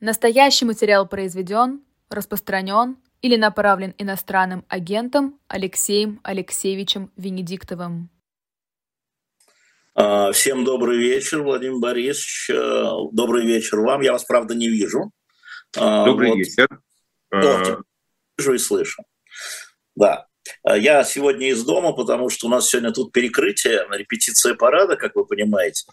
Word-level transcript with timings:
Настоящий 0.00 0.64
материал 0.64 1.06
произведен, 1.06 1.82
распространен 2.08 2.96
или 3.20 3.36
направлен 3.36 3.94
иностранным 3.98 4.64
агентом 4.66 5.38
Алексеем 5.46 6.20
Алексеевичем 6.22 7.12
Венедиктовым. 7.18 8.08
А, 9.94 10.32
всем 10.32 10.64
добрый 10.64 10.96
вечер, 10.96 11.42
Владимир 11.42 11.78
Борисович. 11.80 12.48
Э, 12.48 12.92
добрый 13.12 13.44
вечер 13.44 13.80
вам. 13.80 14.00
Я 14.00 14.12
вас, 14.12 14.24
правда, 14.24 14.54
не 14.54 14.70
вижу. 14.70 15.12
А, 15.76 16.06
добрый 16.06 16.30
вот. 16.30 16.38
вечер. 16.38 16.66
О, 17.30 17.82
вижу 18.38 18.54
и 18.54 18.58
слышу. 18.58 19.02
Да. 19.94 20.29
А, 20.62 20.76
я 20.76 21.04
сегодня 21.04 21.50
из 21.50 21.64
дома, 21.64 21.92
потому 21.92 22.28
что 22.30 22.46
у 22.46 22.50
нас 22.50 22.68
сегодня 22.68 22.92
тут 22.92 23.12
перекрытие, 23.12 23.86
репетиция 23.90 24.54
парада, 24.54 24.96
как 24.96 25.16
вы 25.16 25.26
понимаете, 25.26 25.84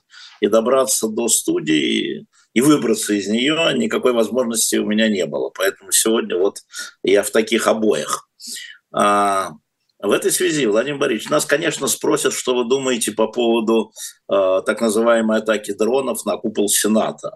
и 0.41 0.47
добраться 0.47 1.07
до 1.07 1.27
студии 1.27 2.25
и 2.53 2.61
выбраться 2.61 3.13
из 3.13 3.27
нее 3.27 3.71
никакой 3.75 4.13
возможности 4.13 4.77
у 4.77 4.85
меня 4.87 5.09
не 5.09 5.25
было. 5.25 5.51
Поэтому 5.55 5.91
сегодня 5.91 6.37
вот 6.37 6.59
я 7.03 7.23
в 7.23 7.29
таких 7.29 7.67
обоях. 7.67 8.27
А, 8.91 9.51
в 9.99 10.11
этой 10.11 10.31
связи, 10.31 10.65
Владимир 10.67 10.99
Борисович, 10.99 11.29
нас, 11.29 11.45
конечно, 11.45 11.87
спросят, 11.87 12.33
что 12.33 12.55
вы 12.55 12.65
думаете 12.65 13.11
по 13.13 13.27
поводу 13.27 13.91
э, 14.31 14.61
так 14.63 14.79
называемой 14.79 15.39
атаки 15.39 15.71
дронов 15.73 16.23
на 16.23 16.37
купол 16.37 16.69
Сената. 16.69 17.33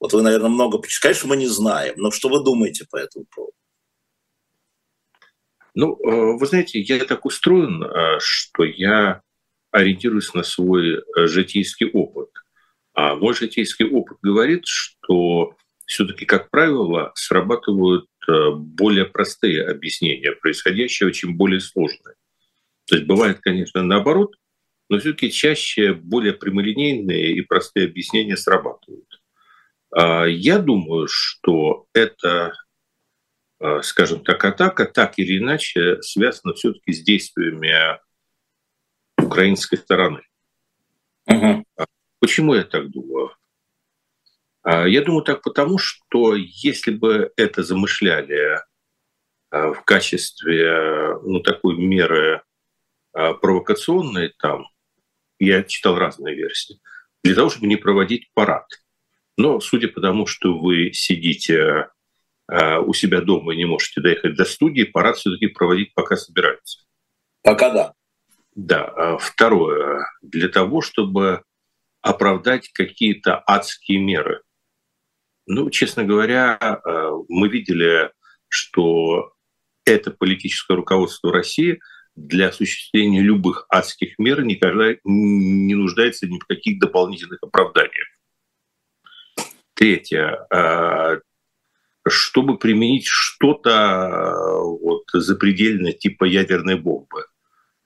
Вот 0.00 0.14
вы, 0.14 0.22
наверное, 0.22 0.48
много... 0.48 0.80
Конечно, 1.02 1.28
мы 1.28 1.36
не 1.36 1.46
знаем, 1.46 1.94
но 1.96 2.10
что 2.10 2.30
вы 2.30 2.42
думаете 2.42 2.86
по 2.90 2.96
этому 2.96 3.26
поводу? 3.34 3.52
Ну, 5.80 5.94
э, 5.94 6.36
вы 6.36 6.44
знаете, 6.44 6.80
я 6.80 6.98
так 7.04 7.24
устроен, 7.24 7.84
э, 7.84 8.18
что 8.18 8.64
я 8.64 9.22
ориентируюсь 9.70 10.34
на 10.34 10.42
свой 10.42 10.96
э, 10.96 11.26
житейский 11.28 11.88
опыт. 11.88 12.30
А 12.94 13.14
мой 13.14 13.32
житейский 13.32 13.88
опыт 13.88 14.18
говорит, 14.20 14.62
что 14.64 15.54
все-таки, 15.86 16.24
как 16.24 16.50
правило, 16.50 17.12
срабатывают 17.14 18.06
более 18.26 19.04
простые 19.04 19.68
объяснения 19.68 20.32
происходящего, 20.32 21.12
чем 21.12 21.36
более 21.36 21.60
сложные. 21.60 22.16
То 22.88 22.96
есть 22.96 23.06
бывает, 23.06 23.38
конечно, 23.40 23.82
наоборот, 23.84 24.34
но 24.88 24.98
все-таки 24.98 25.30
чаще 25.30 25.94
более 25.94 26.32
прямолинейные 26.32 27.34
и 27.34 27.40
простые 27.42 27.86
объяснения 27.86 28.36
срабатывают. 28.36 29.22
А 29.92 30.24
я 30.24 30.58
думаю, 30.58 31.06
что 31.08 31.86
это 31.94 32.52
скажем 33.82 34.22
так, 34.24 34.44
атака 34.44 34.84
так 34.84 35.18
или 35.18 35.38
иначе 35.38 36.00
связана 36.02 36.54
все-таки 36.54 36.92
с 36.92 37.02
действиями 37.02 37.98
украинской 39.16 39.76
стороны. 39.76 40.22
Угу. 41.26 41.64
Почему 42.20 42.54
я 42.54 42.64
так 42.64 42.90
думаю? 42.90 43.32
А, 44.62 44.86
я 44.86 45.02
думаю 45.02 45.24
так 45.24 45.42
потому, 45.42 45.78
что 45.78 46.34
если 46.36 46.92
бы 46.92 47.32
это 47.36 47.62
замышляли 47.62 48.60
а, 49.50 49.72
в 49.72 49.84
качестве 49.84 51.18
ну, 51.22 51.40
такой 51.40 51.76
меры 51.76 52.42
провокационной, 53.12 54.32
там, 54.38 54.66
я 55.40 55.64
читал 55.64 55.96
разные 55.96 56.36
версии, 56.36 56.80
для 57.24 57.34
того, 57.34 57.50
чтобы 57.50 57.66
не 57.66 57.76
проводить 57.76 58.30
парад. 58.32 58.66
Но 59.36 59.58
судя 59.58 59.88
по 59.88 60.00
тому, 60.00 60.26
что 60.26 60.56
вы 60.56 60.92
сидите 60.92 61.88
Э, 61.88 61.97
у 62.50 62.94
себя 62.94 63.20
дома 63.20 63.52
и 63.52 63.56
не 63.58 63.66
можете 63.66 64.00
доехать 64.00 64.34
до 64.34 64.44
студии, 64.44 64.84
парад 64.84 65.16
все-таки 65.16 65.48
проводить 65.48 65.92
пока 65.94 66.16
собираются. 66.16 66.84
Пока 67.42 67.70
да. 67.70 67.92
Да. 68.54 68.84
А 68.84 69.18
второе. 69.18 70.06
Для 70.22 70.48
того, 70.48 70.80
чтобы 70.80 71.42
оправдать 72.00 72.70
какие-то 72.72 73.42
адские 73.46 73.98
меры. 73.98 74.42
Ну, 75.46 75.70
честно 75.70 76.04
говоря, 76.04 76.58
э, 76.60 77.10
мы 77.28 77.48
видели, 77.48 78.10
что 78.48 79.32
это 79.84 80.10
политическое 80.10 80.74
руководство 80.76 81.32
России 81.32 81.80
для 82.14 82.48
осуществления 82.48 83.20
любых 83.20 83.64
адских 83.68 84.18
мер 84.18 84.44
никогда 84.44 84.96
не 85.04 85.74
нуждается 85.74 86.26
ни 86.26 86.38
в 86.38 86.44
каких 86.46 86.80
дополнительных 86.80 87.42
оправданиях. 87.42 88.08
Третье. 89.74 90.46
Чтобы 92.08 92.58
применить 92.58 93.06
что-то 93.06 93.70
э, 93.70 94.62
вот, 94.62 95.04
запредельное 95.12 95.92
типа 95.92 96.24
ядерной 96.24 96.76
бомбы. 96.76 97.26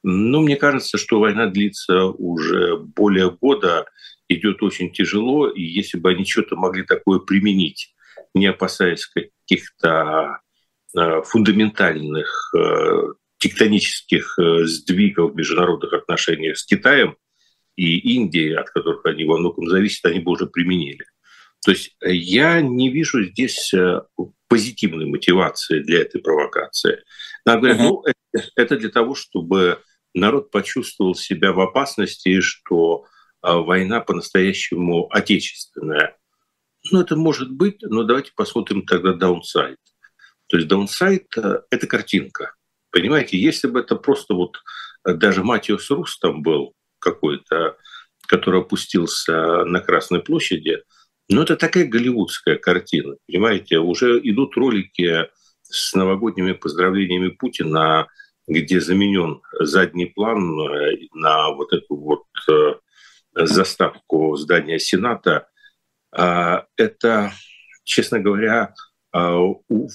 Но 0.03 0.41
мне 0.41 0.57
кажется, 0.57 0.99
что 0.99 1.21
война 1.21 1.47
длится 1.47 2.07
уже 2.07 2.77
более 2.77 3.31
года, 3.31 3.87
идет 4.29 4.63
очень 4.63 4.93
тяжело, 4.93 5.49
и 5.49 5.63
если 5.63 5.99
бы 5.99 6.11
они 6.11 6.25
что-то 6.25 6.57
могли 6.57 6.83
такое 6.83 7.21
применить, 7.21 7.95
не 8.35 8.47
опасаясь 8.47 9.07
каких-то 9.07 10.41
э, 10.97 11.23
фундаментальных 11.23 12.53
э, 12.57 13.03
тектонических 13.39 14.39
сдвигов 14.65 15.33
в 15.33 15.37
международных 15.37 15.93
отношениях 15.93 16.57
с 16.57 16.65
Китаем 16.65 17.17
и 17.77 18.17
Индией, 18.17 18.55
от 18.55 18.71
которых 18.71 19.05
они 19.07 19.25
во 19.25 19.39
многом 19.39 19.69
зависят, 19.69 20.07
они 20.07 20.21
бы 20.21 20.33
уже 20.33 20.47
применили. 20.47 21.05
То 21.65 21.71
есть 21.71 21.97
э, 22.01 22.13
я 22.13 22.61
не 22.61 22.91
вижу 22.91 23.25
здесь 23.25 23.73
э, 23.73 24.01
позитивной 24.49 25.07
мотивации 25.07 25.81
для 25.81 26.03
этой 26.03 26.21
провокации. 26.21 27.03
Надо 27.47 27.61
говорить, 27.61 27.81
uh-huh. 27.81 27.85
ну, 27.85 28.05
это, 28.05 28.49
это 28.57 28.77
для 28.77 28.91
того, 28.91 29.15
чтобы 29.15 29.79
народ 30.13 30.51
почувствовал 30.51 31.15
себя 31.15 31.53
в 31.53 31.61
опасности, 31.61 32.41
что 32.41 33.07
э, 33.43 33.53
война 33.53 34.01
по-настоящему 34.01 35.09
отечественная. 35.11 36.17
Ну, 36.91 37.01
это 37.01 37.15
может 37.15 37.51
быть, 37.53 37.81
но 37.83 38.03
давайте 38.03 38.33
посмотрим 38.35 38.85
тогда 38.85 39.13
даунсайд. 39.13 39.79
То 40.49 40.57
есть 40.57 40.69
даунсайд– 40.69 41.29
это 41.71 41.87
картинка. 41.87 42.55
Понимаете, 42.91 43.39
если 43.39 43.69
бы 43.69 43.81
это 43.81 43.95
просто 43.97 44.35
вот 44.35 44.59
даже 45.05 45.45
Матиус 45.45 45.89
Рус 45.91 46.19
там 46.19 46.43
был 46.43 46.75
какой-то, 46.99 47.77
который 48.27 48.61
опустился 48.61 49.65
на 49.65 49.81
Красной 49.81 50.21
площади– 50.21 50.83
но 51.33 51.43
это 51.43 51.57
такая 51.57 51.87
голливудская 51.87 52.57
картина, 52.57 53.17
понимаете? 53.27 53.79
Уже 53.79 54.21
идут 54.23 54.57
ролики 54.57 55.29
с 55.63 55.95
новогодними 55.95 56.53
поздравлениями 56.53 57.29
Путина, 57.29 58.07
где 58.47 58.81
заменен 58.81 59.41
задний 59.61 60.07
план 60.07 60.61
э, 60.61 61.09
на 61.15 61.51
вот 61.53 61.73
эту 61.73 61.97
вот 61.97 62.25
э, 62.51 62.75
заставку 63.35 64.37
здания 64.37 64.79
Сената. 64.79 65.49
А, 66.15 66.67
это, 66.77 67.33
честно 67.85 68.21
говоря, 68.21 68.75
а, 69.13 69.39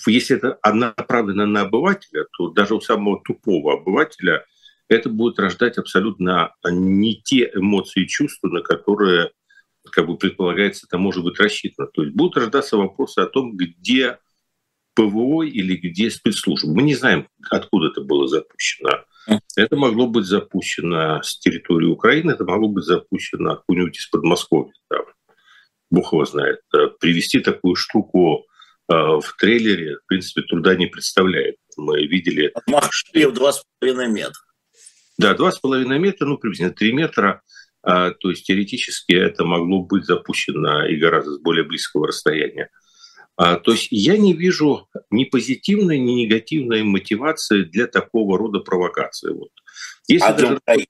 если 0.07 0.37
это 0.37 0.57
направлено 0.63 1.45
на 1.45 1.61
обывателя, 1.61 2.25
то 2.37 2.49
даже 2.49 2.73
у 2.75 2.81
самого 2.81 3.21
тупого 3.23 3.73
обывателя 3.73 4.45
это 4.89 5.09
будет 5.09 5.37
рождать 5.39 5.77
абсолютно 5.77 6.53
не 6.63 7.21
те 7.21 7.51
эмоции 7.53 8.03
и 8.03 8.07
чувства, 8.07 8.47
на 8.47 8.61
которые 8.61 9.31
как 9.91 10.07
бы 10.07 10.17
предполагается, 10.17 10.85
это 10.87 10.97
может 10.97 11.23
быть 11.23 11.39
рассчитано. 11.39 11.87
То 11.93 12.03
есть 12.03 12.15
будут 12.15 12.37
рождаться 12.37 12.77
вопросы 12.77 13.19
о 13.19 13.27
том, 13.27 13.55
где 13.55 14.17
ПВО 14.95 15.43
или 15.43 15.75
где 15.75 16.09
спецслужбы. 16.09 16.73
Мы 16.73 16.81
не 16.81 16.95
знаем, 16.95 17.27
откуда 17.49 17.87
это 17.87 18.01
было 18.01 18.27
запущено. 18.27 19.03
Это 19.55 19.75
могло 19.75 20.07
быть 20.07 20.25
запущено 20.25 21.21
с 21.21 21.37
территории 21.39 21.87
Украины, 21.87 22.31
это 22.31 22.45
могло 22.45 22.69
быть 22.69 22.85
запущено 22.85 23.53
откуда-нибудь 23.53 23.97
из 23.97 24.07
Подмосковья. 24.07 24.73
Там. 24.89 25.05
Бог 25.91 26.13
его 26.13 26.25
знает. 26.25 26.61
Э, 26.73 26.87
привести 26.99 27.39
такую 27.41 27.75
штуку 27.75 28.45
э, 28.89 28.93
в 28.93 29.35
трейлере, 29.37 29.97
в 29.97 30.07
принципе, 30.07 30.43
труда 30.43 30.75
не 30.75 30.87
представляет. 30.87 31.57
Мы 31.75 32.07
видели... 32.07 32.53
Махшиев 32.67 33.33
2,5 33.33 34.07
метра. 34.07 34.41
Да, 35.17 35.33
2,5 35.33 35.85
метра, 35.97 36.25
ну, 36.25 36.37
приблизительно 36.37 36.73
3 36.73 36.93
метра– 36.93 37.41
то 37.87 38.29
есть 38.29 38.45
теоретически 38.45 39.13
это 39.13 39.45
могло 39.45 39.81
быть 39.81 40.05
запущено 40.05 40.85
и 40.85 40.97
гораздо 40.97 41.35
с 41.35 41.39
более 41.39 41.63
близкого 41.63 42.07
расстояния. 42.07 42.69
А, 43.37 43.55
то 43.57 43.71
есть 43.71 43.87
я 43.91 44.17
не 44.17 44.33
вижу 44.33 44.89
ни 45.11 45.23
позитивной, 45.23 45.99
ни 45.99 46.23
негативной 46.23 46.83
мотивации 46.83 47.63
для 47.63 47.85
такого 47.85 48.37
рода 48.37 48.59
провокации. 48.59 49.31
Вот. 49.31 49.51
Если 50.07 50.27
а 50.27 50.33
для 50.33 50.41
даже... 50.47 50.57
Украины? 50.57 50.87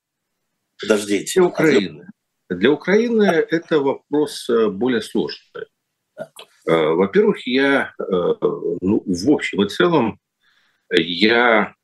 Подождите. 0.80 1.40
Для 1.40 1.48
Украины. 1.48 2.08
Для 2.50 2.72
Украины 2.72 3.24
это 3.24 3.80
вопрос 3.80 4.50
э, 4.50 4.70
более 4.70 5.02
сложный. 5.02 5.66
Э, 6.16 6.24
во-первых, 6.66 7.46
я, 7.46 7.94
э, 8.00 8.04
ну, 8.06 9.04
в 9.06 9.30
общем 9.30 9.64
и 9.64 9.70
целом, 9.70 10.20
я 10.90 11.76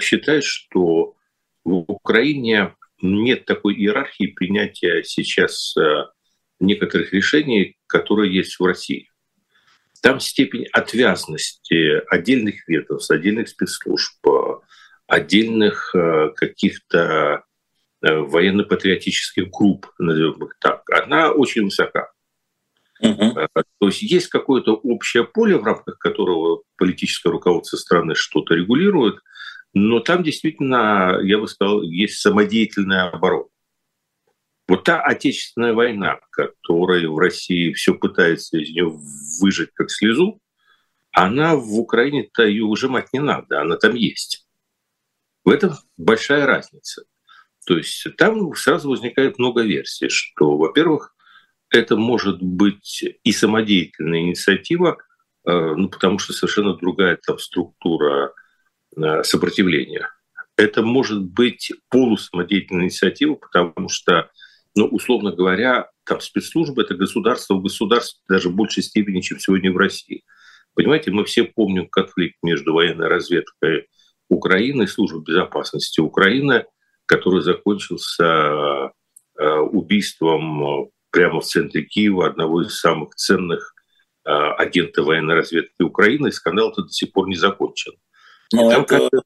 считаю, 0.00 0.42
что 0.44 1.16
в 1.64 1.74
Украине 1.88 2.76
нет 3.02 3.44
такой 3.44 3.74
иерархии 3.74 4.28
принятия 4.28 5.02
сейчас 5.02 5.76
э, 5.76 6.06
некоторых 6.60 7.12
решений, 7.12 7.76
которые 7.86 8.34
есть 8.34 8.58
в 8.58 8.64
России. 8.64 9.10
Там 10.00 10.20
степень 10.20 10.66
отвязности 10.72 12.02
отдельных 12.08 12.66
ведомств, 12.68 13.10
отдельных 13.10 13.48
спецслужб, 13.48 14.16
отдельных 15.06 15.94
э, 15.94 16.30
каких-то 16.34 17.44
э, 18.02 18.14
военно-патриотических 18.14 19.50
групп, 19.50 19.86
назовем 19.98 20.44
их 20.44 20.56
так, 20.60 20.82
она 20.90 21.30
очень 21.30 21.64
высока. 21.64 22.10
Uh-huh. 23.02 23.48
То 23.80 23.86
есть 23.86 24.02
есть 24.02 24.28
какое-то 24.28 24.74
общее 24.74 25.24
поле, 25.24 25.56
в 25.56 25.64
рамках 25.64 25.98
которого 25.98 26.62
политическое 26.76 27.30
руководство 27.30 27.76
страны 27.76 28.14
что-то 28.14 28.54
регулирует, 28.54 29.18
но 29.74 30.00
там 30.00 30.22
действительно, 30.22 31.18
я 31.22 31.38
бы 31.38 31.48
сказал, 31.48 31.82
есть 31.82 32.18
самодеятельная 32.20 33.08
оборона. 33.08 33.48
Вот 34.68 34.84
та 34.84 35.02
отечественная 35.02 35.74
война, 35.74 36.20
которая 36.30 37.08
в 37.08 37.18
России 37.18 37.72
все 37.72 37.94
пытается 37.94 38.58
из 38.58 38.70
нее 38.70 38.92
выжить 39.40 39.70
как 39.74 39.90
слезу, 39.90 40.40
она 41.10 41.56
в 41.56 41.74
Украине-то 41.74 42.44
ее 42.44 42.64
выжимать 42.64 43.12
не 43.12 43.20
надо, 43.20 43.60
она 43.60 43.76
там 43.76 43.94
есть. 43.94 44.46
В 45.44 45.50
этом 45.50 45.72
большая 45.96 46.46
разница. 46.46 47.04
То 47.66 47.76
есть 47.76 48.06
там 48.16 48.54
сразу 48.54 48.90
возникает 48.90 49.38
много 49.38 49.62
версий, 49.62 50.08
что, 50.08 50.56
во-первых, 50.56 51.14
это 51.70 51.96
может 51.96 52.42
быть 52.42 53.04
и 53.22 53.32
самодеятельная 53.32 54.20
инициатива, 54.20 54.98
э, 55.46 55.50
ну, 55.50 55.88
потому 55.88 56.18
что 56.18 56.32
совершенно 56.32 56.74
другая 56.74 57.18
там 57.24 57.38
структура 57.38 58.32
сопротивления. 59.22 60.08
Это 60.56 60.82
может 60.82 61.22
быть 61.22 61.72
полусамодеятельная 61.88 62.84
инициатива, 62.84 63.34
потому 63.34 63.88
что, 63.88 64.30
ну, 64.74 64.86
условно 64.86 65.32
говоря, 65.32 65.90
там 66.04 66.20
спецслужбы– 66.20 66.82
это 66.84 66.94
государство 66.94 67.54
в 67.54 67.62
государстве 67.62 68.20
даже 68.28 68.48
в 68.48 68.54
большей 68.54 68.82
степени, 68.82 69.20
чем 69.20 69.38
сегодня 69.38 69.72
в 69.72 69.76
России. 69.76 70.24
Понимаете, 70.74 71.10
мы 71.10 71.24
все 71.24 71.44
помним 71.44 71.88
конфликт 71.88 72.36
между 72.42 72.72
военной 72.72 73.08
разведкой 73.08 73.86
Украины 74.28 74.84
и 74.84 74.86
службой 74.86 75.22
безопасности 75.22 76.00
Украины, 76.00 76.64
который 77.06 77.42
закончился 77.42 78.24
э, 79.38 79.58
убийством 79.58 80.90
прямо 81.10 81.40
в 81.40 81.44
центре 81.44 81.82
Киева 81.82 82.26
одного 82.26 82.62
из 82.62 82.78
самых 82.78 83.14
ценных 83.14 83.74
э, 84.24 84.30
агентов 84.30 85.06
военной 85.06 85.34
разведки 85.34 85.82
Украины, 85.82 86.28
и 86.28 86.32
скандал-то 86.32 86.82
до 86.82 86.88
сих 86.88 87.12
пор 87.12 87.28
не 87.28 87.36
закончен. 87.36 87.92
Но 88.52 88.72
это 88.72 89.10
как 89.10 89.22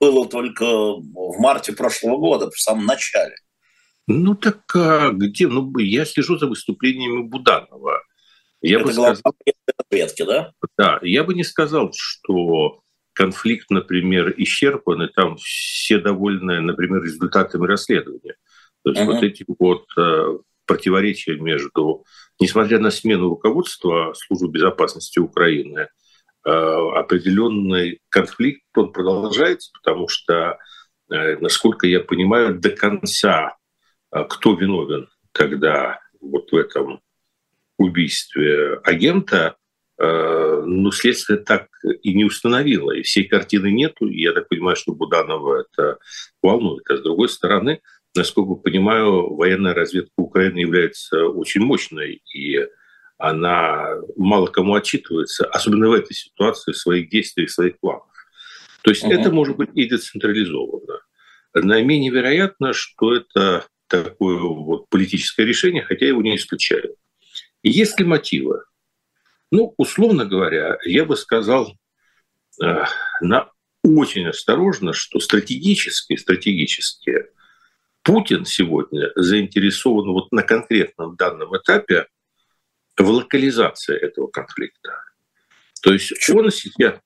было 0.00 0.28
только 0.28 0.64
в 0.64 1.38
марте 1.38 1.72
прошлого 1.72 2.16
года, 2.18 2.50
в 2.50 2.58
самом 2.58 2.86
начале. 2.86 3.36
Ну 4.06 4.34
так 4.34 4.62
а 4.74 5.10
где? 5.12 5.46
Ну, 5.46 5.76
я 5.78 6.04
слежу 6.04 6.38
за 6.38 6.46
выступлениями 6.46 7.22
Буданова. 7.22 8.02
Я 8.60 8.76
это 8.76 8.86
бы 8.86 8.92
сказал, 8.92 9.16
разведки, 9.90 10.24
да? 10.24 10.52
Да, 10.76 10.98
я 11.02 11.24
бы 11.24 11.34
не 11.34 11.44
сказал, 11.44 11.92
что 11.94 12.82
конфликт, 13.12 13.70
например, 13.70 14.34
исчерпан, 14.36 15.02
и 15.02 15.12
там 15.12 15.36
все 15.36 15.98
довольны, 15.98 16.60
например, 16.60 17.02
результатами 17.02 17.66
расследования. 17.66 18.36
То 18.84 18.90
есть 18.90 19.02
uh-huh. 19.02 19.06
вот 19.06 19.22
эти 19.22 19.44
вот 19.46 19.86
э, 19.96 20.38
противоречие 20.66 21.38
между, 21.38 22.04
несмотря 22.40 22.78
на 22.78 22.90
смену 22.90 23.28
руководства 23.28 24.14
Службы 24.14 24.48
безопасности 24.48 25.18
Украины, 25.18 25.88
определенный 26.44 28.00
конфликт, 28.08 28.62
он 28.76 28.92
продолжается, 28.92 29.70
потому 29.80 30.08
что, 30.08 30.58
э, 31.10 31.36
насколько 31.38 31.86
я 31.86 32.00
понимаю, 32.00 32.58
до 32.58 32.70
конца 32.70 33.56
э, 34.12 34.24
кто 34.28 34.54
виновен, 34.54 35.08
когда 35.32 36.00
вот 36.20 36.52
в 36.52 36.56
этом 36.56 37.00
убийстве 37.78 38.74
агента, 38.84 39.56
ну, 39.98 40.90
следствие 40.90 41.38
так 41.38 41.68
и 42.02 42.14
не 42.14 42.24
установило, 42.24 42.90
и 42.90 43.02
всей 43.02 43.24
картины 43.24 43.70
нету, 43.70 44.08
и 44.08 44.20
я 44.20 44.32
так 44.32 44.48
понимаю, 44.48 44.74
что 44.74 44.94
Буданова 44.94 45.60
это 45.62 45.98
волнует. 46.42 46.82
А 46.90 46.96
с 46.96 47.02
другой 47.02 47.28
стороны, 47.28 47.80
насколько 48.14 48.54
понимаю, 48.54 49.34
военная 49.34 49.74
разведка 49.74 50.12
Украины 50.16 50.58
является 50.58 51.26
очень 51.26 51.62
мощной, 51.62 52.22
и 52.34 52.66
она 53.22 54.00
мало 54.16 54.48
кому 54.48 54.74
отчитывается, 54.74 55.46
особенно 55.46 55.88
в 55.88 55.92
этой 55.92 56.12
ситуации, 56.12 56.72
в 56.72 56.76
своих 56.76 57.08
действиях, 57.08 57.50
в 57.50 57.52
своих 57.52 57.78
планах. 57.78 58.10
То 58.82 58.90
есть 58.90 59.04
угу. 59.04 59.12
это 59.12 59.30
может 59.30 59.56
быть 59.56 59.70
и 59.74 59.88
децентрализовано. 59.88 61.00
Наименее 61.54 62.10
вероятно, 62.10 62.72
что 62.72 63.14
это 63.14 63.64
такое 63.86 64.38
вот 64.40 64.88
политическое 64.88 65.44
решение, 65.44 65.84
хотя 65.84 66.06
я 66.06 66.08
его 66.08 66.22
не 66.22 66.34
исключаю. 66.34 66.96
Есть 67.62 68.00
ли 68.00 68.04
мотивы? 68.04 68.64
Ну, 69.52 69.72
условно 69.76 70.24
говоря, 70.24 70.78
я 70.84 71.04
бы 71.04 71.16
сказал 71.16 71.76
э, 72.60 72.84
на 73.20 73.50
очень 73.84 74.26
осторожно, 74.26 74.94
что 74.94 75.20
стратегически, 75.20 76.16
стратегически 76.16 77.26
Путин 78.02 78.46
сегодня 78.46 79.12
заинтересован 79.14 80.10
вот 80.10 80.32
на 80.32 80.42
конкретном 80.42 81.14
данном 81.14 81.56
этапе 81.56 82.06
в 82.96 83.08
локализации 83.08 83.96
этого 83.96 84.28
конфликта. 84.28 85.04
То 85.82 85.92
есть 85.92 86.30
он 86.30 86.50
сейчас... 86.50 87.00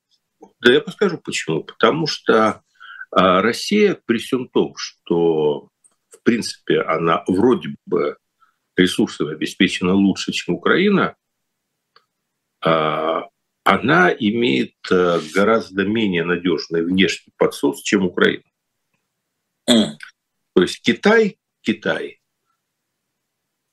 Да 0.61 0.73
я 0.73 0.81
подскажу 0.81 1.19
почему. 1.19 1.65
Потому 1.65 2.07
что 2.07 2.63
а, 3.11 3.43
Россия 3.43 3.99
при 4.05 4.19
всем 4.19 4.49
том, 4.49 4.75
что 4.77 5.69
в 6.09 6.23
принципе 6.23 6.81
она 6.83 7.25
вроде 7.27 7.71
бы 7.87 8.17
ресурсами 8.77 9.33
обеспечена 9.33 9.95
лучше, 9.95 10.33
чем 10.33 10.57
Украина, 10.57 11.17
а, 12.61 13.29
она 13.65 14.13
имеет 14.13 14.75
э, 14.93 15.19
гораздо 15.35 15.85
менее 15.85 16.25
надежный 16.25 16.85
внешний 16.85 17.33
подсос, 17.37 17.83
чем 17.83 18.07
Украина. 18.07 18.45
То 19.67 20.63
есть 20.63 20.81
Китай, 20.83 21.39
Китай, 21.63 22.21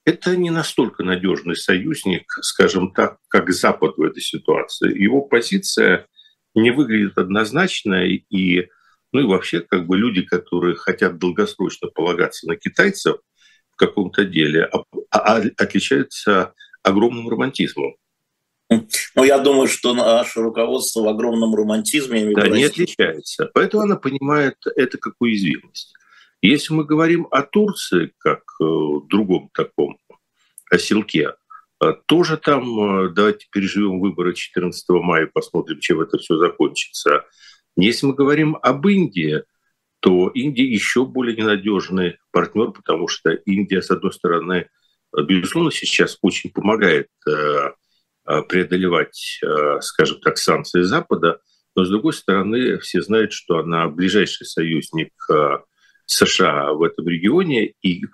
это 0.06 0.36
не 0.36 0.50
настолько 0.50 1.04
надежный 1.04 1.56
союзник, 1.56 2.26
скажем 2.42 2.92
так, 2.92 3.18
как 3.30 3.50
Запад 3.52 3.98
в 3.98 4.02
этой 4.02 4.22
ситуации. 4.22 4.98
Его 4.98 5.22
позиция 5.22 6.08
не 6.56 6.72
выглядит 6.72 7.18
однозначной, 7.18 8.26
и, 8.30 8.70
ну 9.12 9.22
и 9.22 9.26
вообще 9.26 9.62
как 9.62 9.88
бы 9.88 9.98
люди, 9.98 10.22
которые 10.22 10.76
хотят 10.76 11.18
долгосрочно 11.18 11.88
полагаться 11.88 12.48
на 12.48 12.56
китайцев 12.58 13.18
в 13.72 13.76
каком-то 13.76 14.26
деле, 14.26 14.66
а, 14.66 14.84
а, 15.12 15.42
отличаются 15.58 16.54
огромным 16.84 17.30
романтизмом. 17.30 17.96
Ну, 19.16 19.24
я 19.24 19.40
думаю, 19.40 19.68
что 19.68 19.94
наше 19.94 20.42
руководство 20.42 21.02
в 21.02 21.08
огромном 21.08 21.54
романтизме... 21.56 22.34
Да, 22.34 22.48
не 22.48 22.64
отличается. 22.64 23.50
Поэтому 23.54 23.84
она 23.84 23.96
понимает 23.96 24.56
это 24.76 24.98
как 24.98 25.14
уязвимость. 25.20 25.94
Если 26.44 26.74
мы 26.74 26.84
говорим 26.84 27.26
о 27.32 27.42
Турции, 27.42 28.12
как 28.18 28.42
э, 28.62 28.66
другом 29.08 29.50
таком 29.54 29.98
оселке, 30.70 31.36
э, 31.82 31.94
тоже 32.06 32.36
там 32.36 33.06
э, 33.06 33.10
давайте 33.12 33.48
переживем 33.50 34.02
выборы 34.02 34.34
14 34.34 34.90
мая, 34.90 35.30
посмотрим, 35.34 35.80
чем 35.80 36.02
это 36.02 36.18
все 36.18 36.36
закончится. 36.36 37.24
Если 37.78 38.06
мы 38.08 38.14
говорим 38.14 38.58
об 38.62 38.86
Индии, 38.86 39.44
то 40.02 40.28
Индия 40.34 40.66
еще 40.66 41.06
более 41.06 41.38
ненадежный 41.38 42.18
партнер, 42.32 42.72
потому 42.72 43.08
что 43.08 43.32
Индия, 43.32 43.82
с 43.82 43.90
одной 43.90 44.12
стороны, 44.12 44.68
безусловно, 45.18 45.72
сейчас 45.72 46.18
очень 46.22 46.52
помогает 46.52 47.08
преодолевать, 48.26 49.40
скажем 49.80 50.20
так, 50.20 50.38
санкции 50.38 50.82
Запада, 50.82 51.40
но, 51.74 51.86
с 51.86 51.90
другой 51.90 52.12
стороны, 52.12 52.80
все 52.80 53.02
знают, 53.02 53.32
что 53.32 53.60
она 53.60 53.88
ближайший 53.88 54.46
союзник 54.46 55.14
США 56.06 56.74
в 56.74 56.84
этом 56.84 57.08
регионе, 57.08 57.74
и 57.82 58.06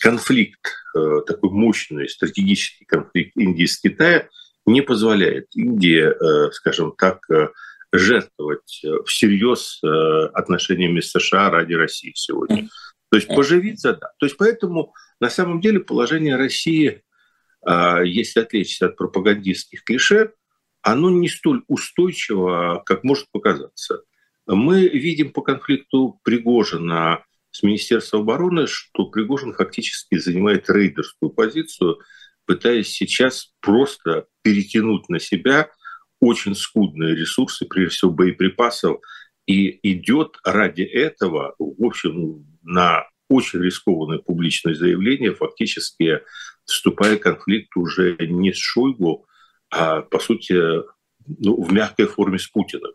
конфликт, 0.00 0.60
э, 0.94 1.20
такой 1.26 1.50
мощный 1.50 2.08
стратегический 2.08 2.84
конфликт 2.84 3.36
Индии 3.36 3.64
с 3.64 3.80
Китаем 3.80 4.28
не 4.66 4.82
позволяет 4.82 5.46
Индии, 5.54 6.02
э, 6.02 6.50
скажем 6.52 6.92
так, 6.96 7.18
э, 7.30 7.48
жертвовать 7.92 8.82
всерьез 9.06 9.80
отношениями 10.34 10.98
с 10.98 11.12
США 11.12 11.48
ради 11.48 11.74
России 11.74 12.12
сегодня. 12.16 12.68
То 13.08 13.18
есть 13.18 13.28
поживиться, 13.28 13.92
да. 13.92 14.08
То 14.18 14.26
есть 14.26 14.36
поэтому 14.36 14.92
на 15.20 15.30
самом 15.30 15.60
деле 15.60 15.78
положение 15.78 16.34
России, 16.34 17.04
если 17.64 18.40
отвлечься 18.40 18.86
от 18.86 18.96
пропагандистских 18.96 19.84
клише, 19.84 20.32
оно 20.82 21.08
не 21.08 21.28
столь 21.28 21.62
устойчиво, 21.68 22.82
как 22.84 23.04
может 23.04 23.30
показаться. 23.30 24.02
Мы 24.46 24.88
видим 24.88 25.32
по 25.32 25.42
конфликту 25.42 26.20
Пригожина 26.22 27.24
с 27.50 27.62
Министерством 27.62 28.22
обороны, 28.22 28.66
что 28.66 29.06
Пригожин 29.06 29.54
фактически 29.54 30.18
занимает 30.18 30.68
рейдерскую 30.68 31.30
позицию, 31.30 31.98
пытаясь 32.46 32.88
сейчас 32.88 33.52
просто 33.60 34.26
перетянуть 34.42 35.08
на 35.08 35.18
себя 35.18 35.70
очень 36.20 36.54
скудные 36.54 37.14
ресурсы, 37.14 37.66
прежде 37.66 37.96
всего 37.96 38.10
боеприпасов, 38.10 39.00
и 39.46 39.78
идет 39.82 40.36
ради 40.44 40.82
этого, 40.82 41.54
в 41.58 41.84
общем, 41.84 42.46
на 42.62 43.06
очень 43.28 43.60
рискованное 43.60 44.18
публичное 44.18 44.74
заявление, 44.74 45.34
фактически 45.34 46.20
вступая 46.64 47.16
в 47.16 47.20
конфликт 47.20 47.76
уже 47.76 48.16
не 48.20 48.52
с 48.52 48.56
Шойгу, 48.58 49.26
а, 49.70 50.02
по 50.02 50.18
сути, 50.18 50.54
ну, 51.26 51.62
в 51.62 51.72
мягкой 51.72 52.06
форме 52.06 52.38
с 52.38 52.46
Путиным. 52.46 52.92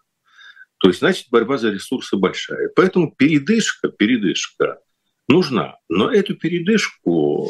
То 0.79 0.87
есть, 0.87 0.99
значит, 0.99 1.27
борьба 1.29 1.57
за 1.57 1.71
ресурсы 1.71 2.15
большая. 2.15 2.69
Поэтому 2.75 3.11
передышка, 3.11 3.89
передышка 3.89 4.81
нужна. 5.27 5.77
Но 5.89 6.11
эту 6.11 6.35
передышку 6.35 7.49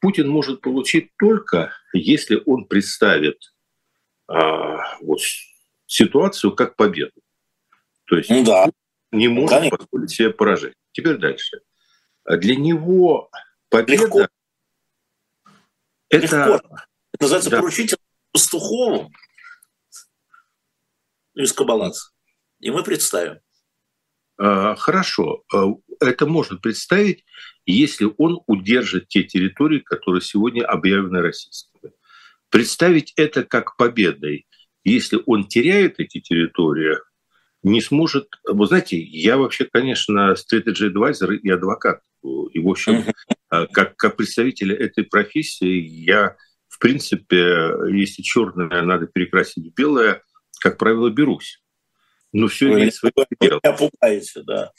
Путин 0.00 0.28
может 0.28 0.60
получить 0.60 1.10
только, 1.18 1.72
если 1.92 2.42
он 2.46 2.66
представит 2.66 3.52
а, 4.28 4.98
вот, 5.00 5.20
ситуацию 5.86 6.54
как 6.54 6.76
победу. 6.76 7.20
То 8.06 8.16
есть 8.16 8.30
ну, 8.30 8.44
да. 8.44 8.70
не 9.10 9.28
может 9.28 9.50
Конечно. 9.50 9.78
позволить 9.78 10.10
себе 10.10 10.30
поражение. 10.30 10.76
Теперь 10.92 11.16
дальше. 11.16 11.60
Для 12.24 12.56
него 12.56 13.30
победа... 13.68 14.04
Легко. 14.04 14.28
Это... 16.08 16.22
Легко. 16.22 16.60
Это 17.12 17.22
называется 17.24 17.50
да. 17.50 17.58
поручитель 17.58 17.98
Пастухову 18.32 19.10
из 21.34 21.52
Кабалаца. 21.52 22.12
И 22.60 22.70
мы 22.70 22.82
представим. 22.82 23.40
А, 24.38 24.74
хорошо. 24.76 25.42
А, 25.52 25.66
это 26.00 26.26
можно 26.26 26.56
представить, 26.56 27.24
если 27.66 28.08
он 28.16 28.40
удержит 28.46 29.08
те 29.08 29.24
территории, 29.24 29.80
которые 29.80 30.22
сегодня 30.22 30.64
объявлены 30.64 31.20
российскими. 31.20 31.92
Представить 32.48 33.12
это 33.16 33.44
как 33.44 33.76
победой, 33.76 34.46
если 34.84 35.20
он 35.26 35.46
теряет 35.46 36.00
эти 36.00 36.20
территории, 36.20 36.96
не 37.62 37.82
сможет... 37.82 38.28
Вы 38.44 38.66
знаете, 38.66 38.98
я 38.98 39.36
вообще, 39.36 39.66
конечно, 39.70 40.34
strategy 40.34 40.90
advisor 40.90 41.34
и 41.34 41.50
адвокат. 41.50 42.00
И, 42.22 42.58
в 42.58 42.68
общем, 42.68 43.04
а, 43.50 43.66
как, 43.66 43.96
как 43.96 44.16
представитель 44.16 44.72
этой 44.72 45.04
профессии, 45.04 45.80
я, 45.80 46.36
в 46.68 46.78
принципе, 46.78 47.72
если 47.92 48.22
черное 48.22 48.82
надо 48.82 49.06
перекрасить 49.06 49.70
в 49.70 49.74
белое, 49.74 50.22
как 50.60 50.78
правило, 50.78 51.10
берусь. 51.10 51.59
Но 52.32 52.48
все 52.48 52.68
вы 52.68 52.78
имеет 52.78 52.94
свои 52.94 53.12
пределы. 53.12 53.60
Пугаете, 53.76 54.42
да. 54.42 54.70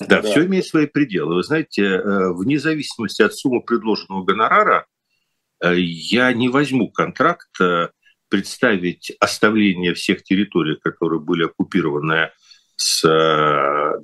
Да, 0.00 0.20
да, 0.20 0.22
все 0.22 0.44
имеет 0.46 0.66
свои 0.66 0.86
пределы. 0.86 1.36
Вы 1.36 1.42
знаете, 1.42 1.82
э, 1.82 2.32
вне 2.32 2.58
зависимости 2.58 3.22
от 3.22 3.34
суммы 3.34 3.62
предложенного 3.62 4.24
гонорара, 4.24 4.86
э, 5.62 5.74
я 5.78 6.32
не 6.32 6.48
возьму 6.48 6.90
контракт 6.90 7.48
э, 7.60 7.88
представить 8.28 9.12
оставление 9.20 9.94
всех 9.94 10.22
территорий, 10.22 10.76
которые 10.76 11.20
были 11.20 11.44
оккупированы 11.44 12.30
с 12.76 13.02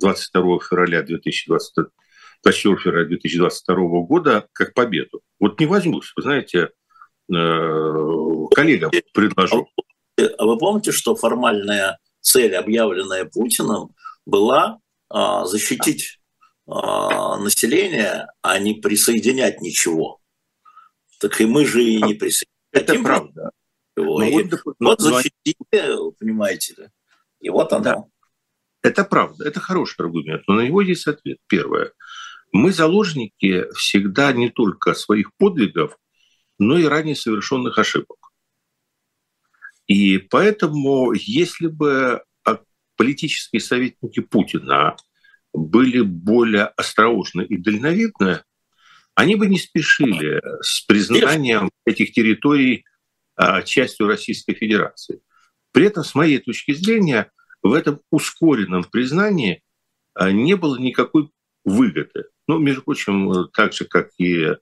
22 0.01 0.59
февраля 0.67 1.03
2020, 1.03 1.85
24 2.43 2.77
февраля 2.77 3.05
2022 3.05 3.75
года 4.01 4.47
как 4.51 4.73
победу. 4.73 5.21
Вот 5.39 5.59
не 5.59 5.67
возьмусь. 5.67 6.11
Вы 6.15 6.23
знаете, 6.23 6.71
коллегам 7.27 8.91
предложу. 9.13 9.69
А 10.17 10.45
вы 10.45 10.57
помните, 10.57 10.91
что 10.91 11.15
формальная 11.15 11.99
цель, 12.25 12.55
объявленная 12.55 13.25
Путиным, 13.25 13.89
была 14.25 14.79
а, 15.09 15.45
защитить 15.45 16.19
а, 16.67 17.37
население, 17.37 18.27
а 18.41 18.57
не 18.59 18.73
присоединять 18.73 19.61
ничего. 19.61 20.19
Так 21.19 21.39
и 21.39 21.45
мы 21.45 21.65
же 21.65 21.83
и 21.83 22.01
не 22.01 22.15
присоединяем. 22.15 22.49
Это 22.71 23.01
правда. 23.01 23.51
Его. 23.95 24.19
Ну, 24.19 24.31
вот, 24.31 24.61
вот 24.79 24.99
защитили, 24.99 25.55
понимаете, 26.19 26.91
и 27.39 27.49
вот 27.49 27.71
оно. 27.71 27.83
Да. 27.83 28.03
Это 28.81 29.03
правда, 29.03 29.47
это 29.47 29.59
хороший 29.59 30.01
аргумент, 30.01 30.43
но 30.47 30.55
на 30.55 30.61
него 30.61 30.81
есть 30.81 31.07
ответ. 31.07 31.37
Первое. 31.47 31.93
Мы 32.51 32.71
заложники 32.71 33.65
всегда 33.73 34.33
не 34.33 34.49
только 34.49 34.93
своих 34.93 35.33
подвигов, 35.37 35.97
но 36.59 36.77
и 36.77 36.85
ранее 36.85 37.15
совершенных 37.15 37.77
ошибок. 37.77 38.24
И 39.87 40.17
поэтому, 40.17 41.13
если 41.13 41.67
бы 41.67 42.23
а, 42.43 42.59
политические 42.97 43.59
советники 43.59 44.19
Путина 44.19 44.95
были 45.53 46.01
более 46.01 46.65
осторожны 46.65 47.43
и 47.43 47.57
дальновидны, 47.57 48.41
они 49.13 49.35
бы 49.35 49.47
не 49.47 49.57
спешили 49.59 50.41
с 50.61 50.81
признанием 50.81 51.69
этих 51.85 52.11
территорий 52.13 52.83
а, 53.35 53.61
частью 53.61 54.07
Российской 54.07 54.53
Федерации. 54.53 55.21
При 55.71 55.85
этом, 55.85 56.03
с 56.03 56.15
моей 56.15 56.39
точки 56.39 56.73
зрения, 56.73 57.31
в 57.61 57.73
этом 57.73 58.01
ускоренном 58.09 58.83
признании 58.85 59.61
а, 60.13 60.31
не 60.31 60.55
было 60.55 60.77
никакой 60.77 61.29
выгоды. 61.63 62.25
Ну, 62.47 62.57
между 62.57 62.81
прочим, 62.81 63.49
так 63.53 63.73
же, 63.73 63.85
как 63.85 64.11
и 64.17 64.55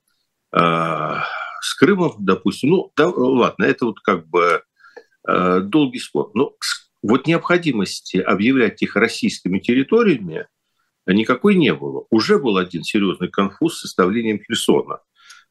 с 0.56 1.74
Крымом, 1.80 2.15
допустим. 2.20 2.70
Ну, 2.70 2.92
да, 2.96 3.10
ладно, 3.10 3.63
это 3.63 3.86
вот 3.86 4.00
как 4.01 4.27
бы 4.27 4.62
Э, 4.63 4.73
долгий 5.25 6.00
спор. 6.00 6.32
Но 6.34 6.56
вот 7.01 7.27
необходимости 7.27 8.18
объявлять 8.18 8.82
их 8.82 8.96
российскими 8.96 9.60
территориями 9.60 10.48
никакой 11.06 11.56
не 11.56 11.74
было. 11.74 12.06
Уже 12.10 12.39
был 12.39 12.58
один 12.58 12.84
серьезный 12.84 13.30
конфуз 13.30 13.77
с 13.77 13.82
составлением 13.82 14.39
Херсона. 14.42 15.00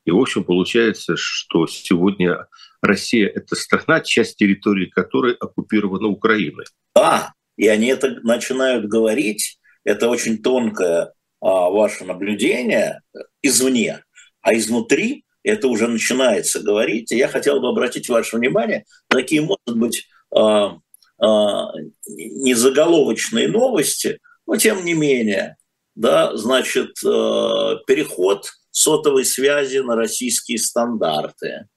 И, 0.05 0.11
в 0.11 0.19
общем, 0.19 0.45
получается, 0.45 1.15
что 1.17 1.67
сегодня 1.67 2.47
Россия– 2.81 3.29
это 3.35 3.55
страна, 3.55 4.01
часть 4.01 4.37
территории 4.37 4.87
которой 4.87 5.35
оккупирована 5.35 6.09
Украиной. 6.09 6.65
Да, 6.95 7.35
и 7.57 7.69
они 7.69 7.87
это 7.87 8.19
начинают 8.23 8.87
говорить. 8.87 9.59
Это 9.85 10.09
очень 10.09 10.43
тонкое 10.43 11.13
а, 11.41 11.71
ваше 11.71 12.05
наблюдение 12.05 13.03
извне. 13.43 14.03
А 14.41 14.55
изнутри 14.55 15.25
это 15.43 15.69
уже 15.69 15.89
начинается 15.89 16.61
говорить. 16.61 17.13
И 17.13 17.17
я 17.17 17.29
хотел 17.29 17.61
бы 17.61 17.69
обратить 17.69 18.09
ваше 18.09 18.37
внимание 18.37 18.85
на 19.11 19.19
такие, 19.19 19.43
может 19.43 19.77
быть, 19.77 20.07
а, 20.35 20.79
а, 21.19 21.73
незаголовочные 22.07 23.49
новости, 23.49 24.19
но 24.47 24.57
тем 24.57 24.85
не 24.85 24.95
менее, 24.95 25.57
да, 25.95 26.37
значит, 26.37 26.97
э, 27.05 27.77
переход 27.87 28.51
сотовой 28.71 29.25
связи 29.25 29.79
на 29.79 29.95
российские 29.95 30.59
стандарты, 30.59 31.69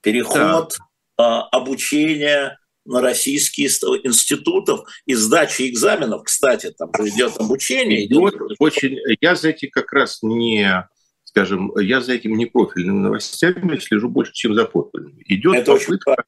переход 0.00 0.76
да. 1.16 1.42
обучения 1.48 2.58
на 2.86 3.02
российские 3.02 3.68
институтов 3.68 4.88
и 5.04 5.14
сдачи 5.14 5.68
экзаменов, 5.68 6.24
кстати, 6.24 6.72
там 6.76 6.90
идет 7.06 7.36
обучение. 7.36 8.06
Идет 8.06 8.34
очень, 8.58 8.98
я 9.20 9.34
за 9.34 9.50
эти 9.50 9.66
как 9.66 9.92
раз 9.92 10.22
не 10.22 10.88
скажем, 11.38 11.72
я 11.78 12.00
за 12.00 12.14
этим 12.14 12.36
непрофильными 12.36 12.98
новостями 12.98 13.78
слежу 13.78 14.08
больше, 14.08 14.32
чем 14.32 14.54
за 14.54 14.64
профильными. 14.64 15.22
Идет 15.26 15.54
Это 15.54 15.72
попытка... 15.72 16.24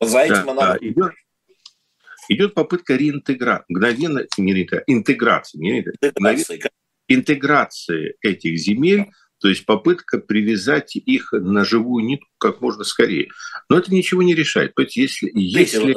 За 0.00 0.20
этим 0.20 0.46
да, 0.46 0.52
она... 0.52 0.78
идет, 0.80 1.12
идет 2.28 2.54
попытка 2.54 2.96
реинтеграции, 2.96 3.64
мгновенно, 3.68 4.26
не 4.38 4.52
интеграции, 4.86 5.58
не 5.58 5.80
интеграции, 5.80 6.62
интеграции 7.08 8.16
этих 8.20 8.58
земель, 8.58 9.06
то 9.38 9.48
есть 9.48 9.66
попытка 9.66 10.18
привязать 10.18 10.94
их 10.94 11.32
на 11.32 11.64
живую 11.64 12.04
нитку 12.04 12.28
как 12.38 12.60
можно 12.60 12.84
скорее. 12.84 13.28
Но 13.68 13.78
это 13.78 13.92
ничего 13.92 14.22
не 14.22 14.34
решает. 14.34 14.74
То 14.74 14.82
есть 14.82 14.96
если, 14.96 15.30
если... 15.34 15.96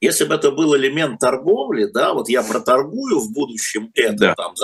если 0.00 0.24
бы 0.24 0.34
это 0.34 0.50
был 0.50 0.76
элемент 0.76 1.20
торговли, 1.20 1.86
да, 1.92 2.14
вот 2.14 2.28
я 2.28 2.42
проторгую 2.42 3.20
в 3.20 3.32
будущем 3.32 3.90
это, 3.94 4.16
да. 4.16 4.34
там, 4.34 4.54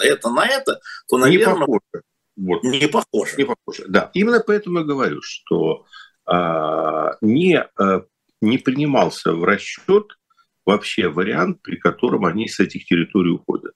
это 0.00 0.30
на 0.30 0.46
это, 0.46 0.80
то, 1.08 1.18
наверное... 1.18 1.54
Не 1.54 1.60
похоже. 1.60 2.02
Вот. 2.36 2.62
Не 2.64 2.88
похоже. 2.88 3.36
Не 3.36 3.44
похоже, 3.44 3.84
да. 3.88 4.10
Именно 4.14 4.40
поэтому 4.40 4.80
я 4.80 4.84
говорю, 4.84 5.20
что 5.22 5.86
а, 6.26 7.16
не, 7.20 7.58
а, 7.58 8.04
не 8.40 8.58
принимался 8.58 9.32
в 9.32 9.44
расчет 9.44 10.18
вообще 10.64 11.08
вариант, 11.08 11.62
при 11.62 11.76
котором 11.76 12.24
они 12.24 12.48
с 12.48 12.58
этих 12.60 12.86
территорий 12.86 13.30
уходят. 13.30 13.74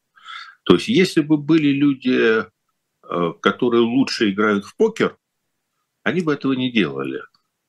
То 0.64 0.74
есть 0.74 0.88
если 0.88 1.20
бы 1.20 1.36
были 1.36 1.68
люди, 1.68 2.44
а, 3.02 3.32
которые 3.34 3.82
лучше 3.82 4.30
играют 4.30 4.64
в 4.64 4.76
покер, 4.76 5.16
они 6.02 6.20
бы 6.20 6.32
этого 6.32 6.54
не 6.54 6.72
делали. 6.72 7.22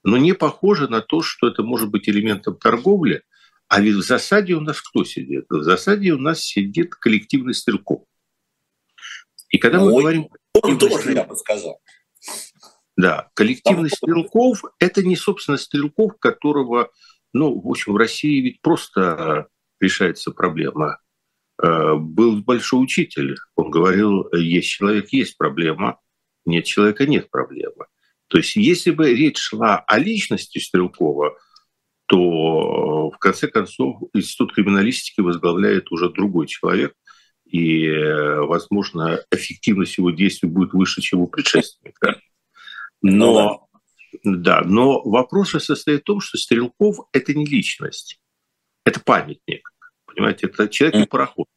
Но 0.04 0.18
не 0.18 0.34
похоже 0.34 0.88
на 0.88 1.02
то, 1.02 1.22
что 1.22 1.48
это 1.48 1.62
может 1.62 1.90
быть 1.90 2.08
элементом 2.08 2.56
торговли. 2.56 3.24
А 3.68 3.82
ведь 3.82 3.96
в 3.96 4.02
засаде 4.02 4.56
у 4.56 4.62
нас 4.62 4.82
кто 4.82 5.04
сидит? 5.04 5.46
В 5.50 5.62
засаде 5.62 6.14
у 6.14 6.18
нас 6.18 6.42
сидит 6.42 6.96
коллективный 6.96 7.54
стрелков. 7.54 8.06
И 9.50 9.58
когда 9.58 9.82
Ой. 9.84 9.92
мы 9.92 10.00
говорим 10.02 10.30
он 10.64 10.78
тоже, 10.78 11.14
я 11.14 11.24
бы 11.24 11.36
сказал. 11.36 11.82
Да, 12.98 13.30
коллективность 13.34 13.96
стрелков– 13.96 14.62
это 14.80 15.04
не, 15.04 15.16
собственно, 15.16 15.58
стрелков, 15.58 16.18
которого, 16.20 16.90
ну, 17.34 17.60
в 17.60 17.68
общем, 17.70 17.94
в 17.94 17.98
России 17.98 18.42
ведь 18.42 18.62
просто 18.62 19.48
решается 19.80 20.32
проблема. 20.32 21.00
Э, 21.62 21.96
был 21.96 22.44
большой 22.44 22.84
учитель, 22.84 23.38
он 23.56 23.72
говорил, 23.72 24.30
есть 24.34 24.70
человек, 24.70 25.14
есть 25.14 25.38
проблема, 25.38 26.00
нет 26.46 26.66
человека, 26.66 27.06
нет 27.06 27.30
проблемы. 27.30 27.86
То 28.28 28.38
есть 28.38 28.56
если 28.58 28.92
бы 28.92 29.14
речь 29.14 29.38
шла 29.38 29.78
о 29.78 29.98
личности 29.98 30.60
Стрелкова, 30.60 31.38
то 32.06 33.12
в 33.12 33.18
конце 33.20 33.48
концов 33.48 34.02
Институт 34.14 34.54
криминалистики 34.54 35.22
возглавляет 35.22 35.92
уже 35.92 36.10
другой 36.10 36.48
человек– 36.48 36.94
и, 37.50 37.88
э, 37.88 38.42
возможно, 38.42 39.24
эффективность 39.32 39.98
его 39.98 40.12
действий 40.12 40.50
будет 40.50 40.74
выше, 40.74 41.02
чем 41.02 41.22
у 41.22 41.28
предшественника. 41.28 42.22
Ну 43.02 43.34
но, 43.34 43.70
да, 44.24 44.62
но 44.62 45.02
вопрос 45.02 45.50
же 45.50 45.60
состоит 45.60 46.02
в 46.02 46.04
том, 46.04 46.22
что 46.22 46.38
Стрелков– 46.38 46.98
это 47.12 47.34
не 47.34 47.46
личность, 47.46 48.20
это 48.86 49.00
памятник, 49.00 49.72
понимаете, 50.06 50.48
это 50.48 50.68
человек 50.68 51.04
и 51.04 51.08
пароход. 51.08 51.48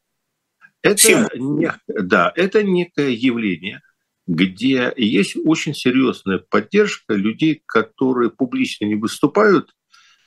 Это, 0.82 1.28
не, 1.36 1.72
да, 1.86 2.32
это 2.34 2.62
некое 2.62 3.10
явление, 3.10 3.82
где 4.26 4.92
есть 4.96 5.36
очень 5.44 5.74
серьезная 5.74 6.38
поддержка 6.38 7.14
людей, 7.14 7.62
которые 7.66 8.30
публично 8.30 8.86
не 8.86 8.94
выступают, 8.94 9.74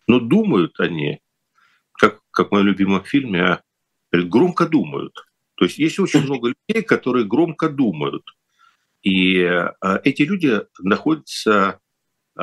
но 0.08 0.20
думают 0.20 0.80
они, 0.80 1.20
как, 1.94 2.22
как 2.32 2.50
в 2.50 2.52
моем 2.52 2.68
любимом 2.68 3.04
фильме, 3.04 3.62
громко 4.12 4.68
думают. 4.68 5.14
То 5.66 5.68
есть 5.68 5.80
есть 5.80 6.00
очень 6.00 6.22
много 6.26 6.50
людей, 6.50 6.84
которые 6.84 7.26
громко 7.26 7.70
думают. 7.70 8.24
И 9.02 9.40
э, 9.40 9.70
эти 10.04 10.22
люди 10.22 10.62
находятся, 10.80 11.80
э, 12.38 12.42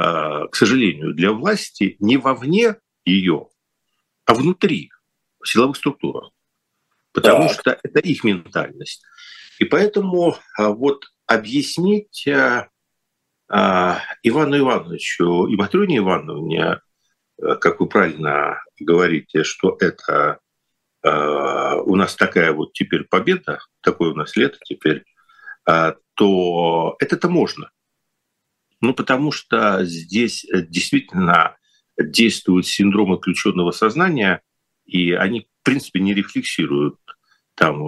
к 0.51 0.55
сожалению, 0.55 1.15
для 1.15 1.31
власти 1.31 1.97
не 2.01 2.17
вовне 2.17 2.77
ее, 3.05 3.47
а 4.25 4.35
внутри 4.35 4.91
силовых 5.45 5.77
структур. 5.77 6.31
Потому 7.13 7.47
так. 7.47 7.53
что 7.53 7.79
это 7.81 8.01
их 8.01 8.25
ментальность. 8.25 9.05
И 9.61 9.65
поэтому 9.65 10.37
а, 10.59 10.71
вот 10.71 11.05
объяснить 11.27 12.27
а, 12.27 12.71
а, 13.49 14.01
Ивану 14.25 14.59
Ивановичу 14.59 15.47
и 15.47 15.57
Матрёне 15.57 15.99
Ивановне, 15.99 16.81
как 17.39 17.81
вы 17.81 17.89
правильно 17.89 18.63
говорите, 18.81 19.45
что 19.45 19.77
это 19.79 20.41
у 21.05 21.97
нас 21.97 22.15
такая 22.15 22.53
вот 22.53 22.73
теперь 22.73 23.05
победа, 23.05 23.59
такое 23.81 24.13
у 24.13 24.15
нас 24.15 24.37
лето 24.37 24.59
теперь, 24.65 25.05
то 25.65 26.97
это-то 27.01 27.29
можно. 27.29 27.71
Ну, 28.81 28.95
потому 28.95 29.33
что 29.33 29.85
здесь 29.85 30.47
действительно 30.69 31.57
действует 31.99 32.67
синдром 32.67 33.13
отключенного 33.13 33.73
сознания, 33.73 34.43
и 34.85 35.13
они, 35.13 35.49
в 35.61 35.65
принципе, 35.65 36.01
не 36.01 36.15
рефлексируют 36.15 36.97
там 37.55 37.83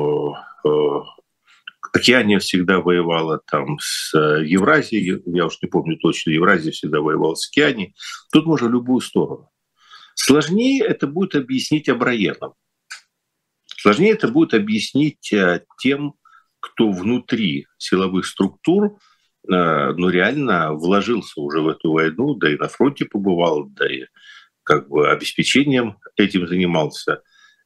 Океания 1.95 2.41
всегда 2.41 2.81
воевала 2.81 3.41
там 3.49 3.79
с 3.81 4.13
э, 4.15 4.45
Евразией, 4.45 5.23
я 5.27 5.47
уж 5.47 5.59
не 5.63 5.69
помню 5.69 5.97
точно, 5.97 6.31
Евразия 6.31 6.73
всегда 6.73 7.01
воевала 7.01 7.35
с 7.35 7.49
Океанией. 7.49 7.95
Тут 8.33 8.47
можно 8.47 8.67
любую 8.67 9.01
сторону. 9.01 9.51
Сложнее 10.15 10.85
это 10.85 11.07
будет 11.07 11.37
объяснить 11.37 11.89
абраенам. 11.89 12.55
Сложнее 13.85 14.13
это 14.13 14.29
будет 14.29 14.55
объяснить 14.55 15.31
э, 15.31 15.63
тем, 15.79 16.15
кто 16.59 16.91
внутри 16.91 17.67
силовых 17.77 18.25
структур, 18.25 18.97
э, 19.47 19.93
ну, 19.93 20.09
реально 20.09 20.73
вложился 20.73 21.39
уже 21.39 21.61
в 21.61 21.69
эту 21.69 21.93
войну, 21.93 22.33
да 22.35 22.51
и 22.51 22.57
на 22.57 22.69
фронте 22.69 23.05
побывал, 23.05 23.67
да 23.67 23.87
и 23.87 24.07
как 24.63 24.89
бы 24.89 25.11
обеспечением 25.11 25.99
этим 26.17 26.47
занимался. 26.49 27.23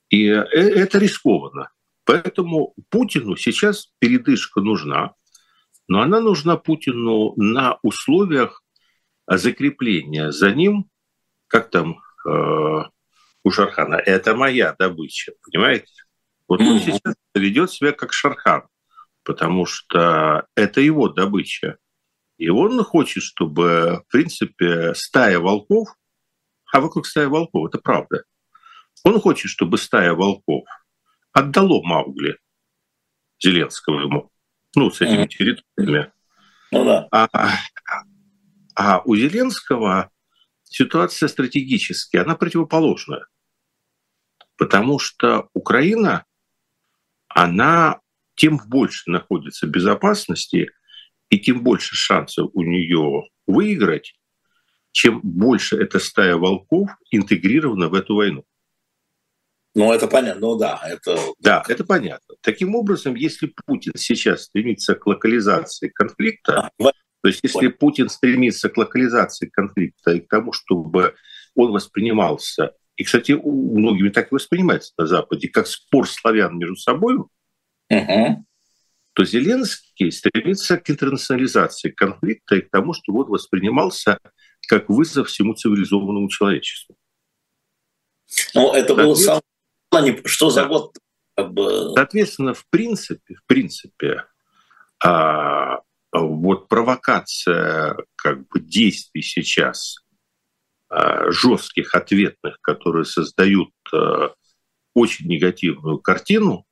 И 0.08 0.25
это 0.25 0.98
рискованно. 0.98 1.70
Поэтому 2.04 2.75
Путину 2.90 3.37
сейчас 3.37 3.92
передышка 4.00 4.60
нужна, 4.60 5.12
но 5.87 6.00
она 6.00 6.20
нужна 6.20 6.56
Путину 6.56 7.32
на 7.37 7.78
условиях 7.84 8.64
закрепления 9.28 10.32
за 10.32 10.50
ним, 10.50 10.90
как 11.46 11.70
там 11.70 12.00
э, 12.28 12.82
у 13.44 13.50
Шархана, 13.52 13.94
это 13.94 14.34
моя 14.34 14.75
добыча, 14.76 15.34
понимаете? 15.44 16.07
Вот 16.48 16.60
он 16.60 16.80
сейчас 16.80 17.14
ведет 17.34 17.70
себя 17.70 17.92
как 17.92 18.12
Шархан, 18.12 18.66
потому 19.22 19.66
что 19.66 20.46
это 20.56 20.80
его 20.80 21.08
добыча. 21.08 21.76
И 22.38 22.48
он 22.48 22.82
хочет, 22.82 23.22
чтобы, 23.22 24.02
в 24.08 24.12
принципе, 24.12 24.94
стая 24.94 25.38
волков, 25.38 25.88
а 26.72 26.80
вокруг 26.80 27.06
стая 27.06 27.28
волков, 27.28 27.68
это 27.68 27.78
правда, 27.78 28.24
он 29.04 29.20
хочет, 29.20 29.50
чтобы 29.50 29.76
стая 29.78 30.14
волков 30.14 30.64
отдало 31.32 31.82
Маугли 31.82 32.38
Зеленского 33.40 34.00
ему, 34.00 34.30
ну, 34.74 34.90
с 34.90 35.00
этими 35.00 35.26
территориями. 35.26 36.12
Ну, 36.70 36.84
да. 36.84 37.08
а, 37.10 37.28
а 38.74 39.02
у 39.04 39.16
Зеленского 39.16 40.10
ситуация 40.64 41.28
стратегически, 41.28 42.16
она 42.16 42.36
противоположная. 42.36 43.26
Потому 44.56 44.98
что 44.98 45.48
Украина, 45.54 46.24
она 47.28 48.00
тем 48.34 48.60
больше 48.66 49.10
находится 49.10 49.66
в 49.66 49.70
безопасности, 49.70 50.70
и 51.30 51.38
тем 51.38 51.62
больше 51.62 51.94
шансов 51.94 52.50
у 52.54 52.62
нее 52.62 53.28
выиграть, 53.46 54.14
чем 54.92 55.20
больше 55.22 55.76
эта 55.76 55.98
стая 55.98 56.36
волков 56.36 56.90
интегрирована 57.10 57.88
в 57.88 57.94
эту 57.94 58.14
войну. 58.14 58.44
Ну, 59.74 59.92
это 59.92 60.08
понятно, 60.08 60.40
ну 60.40 60.56
да, 60.56 60.80
это... 60.84 61.18
Да, 61.38 61.62
это 61.68 61.84
понятно. 61.84 62.34
Таким 62.40 62.74
образом, 62.74 63.14
если 63.14 63.52
Путин 63.66 63.92
сейчас 63.96 64.44
стремится 64.44 64.94
к 64.94 65.06
локализации 65.06 65.88
конфликта, 65.88 66.70
а, 66.78 66.84
то 67.22 67.28
есть 67.28 67.40
если 67.42 67.68
Путин 67.68 68.08
стремится 68.08 68.70
к 68.70 68.76
локализации 68.76 69.46
конфликта 69.46 70.12
и 70.12 70.20
к 70.20 70.28
тому, 70.28 70.52
чтобы 70.52 71.14
он 71.54 71.72
воспринимался, 71.72 72.72
и, 72.98 73.04
кстати, 73.04 73.32
у 73.32 73.78
многими 73.78 74.08
так 74.08 74.32
и 74.32 74.34
воспринимается 74.34 74.92
на 74.98 75.06
Западе, 75.06 75.48
как 75.48 75.68
спор 75.68 76.08
славян 76.08 76.58
между 76.58 76.74
собой, 76.74 77.14
угу. 77.16 78.46
то 79.12 79.24
Зеленский 79.24 80.11
стремится 80.11 80.76
к 80.78 80.90
интернационализации 80.90 81.90
конфликта 81.90 82.56
и 82.56 82.61
к 82.61 82.70
тому, 82.70 82.92
чтобы 82.92 83.20
он 83.22 83.30
воспринимался 83.30 84.18
как 84.66 84.88
вызов 84.88 85.28
всему 85.28 85.54
цивилизованному 85.54 86.28
человечеству. 86.28 86.96
Ну, 88.54 88.72
это 88.74 88.94
был 88.94 89.14
сам 89.14 89.40
что 90.24 90.50
за 90.50 90.66
год? 90.66 90.98
Как 91.37 91.52
бы... 91.52 91.92
Соответственно, 91.94 92.52
в 92.52 92.66
принципе, 92.68 93.37
в 93.37 93.46
принципе, 93.46 94.24
а, 95.02 95.78
вот 96.12 96.68
провокация 96.68 97.96
как 98.16 98.46
бы 98.48 98.61
действий 98.61 99.22
сейчас 99.22 99.98
жестких, 101.31 101.94
ответных, 101.94 102.59
которые 102.62 103.05
создают 103.05 103.70
а, 103.92 104.33
очень 104.94 105.29
негативную 105.29 105.98
картину, 105.98 106.64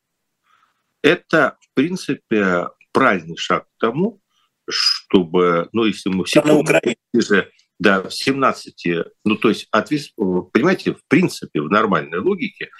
это, 1.02 1.56
в 1.60 1.74
принципе, 1.74 2.68
правильный 2.92 3.36
шаг 3.36 3.64
к 3.64 3.78
тому, 3.78 4.20
чтобы, 4.68 5.68
ну, 5.72 5.84
если 5.84 6.08
мы 6.08 6.24
все 6.24 6.42
помним, 6.42 6.96
же, 7.14 7.50
да, 7.78 8.02
в 8.02 8.10
17, 8.10 8.86
ну, 9.24 9.36
то 9.36 9.48
есть, 9.50 9.68
ответ, 9.70 10.02
понимаете, 10.16 10.94
в 10.94 11.06
принципе, 11.06 11.60
в 11.60 11.70
нормальной 11.70 12.18
логике 12.18 12.70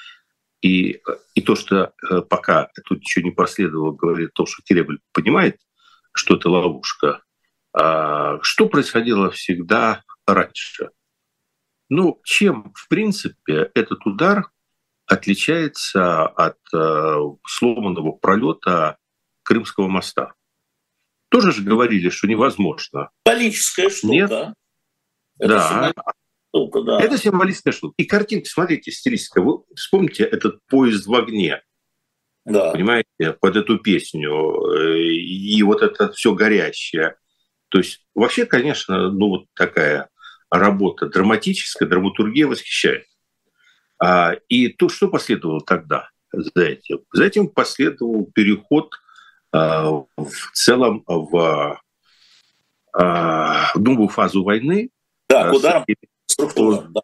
и, 0.63 1.01
и 1.35 1.41
то, 1.43 1.55
что 1.55 1.93
э, 2.11 2.23
пока 2.23 2.71
тут 2.87 3.03
еще 3.03 3.23
не 3.23 3.31
последовало, 3.31 3.93
говорит 3.93 4.31
то, 4.35 4.47
что 4.47 4.63
Кремль 4.67 4.99
понимает, 5.13 5.61
что 6.13 6.37
это 6.37 6.49
ловушка. 6.49 7.23
А 7.73 8.39
что 8.43 8.69
происходило 8.69 9.31
всегда 9.31 10.03
раньше? 10.27 10.91
Ну, 11.89 12.21
чем, 12.25 12.73
в 12.75 12.89
принципе, 12.89 13.71
этот 13.75 14.05
удар 14.07 14.51
отличается 15.07 16.27
от 16.27 16.59
э, 16.75 17.17
сломанного 17.47 18.13
пролета 18.13 18.99
Крымского 19.43 19.89
моста? 19.89 20.35
Тоже 21.29 21.53
же 21.53 21.63
говорили, 21.63 22.09
что 22.09 22.27
невозможно. 22.27 23.11
Политическая 23.25 23.91
штука. 23.91 24.13
Нет. 24.13 24.31
Это 25.39 25.49
да 25.49 25.93
штука, 26.57 26.83
да. 26.83 27.01
Это 27.01 27.19
символическая 27.19 27.73
штука. 27.73 27.95
И 27.99 28.05
картинка, 28.05 28.49
смотрите, 28.49 28.91
стилистика. 28.91 29.43
Вы 29.43 29.63
вспомните 29.75 30.25
этот 30.25 30.61
поезд 30.67 31.07
в 31.07 31.15
огне. 31.15 31.63
Да. 32.45 32.73
Понимаете, 32.73 33.33
под 33.41 33.57
эту 33.57 33.79
песню. 33.79 34.31
Э, 34.31 34.99
и 34.99 35.63
вот 35.63 35.83
это 35.83 36.13
все 36.13 36.35
горящее. 36.35 37.17
То 37.69 37.79
есть 37.79 38.07
вообще, 38.15 38.47
конечно, 38.47 39.11
ну 39.11 39.29
вот 39.29 39.47
такая 39.55 40.09
работа 40.51 41.07
драматическая, 41.07 41.89
драматургия 41.89 42.47
восхищает. 42.47 43.07
А, 44.03 44.35
и 44.49 44.69
то, 44.69 44.89
что 44.89 45.09
последовало 45.09 45.61
тогда 45.61 46.11
за 46.33 46.63
этим? 46.63 47.01
За 47.13 47.25
этим 47.25 47.49
последовал 47.49 48.31
переход 48.35 48.95
а, 49.53 49.91
в 49.91 50.53
целом 50.53 51.03
в 51.07 51.81
а, 52.93 53.73
новую 53.75 54.09
фазу 54.09 54.45
войны. 54.45 54.91
Да, 55.29 55.51
к 55.51 55.55
ударам 55.55 55.85
структурам, 56.27 56.93
да. 56.93 57.01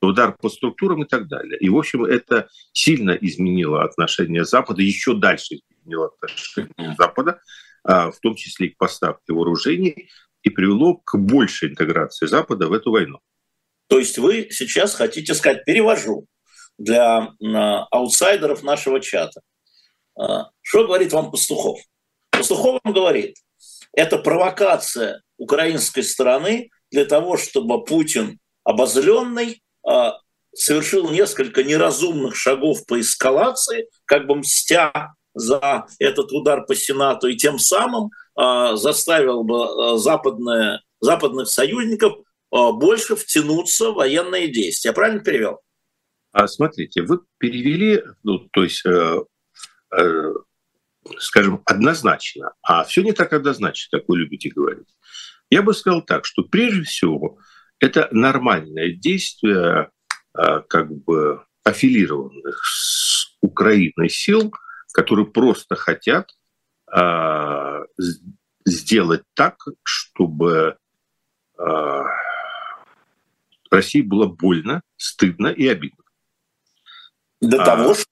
удар 0.00 0.36
по 0.40 0.48
структурам 0.48 1.02
и 1.02 1.06
так 1.06 1.28
далее. 1.28 1.58
И, 1.58 1.68
в 1.68 1.76
общем, 1.76 2.04
это 2.04 2.48
сильно 2.72 3.10
изменило 3.10 3.84
отношение 3.84 4.44
Запада, 4.44 4.82
еще 4.82 5.14
дальше 5.14 5.56
изменило 5.56 6.06
отношение 6.06 6.94
Запада, 6.96 7.40
в 7.84 8.14
том 8.22 8.34
числе 8.34 8.68
и 8.68 8.70
к 8.70 8.78
поставке 8.78 9.32
вооружений, 9.32 10.08
и 10.46 10.50
привело 10.50 10.94
к 11.04 11.18
большей 11.18 11.70
интеграции 11.70 12.26
Запада 12.26 12.68
в 12.68 12.72
эту 12.72 12.92
войну. 12.92 13.18
То 13.88 13.98
есть 13.98 14.16
вы 14.16 14.46
сейчас 14.50 14.94
хотите 14.94 15.34
сказать, 15.34 15.64
перевожу 15.64 16.26
для 16.78 17.32
аутсайдеров 17.90 18.62
нашего 18.62 19.00
чата. 19.00 19.40
А, 20.16 20.50
что 20.60 20.86
говорит 20.86 21.12
вам 21.12 21.32
Пастухов? 21.32 21.80
Пастухов 22.30 22.80
вам 22.84 22.94
говорит, 22.94 23.34
это 23.92 24.18
провокация 24.18 25.20
украинской 25.36 26.02
стороны 26.02 26.70
для 26.92 27.06
того, 27.06 27.36
чтобы 27.36 27.84
Путин 27.84 28.38
обозленный, 28.62 29.62
а, 29.84 30.14
совершил 30.54 31.10
несколько 31.10 31.64
неразумных 31.64 32.36
шагов 32.36 32.86
по 32.86 33.00
эскалации, 33.00 33.88
как 34.04 34.28
бы 34.28 34.36
мстя 34.36 35.12
за 35.34 35.86
этот 35.98 36.30
удар 36.30 36.64
по 36.66 36.76
Сенату, 36.76 37.26
и 37.26 37.36
тем 37.36 37.58
самым 37.58 38.10
заставил 38.36 39.44
бы 39.44 39.98
западные, 39.98 40.80
западных 41.00 41.48
союзников 41.48 42.14
больше 42.50 43.16
втянуться 43.16 43.90
в 43.90 43.94
военные 43.94 44.48
действия. 44.48 44.90
Я 44.90 44.94
правильно 44.94 45.20
перевел? 45.20 45.60
А 46.36 46.48
смотрите, 46.48 47.00
вы 47.02 47.20
перевели, 47.38 48.02
ну, 48.22 48.40
то 48.52 48.62
есть, 48.62 48.84
э, 48.84 49.20
э, 49.98 50.32
скажем, 51.16 51.62
однозначно, 51.64 52.52
а 52.60 52.84
все 52.84 53.02
не 53.02 53.12
так 53.12 53.32
однозначно, 53.32 53.98
как 53.98 54.06
вы 54.06 54.18
любите 54.18 54.50
говорить. 54.50 54.88
Я 55.48 55.62
бы 55.62 55.72
сказал 55.72 56.02
так, 56.02 56.26
что 56.26 56.42
прежде 56.42 56.82
всего 56.82 57.38
это 57.80 58.08
нормальное 58.10 58.92
действие 58.92 59.90
э, 60.36 60.60
как 60.68 60.92
бы 60.92 61.42
аффилированных 61.64 62.62
с 62.62 63.38
Украиной 63.40 64.10
сил, 64.10 64.52
которые 64.92 65.26
просто 65.26 65.74
хотят 65.74 66.28
сделать 68.64 69.22
так, 69.34 69.56
чтобы 69.84 70.76
э, 71.58 72.02
России 73.70 74.02
было 74.02 74.26
больно, 74.26 74.82
стыдно 74.96 75.48
и 75.48 75.66
обидно. 75.66 76.02
До 77.40 77.62
а, 77.62 77.64
того, 77.64 77.94
что 77.94 78.06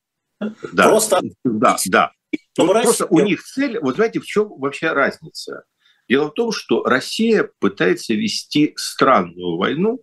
да, 0.73 0.89
просто... 0.89 1.21
Да, 1.45 1.77
да. 1.87 2.13
Вот 2.59 2.83
просто 2.83 3.07
у 3.07 3.21
них 3.21 3.43
цель, 3.43 3.79
вот 3.81 3.97
знаете, 3.97 4.21
в 4.21 4.27
чем 4.27 4.49
вообще 4.59 4.93
разница? 4.93 5.65
Дело 6.09 6.29
в 6.29 6.35
том, 6.35 6.53
что 6.53 6.85
Россия 6.85 7.51
пытается 7.59 8.15
вести 8.15 8.75
странную 8.77 9.57
войну, 9.57 10.03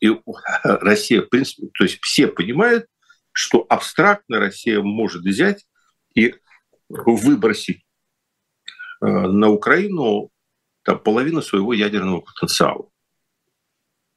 и 0.00 0.10
Россия, 0.64 1.22
в 1.22 1.26
принципе, 1.26 1.68
то 1.76 1.84
есть 1.84 1.98
все 2.02 2.28
понимают, 2.28 2.86
что 3.32 3.64
абстрактно 3.68 4.38
Россия 4.38 4.80
может 4.80 5.22
взять 5.22 5.66
и 6.14 6.34
выбросить 6.88 7.84
э, 9.00 9.06
на 9.06 9.50
Украину 9.50 10.30
там, 10.82 10.98
половину 10.98 11.42
своего 11.42 11.72
ядерного 11.72 12.20
потенциала. 12.20 12.88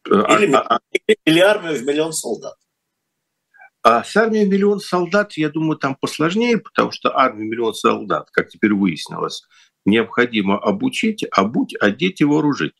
Или, 0.05 0.51
а, 0.53 0.77
а, 0.77 0.79
или 1.25 1.39
армию 1.39 1.77
в 1.77 1.83
миллион 1.83 2.13
солдат. 2.13 2.55
А 3.83 4.03
с 4.03 4.15
армией 4.15 4.45
миллион 4.45 4.79
солдат, 4.79 5.33
я 5.33 5.49
думаю, 5.49 5.77
там 5.77 5.95
посложнее, 5.95 6.57
потому 6.59 6.91
что 6.91 7.17
армию 7.17 7.49
миллион 7.49 7.73
солдат, 7.73 8.29
как 8.31 8.49
теперь 8.49 8.73
выяснилось, 8.73 9.43
необходимо 9.85 10.57
обучить, 10.57 11.25
обуть, 11.31 11.75
одеть 11.79 12.21
и 12.21 12.25
вооружить. 12.25 12.75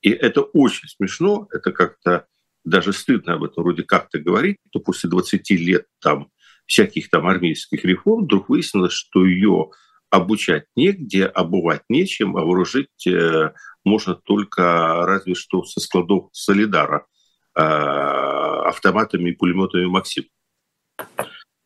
И 0.00 0.10
это 0.10 0.42
очень 0.42 0.88
смешно, 0.88 1.48
это 1.52 1.72
как-то 1.72 2.26
даже 2.64 2.92
стыдно 2.92 3.34
об 3.34 3.44
этом 3.44 3.62
вроде 3.62 3.82
как-то 3.82 4.18
говорить, 4.18 4.58
то 4.70 4.80
после 4.80 5.08
20 5.10 5.50
лет 5.50 5.86
там 6.00 6.30
всяких 6.66 7.10
там 7.10 7.26
армейских 7.26 7.84
реформ 7.84 8.24
вдруг 8.24 8.48
выяснилось, 8.48 8.92
что 8.92 9.24
ее 9.24 9.70
обучать 10.10 10.66
негде, 10.76 11.26
обувать 11.26 11.82
нечем, 11.88 12.36
а 12.36 12.44
вооружить 12.44 13.06
э, 13.06 13.52
можно 13.84 14.14
только 14.14 15.04
разве 15.06 15.34
что 15.34 15.64
со 15.64 15.80
складов 15.80 16.28
Солидара 16.32 17.06
э, 17.54 17.60
автоматами 17.60 19.30
и 19.30 19.34
пулеметами 19.34 19.86
«Максим». 19.86 20.24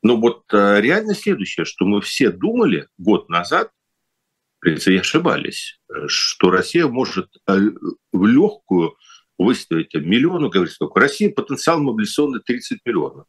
Ну 0.03 0.19
вот 0.19 0.45
э, 0.53 0.81
реальность 0.81 1.23
следующая, 1.23 1.65
что 1.65 1.85
мы 1.85 2.01
все 2.01 2.31
думали 2.31 2.89
год 2.99 3.29
назад, 3.29 3.71
принципе, 4.61 5.01
ошибались, 5.01 5.81
что 6.07 6.51
Россия 6.51 6.87
может 6.87 7.29
в 7.47 8.27
легкую 8.27 8.95
выставить 9.39 9.95
миллиону, 9.95 10.51
говорит, 10.51 10.75
сколько. 10.75 11.01
Россия 11.01 11.33
потенциал 11.33 11.81
мобилизационный 11.81 12.41
30 12.41 12.81
миллионов. 12.85 13.27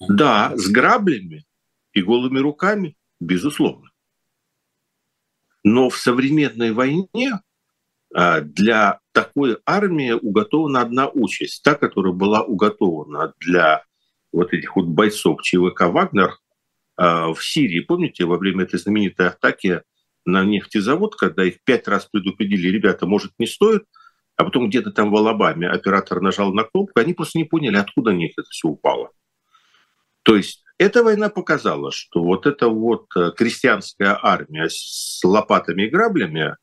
Да, 0.00 0.56
с 0.56 0.68
граблями 0.68 1.44
и 1.92 2.02
голыми 2.02 2.38
руками, 2.38 2.96
безусловно. 3.20 3.90
Но 5.62 5.90
в 5.90 5.96
современной 5.96 6.72
войне 6.72 7.40
э, 8.14 8.40
для 8.40 9.00
такой 9.12 9.58
армии 9.66 10.12
уготована 10.12 10.80
одна 10.80 11.08
участь, 11.08 11.62
та, 11.62 11.74
которая 11.74 12.12
была 12.12 12.42
уготована 12.42 13.34
для 13.38 13.84
вот 14.32 14.52
этих 14.52 14.76
вот 14.76 14.86
бойцов 14.86 15.42
ЧВК 15.42 15.82
«Вагнер» 15.82 16.38
а, 16.96 17.32
в 17.32 17.42
Сирии. 17.42 17.80
Помните, 17.80 18.24
во 18.24 18.38
время 18.38 18.64
этой 18.64 18.78
знаменитой 18.78 19.28
атаки 19.28 19.82
на 20.24 20.44
нефтезавод, 20.44 21.16
когда 21.16 21.44
их 21.44 21.62
пять 21.64 21.88
раз 21.88 22.06
предупредили, 22.06 22.68
ребята, 22.68 23.06
может, 23.06 23.32
не 23.38 23.46
стоит, 23.46 23.84
а 24.36 24.44
потом 24.44 24.68
где-то 24.68 24.90
там 24.92 25.10
в 25.10 25.16
Алабаме 25.16 25.68
оператор 25.68 26.20
нажал 26.20 26.52
на 26.52 26.64
кнопку, 26.64 27.00
они 27.00 27.14
просто 27.14 27.38
не 27.38 27.44
поняли, 27.44 27.76
откуда 27.76 28.12
на 28.12 28.16
них 28.16 28.32
это 28.36 28.48
все 28.50 28.68
упало. 28.68 29.10
То 30.30 30.36
есть 30.36 30.62
эта 30.78 31.02
война 31.02 31.28
показала, 31.28 31.90
что 31.90 32.22
вот 32.22 32.46
эта 32.46 32.68
вот 32.68 33.06
э, 33.16 33.32
крестьянская 33.36 34.16
армия 34.22 34.68
с 34.70 35.20
лопатами 35.24 35.82
и 35.82 35.88
граблями, 35.88 36.54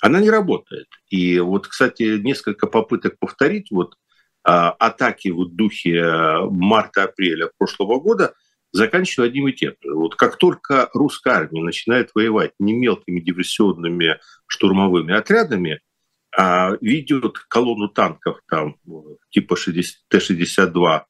она 0.00 0.20
не 0.20 0.30
работает. 0.30 0.86
И 1.08 1.40
вот, 1.40 1.66
кстати, 1.66 2.20
несколько 2.20 2.68
попыток 2.68 3.18
повторить 3.18 3.72
вот 3.72 3.96
а, 4.44 4.70
атаки 4.70 5.30
в 5.30 5.46
духе 5.46 5.96
э, 5.96 6.40
марта-апреля 6.50 7.50
прошлого 7.58 7.98
года 7.98 8.32
заканчиваются 8.70 9.24
одним 9.24 9.48
и 9.48 9.52
тем 9.54 9.74
же. 9.82 9.94
Вот 9.96 10.14
как 10.14 10.36
только 10.36 10.88
русская 10.94 11.34
армия 11.34 11.64
начинает 11.64 12.12
воевать 12.14 12.52
не 12.60 12.74
мелкими 12.74 13.18
диверсионными 13.18 14.20
штурмовыми 14.46 15.14
отрядами, 15.14 15.80
а 16.30 16.76
ведет 16.80 17.40
колонну 17.40 17.88
танков 17.88 18.38
там 18.48 18.76
типа 19.30 19.56
Т-62 19.56 21.02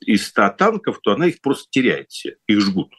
из 0.00 0.26
100 0.28 0.50
танков, 0.58 0.98
то 1.02 1.12
она 1.12 1.26
их 1.26 1.40
просто 1.40 1.66
теряет 1.70 2.10
все, 2.10 2.36
их 2.46 2.60
жгут. 2.60 2.92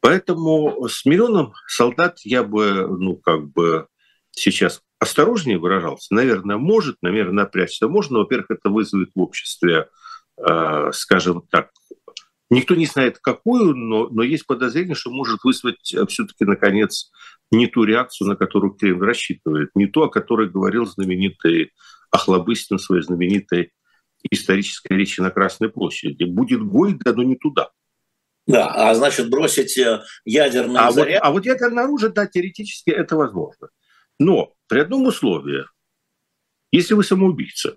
Поэтому 0.00 0.88
с 0.88 1.04
миллионом 1.04 1.54
солдат 1.66 2.20
я 2.22 2.44
бы, 2.44 2.86
ну, 2.86 3.16
как 3.16 3.48
бы 3.48 3.88
сейчас 4.30 4.82
осторожнее 4.98 5.58
выражался, 5.58 6.14
наверное, 6.14 6.56
может, 6.56 6.96
наверное, 7.02 7.44
напрячься 7.44 7.88
можно. 7.88 8.14
Но, 8.14 8.20
во-первых, 8.20 8.50
это 8.50 8.70
вызовет 8.70 9.10
в 9.14 9.20
обществе, 9.20 9.88
э, 10.38 10.90
скажем 10.92 11.42
так, 11.50 11.70
никто 12.50 12.74
не 12.74 12.86
знает 12.86 13.18
какую, 13.18 13.74
но, 13.74 14.08
но 14.08 14.22
есть 14.22 14.46
подозрение, 14.46 14.94
что 14.94 15.10
может 15.10 15.42
вызвать 15.44 15.92
э, 15.92 16.06
все-таки, 16.06 16.44
наконец, 16.44 17.10
не 17.50 17.66
ту 17.66 17.84
реакцию, 17.84 18.28
на 18.28 18.36
которую 18.36 18.74
Кремль 18.74 19.04
рассчитывает, 19.04 19.70
не 19.74 19.86
ту, 19.86 20.02
о 20.02 20.10
которой 20.10 20.48
говорил 20.48 20.86
знаменитый 20.86 21.72
Охлобыстин 22.10 22.78
в 22.78 22.82
своей 22.82 23.02
знаменитой 23.02 23.72
исторической 24.30 24.92
речи 24.94 25.20
на 25.20 25.30
Красной 25.30 25.70
площади. 25.70 26.24
Будет 26.24 26.62
гой, 26.62 26.98
да 27.04 27.12
но 27.12 27.22
не 27.22 27.36
туда. 27.36 27.70
Да, 28.46 28.68
а 28.68 28.94
значит, 28.94 29.28
бросить 29.28 29.76
э, 29.76 30.02
ядерный 30.24 30.80
а 30.80 30.92
заряд... 30.92 31.20
Вот, 31.20 31.28
а 31.28 31.32
вот 31.32 31.46
ядерное 31.46 31.84
оружие, 31.84 32.12
да, 32.12 32.26
теоретически 32.26 32.90
это 32.90 33.16
возможно. 33.16 33.68
Но 34.20 34.54
при 34.68 34.80
одном 34.80 35.06
условии, 35.06 35.64
если 36.70 36.94
вы 36.94 37.02
самоубийца. 37.02 37.76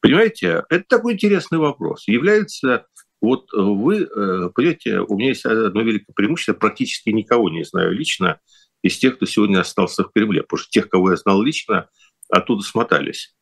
Понимаете, 0.00 0.64
это 0.68 0.84
такой 0.86 1.14
интересный 1.14 1.58
вопрос. 1.58 2.06
Является, 2.08 2.86
вот 3.22 3.50
вы, 3.52 4.02
э, 4.02 4.50
понимаете, 4.54 5.00
у 5.00 5.16
меня 5.16 5.28
есть 5.28 5.46
одно 5.46 5.80
великое 5.80 6.12
преимущество, 6.14 6.52
практически 6.52 7.10
никого 7.10 7.48
не 7.48 7.64
знаю 7.64 7.92
лично 7.92 8.38
из 8.82 8.98
тех, 8.98 9.16
кто 9.16 9.26
сегодня 9.26 9.60
остался 9.60 10.04
в 10.04 10.12
Кремле, 10.12 10.42
потому 10.42 10.58
что 10.58 10.70
тех, 10.70 10.88
кого 10.90 11.10
я 11.10 11.16
знал 11.16 11.42
лично, 11.42 11.88
оттуда 12.28 12.62
смотались 12.62 13.34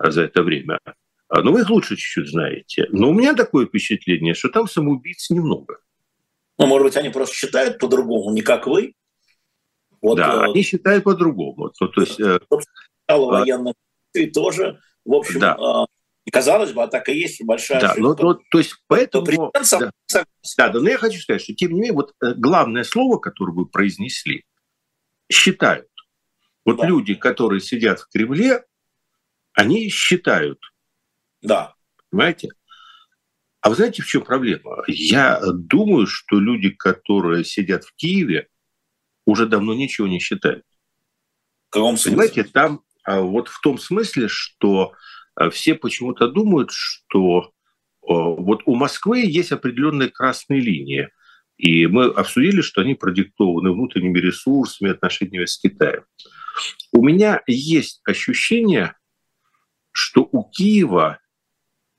за 0.00 0.22
это 0.22 0.42
время. 0.42 0.78
А, 1.28 1.38
Но 1.38 1.42
ну, 1.42 1.52
вы 1.52 1.60
их 1.60 1.70
лучше 1.70 1.96
чуть-чуть 1.96 2.30
знаете. 2.30 2.86
Но 2.90 3.10
у 3.10 3.14
меня 3.14 3.34
такое 3.34 3.66
впечатление, 3.66 4.34
что 4.34 4.48
там 4.48 4.66
самоубийц 4.66 5.30
немного. 5.30 5.78
Ну, 6.58 6.66
может 6.66 6.86
быть, 6.88 6.96
они 6.96 7.10
просто 7.10 7.34
считают 7.34 7.78
по-другому, 7.78 8.32
не 8.32 8.42
как 8.42 8.66
вы? 8.66 8.94
Вот, 10.02 10.16
да, 10.16 10.46
э, 10.46 10.50
они 10.50 10.62
считают 10.62 11.04
по-другому. 11.04 11.70
Ну, 11.80 11.88
то 11.88 12.00
есть, 12.00 12.20
э, 12.20 12.38
военных 13.08 13.74
и 14.14 14.26
тоже, 14.26 14.80
в 15.04 15.14
общем, 15.14 15.40
да. 15.40 15.56
э, 16.26 16.30
казалось 16.30 16.72
бы, 16.72 16.82
а 16.82 16.88
так 16.88 17.08
и 17.08 17.18
есть 17.18 17.42
большая 17.44 17.80
да, 17.80 17.94
но, 17.96 18.14
но, 18.18 18.34
то 18.34 18.58
есть 18.58 18.76
поэтому... 18.86 19.26
Да, 19.52 19.92
да, 20.12 20.68
да, 20.68 20.80
но 20.80 20.88
я 20.88 20.98
хочу 20.98 21.20
сказать, 21.20 21.42
что 21.42 21.54
тем 21.54 21.72
не 21.72 21.80
менее, 21.80 21.94
вот 21.94 22.12
э, 22.22 22.34
главное 22.34 22.84
слово, 22.84 23.18
которое 23.18 23.52
вы 23.52 23.66
произнесли, 23.66 24.44
считают. 25.30 25.86
Вот 26.64 26.78
да. 26.78 26.86
люди, 26.86 27.14
которые 27.14 27.60
сидят 27.60 28.00
в 28.00 28.08
Кремле, 28.08 28.64
они 29.54 29.88
считают. 29.88 30.58
Да. 31.42 31.74
Понимаете? 32.10 32.50
А 33.60 33.68
вы 33.68 33.76
знаете, 33.76 34.02
в 34.02 34.06
чем 34.06 34.22
проблема? 34.22 34.82
Я 34.86 35.40
думаю, 35.52 36.06
что 36.06 36.38
люди, 36.38 36.70
которые 36.70 37.44
сидят 37.44 37.84
в 37.84 37.94
Киеве, 37.94 38.48
уже 39.26 39.46
давно 39.46 39.74
ничего 39.74 40.08
не 40.08 40.18
считают. 40.18 40.64
В 41.68 41.74
каком 41.74 41.96
смысле? 41.96 42.10
Понимаете, 42.10 42.44
там 42.44 42.80
а, 43.04 43.20
вот 43.20 43.48
в 43.48 43.60
том 43.60 43.78
смысле, 43.78 44.28
что 44.28 44.92
а, 45.34 45.50
все 45.50 45.74
почему-то 45.74 46.28
думают, 46.28 46.70
что 46.72 47.52
вот 48.02 48.62
у 48.64 48.74
Москвы 48.74 49.20
есть 49.20 49.52
определенные 49.52 50.08
красные 50.08 50.60
линии. 50.60 51.10
И 51.58 51.86
мы 51.86 52.06
обсудили, 52.06 52.62
что 52.62 52.80
они 52.80 52.94
продиктованы 52.94 53.72
внутренними 53.72 54.18
ресурсами, 54.18 54.90
отношениями 54.90 55.44
с 55.44 55.58
Китаем. 55.58 56.04
У 56.92 57.04
меня 57.04 57.42
есть 57.46 58.00
ощущение, 58.04 58.94
что 60.00 60.26
у 60.32 60.44
Киева 60.44 61.18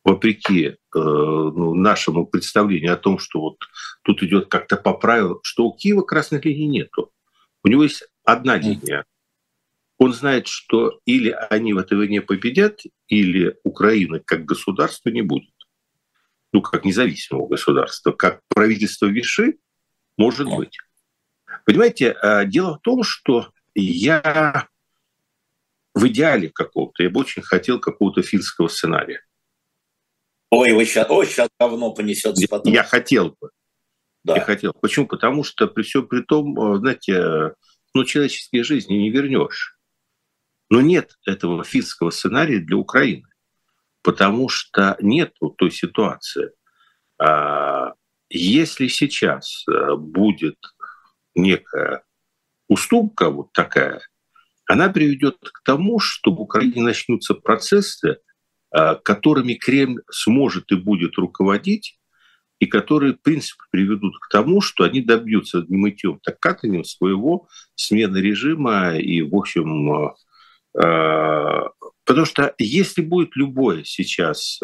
вопреки 0.04 0.66
э, 0.66 0.76
ну, 0.94 1.76
нашему 1.76 2.26
представлению 2.26 2.94
о 2.94 2.98
том, 2.98 3.20
что 3.20 3.40
вот 3.40 3.58
тут 4.02 4.24
идет 4.24 4.48
как-то 4.48 4.76
по 4.76 4.94
правилам, 4.94 5.40
что 5.44 5.66
у 5.66 5.76
Киева 5.76 6.02
красных 6.02 6.44
линий 6.44 6.68
нету. 6.68 7.12
У 7.64 7.68
него 7.68 7.84
есть 7.84 8.04
одна 8.24 8.58
линия. 8.58 9.06
Он 10.00 10.14
знает, 10.14 10.48
что 10.48 11.00
или 11.06 11.30
они 11.52 11.74
в 11.74 11.78
этой 11.78 11.96
войне 11.96 12.22
победят, 12.22 12.82
или 13.08 13.56
Украины 13.64 14.20
как 14.20 14.46
государства 14.46 15.10
не 15.10 15.22
будет. 15.22 15.54
Ну, 16.52 16.62
как 16.64 16.84
независимого 16.84 17.48
государства, 17.48 18.12
как 18.12 18.42
правительство 18.48 19.06
Виши, 19.06 19.60
может 20.18 20.48
быть. 20.48 20.76
Понимаете, 21.66 22.16
э, 22.20 22.48
дело 22.48 22.78
в 22.78 22.82
том, 22.82 23.04
что 23.04 23.52
я 23.76 24.68
в 26.02 26.08
идеале 26.08 26.50
какого-то, 26.50 27.04
я 27.04 27.10
бы 27.10 27.20
очень 27.20 27.44
хотел 27.44 27.80
какого-то 27.80 28.24
финского 28.24 28.68
сценария. 28.68 29.22
Ой, 30.50 30.74
вы 30.74 30.86
сейчас, 30.86 31.08
ой, 31.10 31.28
сейчас 31.28 31.50
говно 31.60 31.94
понесется 31.94 32.46
потом. 32.50 32.74
Я 32.74 32.84
хотел 32.84 33.38
бы. 33.40 33.52
Да. 34.24 34.36
Я 34.36 34.42
хотел. 34.42 34.74
Почему? 34.74 35.08
Потому 35.08 35.44
что 35.44 35.68
при 35.68 35.84
всем 35.84 36.08
при 36.08 36.22
том, 36.22 36.60
э, 36.60 36.78
знаете, 36.80 37.54
ну, 37.94 38.04
человеческие 38.04 38.64
жизни 38.64 38.96
не 38.96 39.12
вернешь. 39.12 39.78
Но 40.70 40.82
нет 40.82 41.18
этого 41.26 41.64
финского 41.64 42.10
сценария 42.10 42.60
для 42.60 42.78
Украины, 42.78 43.28
потому 44.02 44.50
что 44.50 44.98
нет 45.02 45.34
той 45.58 45.72
ситуации. 45.72 46.52
А, 47.20 47.94
если 48.30 48.88
сейчас 48.88 49.66
э, 49.68 49.96
будет 49.96 50.58
некая 51.36 52.04
уступка 52.68 53.30
вот 53.30 53.52
такая, 53.54 54.02
она 54.72 54.90
приведет 54.90 55.38
к 55.42 55.64
тому, 55.64 56.00
что 56.00 56.32
в 56.32 56.42
Украине 56.42 56.82
начнутся 56.82 57.34
процессы, 57.34 58.18
Э, 58.74 58.96
которыми 58.96 59.54
Кремль 59.56 60.02
сможет 60.10 60.72
и 60.72 60.76
будет 60.76 61.18
руководить, 61.18 62.00
и 62.60 62.68
которые, 62.68 63.14
в 63.14 63.22
принципе, 63.22 63.64
приведут 63.70 64.18
к 64.20 64.30
тому, 64.30 64.62
что 64.62 64.86
они 64.86 65.02
добьются 65.02 65.66
не 65.68 65.76
мытьем, 65.76 66.20
так 66.24 66.40
катанием 66.40 66.86
своего 66.86 67.50
смены 67.76 68.20
режима 68.20 68.96
и, 68.96 69.22
в 69.24 69.36
общем, 69.36 69.92
э, 69.94 70.82
э, 70.82 71.64
потому 72.06 72.26
что 72.26 72.56
если 72.58 73.02
будет 73.02 73.36
любое 73.36 73.84
сейчас 73.84 74.62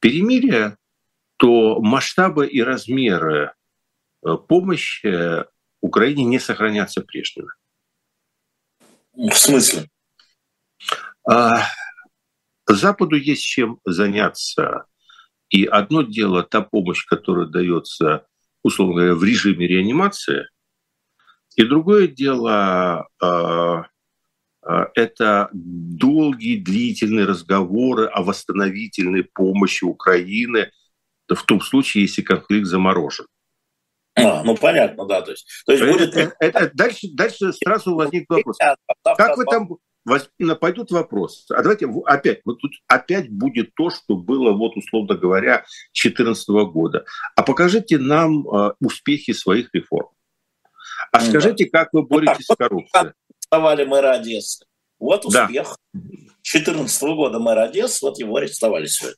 перемирие, 0.00 0.76
то 1.36 1.80
масштабы 1.80 2.48
и 2.48 2.60
размеры 2.60 3.52
помощи 4.48 5.44
Украине 5.80 6.24
не 6.24 6.40
сохранятся 6.40 7.02
прежними. 7.02 7.48
В 9.14 9.34
смысле? 9.34 9.88
А, 11.28 11.64
Западу 12.66 13.16
есть 13.16 13.42
чем 13.42 13.80
заняться. 13.84 14.84
И 15.48 15.64
одно 15.64 16.02
дело 16.02 16.42
та 16.42 16.60
помощь, 16.60 17.04
которая 17.04 17.46
дается, 17.46 18.26
условно 18.62 18.94
говоря, 18.94 19.14
в 19.14 19.24
режиме 19.24 19.66
реанимации, 19.66 20.46
и 21.56 21.64
другое 21.64 22.06
дело 22.06 23.08
э, 23.20 23.82
э, 24.66 24.86
это 24.94 25.50
долгие, 25.52 26.62
длительные 26.62 27.26
разговоры 27.26 28.06
о 28.06 28.22
восстановительной 28.22 29.24
помощи 29.24 29.82
Украины 29.82 30.70
в 31.28 31.42
том 31.44 31.60
случае, 31.60 32.04
если 32.04 32.22
конфликт 32.22 32.66
заморожен. 32.66 33.26
А, 34.24 34.42
ну 34.44 34.56
понятно, 34.56 35.06
да. 35.06 35.22
То 35.22 35.32
есть, 35.32 35.46
то 35.66 35.72
есть 35.72 35.84
будет... 35.84 36.16
это, 36.16 36.34
это, 36.40 36.70
дальше, 36.74 37.08
дальше 37.12 37.52
сразу 37.52 37.94
возник 37.94 38.28
вопрос. 38.28 38.56
Как 39.16 39.36
вы 39.36 39.44
там 39.44 39.68
пойдут 40.60 40.90
вопросы. 40.90 41.44
А 41.52 41.62
давайте 41.62 41.86
опять, 42.06 42.40
вот 42.44 42.60
тут 42.60 42.72
опять 42.86 43.30
будет 43.30 43.74
то, 43.74 43.90
что 43.90 44.16
было, 44.16 44.52
вот 44.52 44.76
условно 44.76 45.14
говоря, 45.16 45.64
2014 45.94 46.48
года. 46.72 47.04
А 47.36 47.42
покажите 47.42 47.98
нам 47.98 48.46
э, 48.48 48.72
успехи 48.80 49.32
своих 49.32 49.68
реформ. 49.72 50.08
А 51.12 51.20
ну, 51.20 51.26
скажите, 51.26 51.68
да. 51.70 51.78
как 51.78 51.92
вы 51.92 52.02
боретесь 52.02 52.46
вот 52.48 52.56
с 52.56 52.58
коррупцией? 52.58 53.12
Арестовали 53.52 53.84
мэра 53.84 54.12
Одессы. 54.12 54.64
Вот 54.98 55.24
успех. 55.24 55.76
Да. 55.92 56.00
2014 56.42 57.02
года 57.02 57.38
мэра 57.38 57.64
Одессы, 57.64 58.04
вот 58.04 58.18
его 58.18 58.36
арестовали 58.36 58.86
сегодня. 58.86 59.16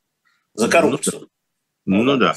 За 0.54 0.66
ну 0.66 0.72
коррупцию. 0.72 1.28
Ну, 1.84 2.02
ну 2.02 2.16
да, 2.16 2.36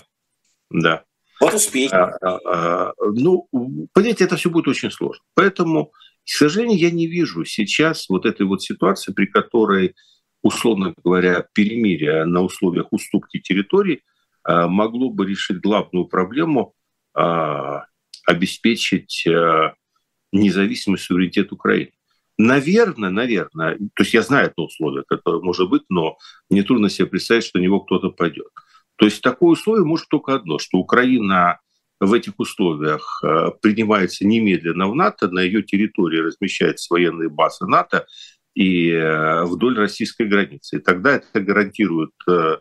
да. 0.72 1.04
Вот 1.40 1.54
успехи. 1.54 1.94
А, 1.94 2.18
а, 2.22 2.40
а, 2.46 2.94
ну, 3.14 3.48
понимаете, 3.94 4.24
это 4.24 4.38
все 4.38 4.50
будет 4.50 4.68
очень 4.68 4.92
сложно. 4.92 5.24
Поэтому 5.34 5.92
к 6.24 6.30
сожалению, 6.30 6.80
я 6.80 6.90
не 6.90 7.06
вижу 7.06 7.46
сейчас 7.46 8.10
вот 8.10 8.26
этой 8.26 8.48
вот 8.48 8.64
ситуации, 8.64 9.14
при 9.14 9.28
которой, 9.28 9.94
условно 10.42 10.96
говоря, 11.04 11.46
перемирие 11.54 12.26
на 12.26 12.42
условиях 12.42 12.88
уступки 12.92 13.40
территорий 13.40 14.02
а, 14.44 14.68
могло 14.68 15.12
бы 15.12 15.26
решить 15.28 15.60
главную 15.60 16.06
проблему 16.06 16.74
обеспечить 18.26 19.26
независимость 20.34 21.04
суверенитет 21.04 21.54
Украины. 21.54 21.92
Наверное, 22.38 23.10
наверное, 23.10 23.78
то 23.78 24.04
есть 24.04 24.14
я 24.14 24.22
знаю 24.22 24.48
это 24.48 24.62
условие, 24.62 25.06
которое 25.08 25.42
может 25.42 25.70
быть, 25.70 25.84
но 25.88 26.18
мне 26.50 26.64
трудно 26.64 26.90
себе 26.90 27.08
представить, 27.08 27.46
что 27.46 27.60
на 27.60 27.64
него 27.64 27.80
кто-то 27.80 28.10
пойдет. 28.10 28.48
То 28.98 29.06
есть 29.06 29.22
такое 29.22 29.52
условие 29.52 29.86
может 29.86 30.08
только 30.10 30.36
одно, 30.36 30.58
что 30.60 30.78
Украина 30.78 31.60
в 32.00 32.14
этих 32.14 32.34
условиях 32.38 33.22
э, 33.24 33.52
принимается 33.62 34.26
немедленно 34.26 34.88
в 34.88 34.96
НАТО, 34.96 35.30
на 35.30 35.40
ее 35.40 35.64
территории 35.64 36.20
размещаются 36.20 36.94
военные 36.94 37.30
базы 37.30 37.66
НАТО 37.66 38.06
и 38.54 38.90
э, 38.90 39.44
вдоль 39.46 39.78
российской 39.78 40.28
границы. 40.28 40.78
И 40.78 40.80
тогда 40.80 41.16
это 41.16 41.40
гарантирует, 41.40 42.12
э, 42.30 42.58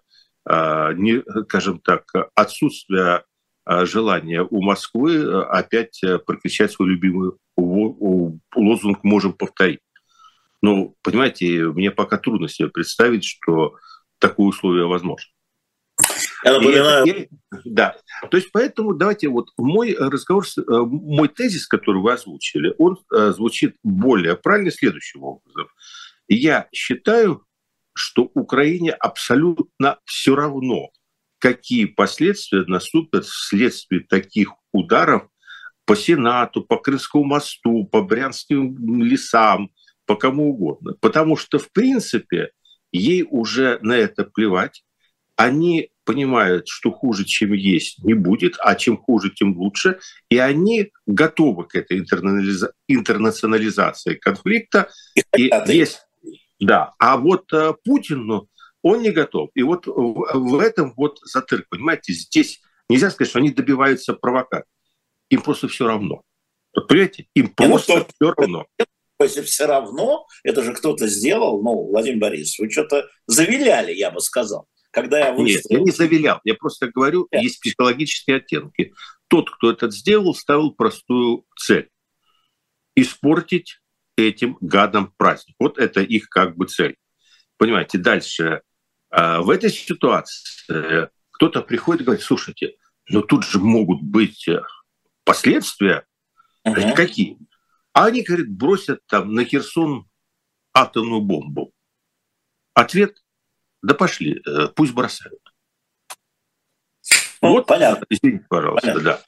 скажем 1.46 1.80
так, 1.80 2.04
отсутствие 2.34 3.24
желания 3.66 4.42
у 4.42 4.60
Москвы 4.60 5.42
опять 5.44 5.98
прокричать 6.26 6.70
свой 6.70 6.90
любимый 6.90 7.32
лозунг 7.56 9.02
«можем 9.04 9.32
повторить». 9.32 9.80
Ну, 10.60 10.96
понимаете, 11.02 11.68
мне 11.68 11.90
пока 11.90 12.18
трудно 12.18 12.48
себе 12.48 12.68
представить, 12.68 13.24
что 13.24 13.76
такое 14.18 14.48
условие 14.48 14.86
возможно. 14.86 15.30
Я 16.44 16.52
напоминаю... 16.52 17.06
Это, 17.06 17.28
да. 17.64 17.96
То 18.30 18.36
есть 18.36 18.50
поэтому 18.52 18.94
давайте 18.94 19.28
вот 19.28 19.48
мой 19.56 19.94
разговор, 19.98 20.44
э, 20.44 20.60
мой 20.66 21.28
тезис, 21.28 21.66
который 21.66 22.02
вы 22.02 22.12
озвучили, 22.12 22.74
он 22.78 22.98
э, 23.14 23.32
звучит 23.32 23.76
более 23.82 24.36
правильно 24.36 24.70
следующим 24.70 25.22
образом. 25.22 25.68
Я 26.28 26.68
считаю, 26.72 27.44
что 27.94 28.30
Украине 28.34 28.92
абсолютно 28.92 29.98
все 30.04 30.34
равно, 30.34 30.90
какие 31.38 31.84
последствия 31.86 32.64
наступят 32.66 33.24
вследствие 33.24 34.00
таких 34.00 34.52
ударов 34.72 35.28
по 35.84 35.94
Сенату, 35.96 36.62
по 36.62 36.78
Крымскому 36.78 37.24
мосту, 37.24 37.84
по 37.84 38.02
Брянским 38.02 39.02
лесам, 39.02 39.70
по 40.06 40.16
кому 40.16 40.50
угодно. 40.50 40.94
Потому 41.00 41.36
что, 41.36 41.58
в 41.58 41.70
принципе, 41.72 42.50
ей 42.92 43.26
уже 43.28 43.78
на 43.82 43.92
это 43.92 44.24
плевать. 44.24 44.84
Они 45.36 45.90
понимают, 46.04 46.68
что 46.68 46.90
хуже, 46.90 47.24
чем 47.24 47.52
есть, 47.52 48.02
не 48.04 48.14
будет, 48.14 48.54
а 48.58 48.74
чем 48.74 48.96
хуже, 48.96 49.30
тем 49.30 49.56
лучше, 49.56 50.00
и 50.28 50.38
они 50.38 50.90
готовы 51.06 51.64
к 51.64 51.74
этой 51.74 51.98
интернационализации 51.98 54.14
конфликта. 54.14 54.90
И 55.36 55.50
есть, 55.66 56.06
да. 56.60 56.92
А 56.98 57.16
вот 57.16 57.52
э, 57.52 57.74
Путин, 57.84 58.26
ну, 58.26 58.48
он 58.82 59.02
не 59.02 59.10
готов. 59.10 59.50
И 59.54 59.62
вот 59.62 59.86
в, 59.86 60.26
в 60.34 60.58
этом 60.58 60.94
вот 60.96 61.18
затырк, 61.22 61.68
понимаете, 61.68 62.12
здесь 62.12 62.60
нельзя 62.88 63.10
сказать, 63.10 63.30
что 63.30 63.40
они 63.40 63.50
добиваются 63.50 64.14
провокации. 64.14 64.68
Им 65.30 65.42
просто 65.42 65.68
все 65.68 65.86
равно. 65.86 66.22
Вот, 66.74 66.88
понимаете, 66.88 67.26
им 67.34 67.52
ну 67.58 67.68
просто 67.68 67.98
ну, 67.98 68.04
все 68.04 68.34
равно. 68.34 68.66
Если 69.20 69.42
все 69.42 69.66
равно, 69.66 70.26
это 70.42 70.62
же 70.62 70.74
кто-то 70.74 71.06
сделал, 71.06 71.62
ну, 71.62 71.88
Владимир 71.88 72.18
Борисович, 72.18 72.58
вы 72.58 72.70
что-то 72.70 73.08
завиляли, 73.26 73.92
я 73.92 74.10
бы 74.10 74.20
сказал 74.20 74.68
когда 74.94 75.18
я 75.18 75.32
выстроил... 75.32 75.46
Нет, 75.46 75.64
я 75.68 75.80
не 75.80 75.90
завилял. 75.90 76.40
Я 76.44 76.54
просто 76.54 76.88
говорю, 76.88 77.28
Нет. 77.32 77.42
есть 77.42 77.60
психологические 77.60 78.36
оттенки. 78.36 78.94
Тот, 79.28 79.50
кто 79.50 79.70
это 79.70 79.90
сделал, 79.90 80.34
ставил 80.34 80.72
простую 80.72 81.44
цель. 81.58 81.90
Испортить 82.94 83.80
этим 84.16 84.56
гадам 84.60 85.12
праздник. 85.16 85.56
Вот 85.58 85.78
это 85.78 86.00
их 86.00 86.28
как 86.28 86.56
бы 86.56 86.66
цель. 86.66 86.96
Понимаете, 87.56 87.98
дальше. 87.98 88.62
А, 89.10 89.40
в 89.42 89.50
этой 89.50 89.70
ситуации 89.70 91.08
кто-то 91.30 91.62
приходит 91.62 92.02
и 92.02 92.04
говорит, 92.04 92.24
слушайте, 92.24 92.76
но 93.08 93.20
тут 93.20 93.44
же 93.44 93.58
могут 93.58 94.00
быть 94.00 94.46
э, 94.46 94.62
последствия. 95.24 96.06
Uh-huh. 96.66 96.94
Какие? 96.94 97.36
А 97.92 98.06
они, 98.06 98.22
говорят, 98.22 98.48
бросят 98.48 99.00
там 99.08 99.34
на 99.34 99.44
Херсон 99.44 100.08
атомную 100.72 101.20
бомбу. 101.20 101.72
Ответ 102.72 103.23
да 103.84 103.94
пошли, 103.94 104.40
э, 104.46 104.68
пусть 104.74 104.94
бросают. 104.94 105.40
Ну, 107.42 107.50
вот, 107.50 107.66
понятно. 107.66 108.06
Извините, 108.08 108.46
пожалуйста, 108.48 108.88
понятно. 108.88 109.02
да. 109.04 109.20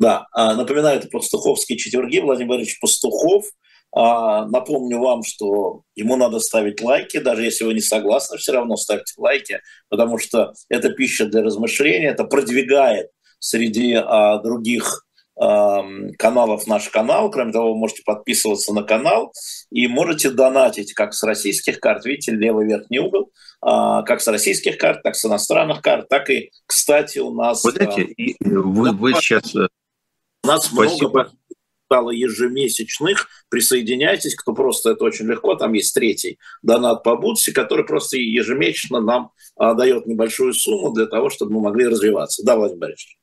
Да, 0.00 0.26
а, 0.32 0.54
напоминаю, 0.54 0.98
это 0.98 1.08
пастуховские 1.08 1.78
четверги. 1.78 2.18
Владимир 2.18 2.48
Борисович 2.50 2.80
Пастухов, 2.80 3.44
А, 3.96 4.46
напомню 4.46 4.98
вам, 4.98 5.22
что 5.22 5.82
ему 5.94 6.16
надо 6.16 6.40
ставить 6.40 6.80
лайки, 6.80 7.18
даже 7.18 7.44
если 7.44 7.64
вы 7.64 7.74
не 7.74 7.80
согласны, 7.80 8.38
все 8.38 8.52
равно 8.52 8.76
ставьте 8.76 9.12
лайки, 9.18 9.60
потому 9.88 10.18
что 10.18 10.54
это 10.68 10.90
пища 10.90 11.26
для 11.26 11.42
размышления, 11.42 12.08
это 12.08 12.24
продвигает 12.24 13.10
среди 13.38 13.94
а, 13.94 14.38
других 14.38 15.03
каналов 15.36 16.66
наш 16.66 16.88
канал. 16.90 17.30
Кроме 17.30 17.52
того, 17.52 17.72
вы 17.72 17.78
можете 17.78 18.02
подписываться 18.04 18.72
на 18.72 18.82
канал 18.84 19.32
и 19.70 19.86
можете 19.88 20.30
донатить 20.30 20.92
как 20.94 21.12
с 21.12 21.22
российских 21.24 21.80
карт, 21.80 22.04
видите, 22.04 22.32
левый 22.32 22.66
верхний 22.66 23.00
угол, 23.00 23.32
а, 23.60 24.02
как 24.02 24.20
с 24.20 24.28
российских 24.28 24.78
карт, 24.78 25.02
так 25.02 25.16
с 25.16 25.24
иностранных 25.24 25.82
карт, 25.82 26.08
так 26.08 26.30
и, 26.30 26.50
кстати, 26.66 27.18
у 27.18 27.34
нас... 27.34 27.64
Вот 27.64 27.76
эти, 27.76 28.36
а, 28.44 28.60
вы, 28.60 28.92
вы 28.92 29.14
сейчас... 29.14 29.54
Э, 29.56 29.68
у 30.44 30.46
нас 30.46 30.66
Спасибо. 30.66 31.08
много 31.08 31.32
стало 31.86 32.10
ежемесячных. 32.10 33.28
Присоединяйтесь, 33.48 34.34
кто 34.34 34.52
просто, 34.52 34.90
это 34.90 35.04
очень 35.04 35.26
легко. 35.26 35.54
Там 35.54 35.72
есть 35.72 35.94
третий 35.94 36.38
донат 36.62 37.02
по 37.02 37.16
Бутси, 37.16 37.52
который 37.52 37.84
просто 37.84 38.16
ежемесячно 38.16 39.00
нам 39.00 39.30
а, 39.56 39.74
дает 39.74 40.06
небольшую 40.06 40.54
сумму 40.54 40.92
для 40.92 41.06
того, 41.06 41.30
чтобы 41.30 41.54
мы 41.54 41.60
могли 41.60 41.86
развиваться. 41.86 42.44
Да, 42.44 42.56
Владимир 42.56 42.80
Борисович? 42.80 43.18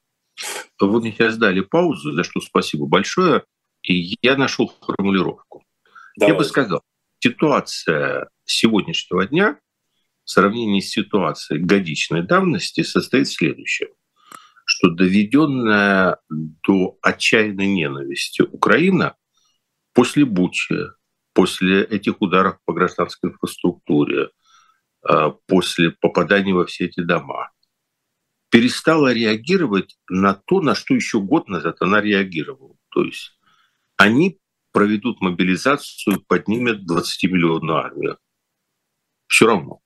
Вы 0.79 0.99
мне 0.99 1.11
сейчас 1.11 1.37
дали 1.37 1.61
паузу, 1.61 2.13
за 2.13 2.23
что 2.23 2.41
спасибо 2.41 2.87
большое. 2.87 3.43
И 3.83 4.15
я 4.21 4.35
нашел 4.35 4.71
формулировку. 4.81 5.63
Давай. 6.17 6.33
Я 6.33 6.37
бы 6.37 6.43
сказал, 6.43 6.81
ситуация 7.19 8.29
сегодняшнего 8.45 9.25
дня 9.27 9.59
в 10.23 10.29
сравнении 10.29 10.81
с 10.81 10.89
ситуацией 10.89 11.61
годичной 11.61 12.23
давности 12.23 12.83
состоит 12.83 13.27
в 13.27 13.33
следующем 13.33 13.87
что 14.71 14.89
доведенная 14.89 16.17
до 16.29 16.97
отчаянной 17.01 17.67
ненависти 17.67 18.41
Украина 18.41 19.15
после 19.93 20.23
Бучи, 20.23 20.75
после 21.33 21.83
этих 21.83 22.21
ударов 22.21 22.57
по 22.63 22.71
гражданской 22.73 23.31
инфраструктуре, 23.31 24.29
а, 25.03 25.31
после 25.45 25.91
попадания 25.91 26.53
во 26.53 26.65
все 26.65 26.85
эти 26.85 27.01
дома, 27.01 27.51
перестала 28.51 29.13
реагировать 29.13 29.97
на 30.09 30.33
то, 30.33 30.61
на 30.61 30.75
что 30.75 30.93
еще 30.93 31.21
год 31.21 31.47
назад 31.47 31.77
она 31.79 32.01
реагировала. 32.01 32.75
То 32.89 33.03
есть 33.05 33.31
они 33.95 34.39
проведут 34.73 35.21
мобилизацию, 35.21 36.21
поднимет 36.27 36.81
20-миллионную 36.89 37.75
армию. 37.75 38.17
Все 39.27 39.47
равно. 39.47 39.79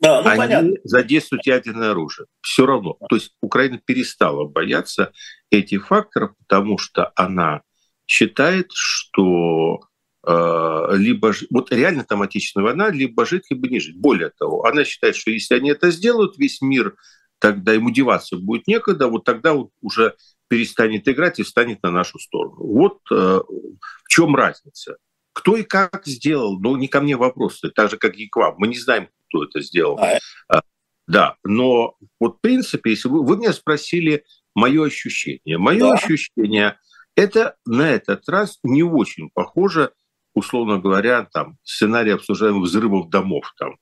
Да, 0.00 0.22
ну, 0.22 0.28
они 0.28 0.38
понятно. 0.38 0.70
задействуют 0.84 1.46
ядерное 1.46 1.90
оружие. 1.90 2.26
Все 2.40 2.64
равно. 2.64 2.96
То 3.08 3.16
есть 3.16 3.36
Украина 3.40 3.80
перестала 3.84 4.46
бояться 4.46 5.12
этих 5.50 5.88
факторов, 5.88 6.32
потому 6.46 6.78
что 6.78 7.12
она 7.16 7.62
считает, 8.06 8.70
что 8.72 9.80
э, 10.26 10.86
либо 10.96 11.32
вот 11.50 11.72
реально 11.72 12.04
там 12.04 12.22
отечественная 12.22 12.66
война, 12.66 12.90
либо 12.90 13.26
жить, 13.26 13.44
либо 13.50 13.68
не 13.68 13.80
жить. 13.80 13.98
Более 13.98 14.30
того, 14.30 14.64
она 14.64 14.84
считает, 14.84 15.16
что 15.16 15.30
если 15.30 15.54
они 15.54 15.70
это 15.70 15.90
сделают, 15.90 16.38
весь 16.38 16.60
мир 16.60 16.96
тогда 17.38 17.72
ему 17.72 17.90
деваться 17.90 18.36
будет 18.36 18.66
некогда, 18.66 19.08
вот 19.08 19.24
тогда 19.24 19.54
вот 19.54 19.70
уже 19.80 20.16
перестанет 20.48 21.08
играть 21.08 21.38
и 21.38 21.42
встанет 21.42 21.82
на 21.82 21.90
нашу 21.90 22.18
сторону. 22.18 22.56
Вот 22.58 22.98
э, 23.10 23.14
в 23.14 24.08
чем 24.08 24.36
разница. 24.36 24.96
Кто 25.32 25.56
и 25.56 25.62
как 25.62 26.02
сделал, 26.06 26.60
ну, 26.60 26.76
не 26.76 26.86
ко 26.86 27.00
мне 27.00 27.16
вопросы, 27.16 27.70
так 27.70 27.90
же, 27.90 27.96
как 27.96 28.14
и 28.14 28.28
к 28.28 28.36
вам. 28.36 28.54
Мы 28.58 28.68
не 28.68 28.78
знаем, 28.78 29.08
кто 29.28 29.44
это 29.44 29.60
сделал. 29.60 29.98
А, 29.98 30.18
а, 30.48 30.62
да, 31.08 31.36
но 31.42 31.96
вот 32.20 32.36
в 32.36 32.40
принципе, 32.40 32.90
если 32.90 33.08
вы, 33.08 33.24
вы 33.24 33.36
меня 33.36 33.52
спросили 33.52 34.24
мое 34.54 34.84
ощущение. 34.84 35.58
Мое 35.58 35.80
да. 35.80 35.94
ощущение– 35.94 36.78
это 37.16 37.56
на 37.66 37.90
этот 37.90 38.28
раз 38.28 38.58
не 38.62 38.82
очень 38.82 39.30
похоже, 39.34 39.92
условно 40.34 40.78
говоря, 40.78 41.28
там, 41.32 41.58
сценарий 41.62 42.12
обсуждаемых 42.12 42.64
взрывов 42.64 43.10
домов, 43.10 43.52
там. 43.58 43.76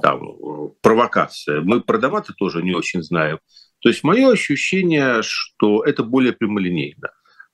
Там, 0.00 0.72
провокация. 0.82 1.60
Мы 1.60 1.80
про 1.80 1.98
дома-то 1.98 2.32
тоже 2.34 2.62
не 2.62 2.74
очень 2.74 3.02
знаем. 3.02 3.38
То 3.80 3.88
есть 3.88 4.04
мое 4.04 4.30
ощущение, 4.30 5.22
что 5.22 5.84
это 5.84 6.02
более 6.02 6.32
прямолинейно. 6.32 7.10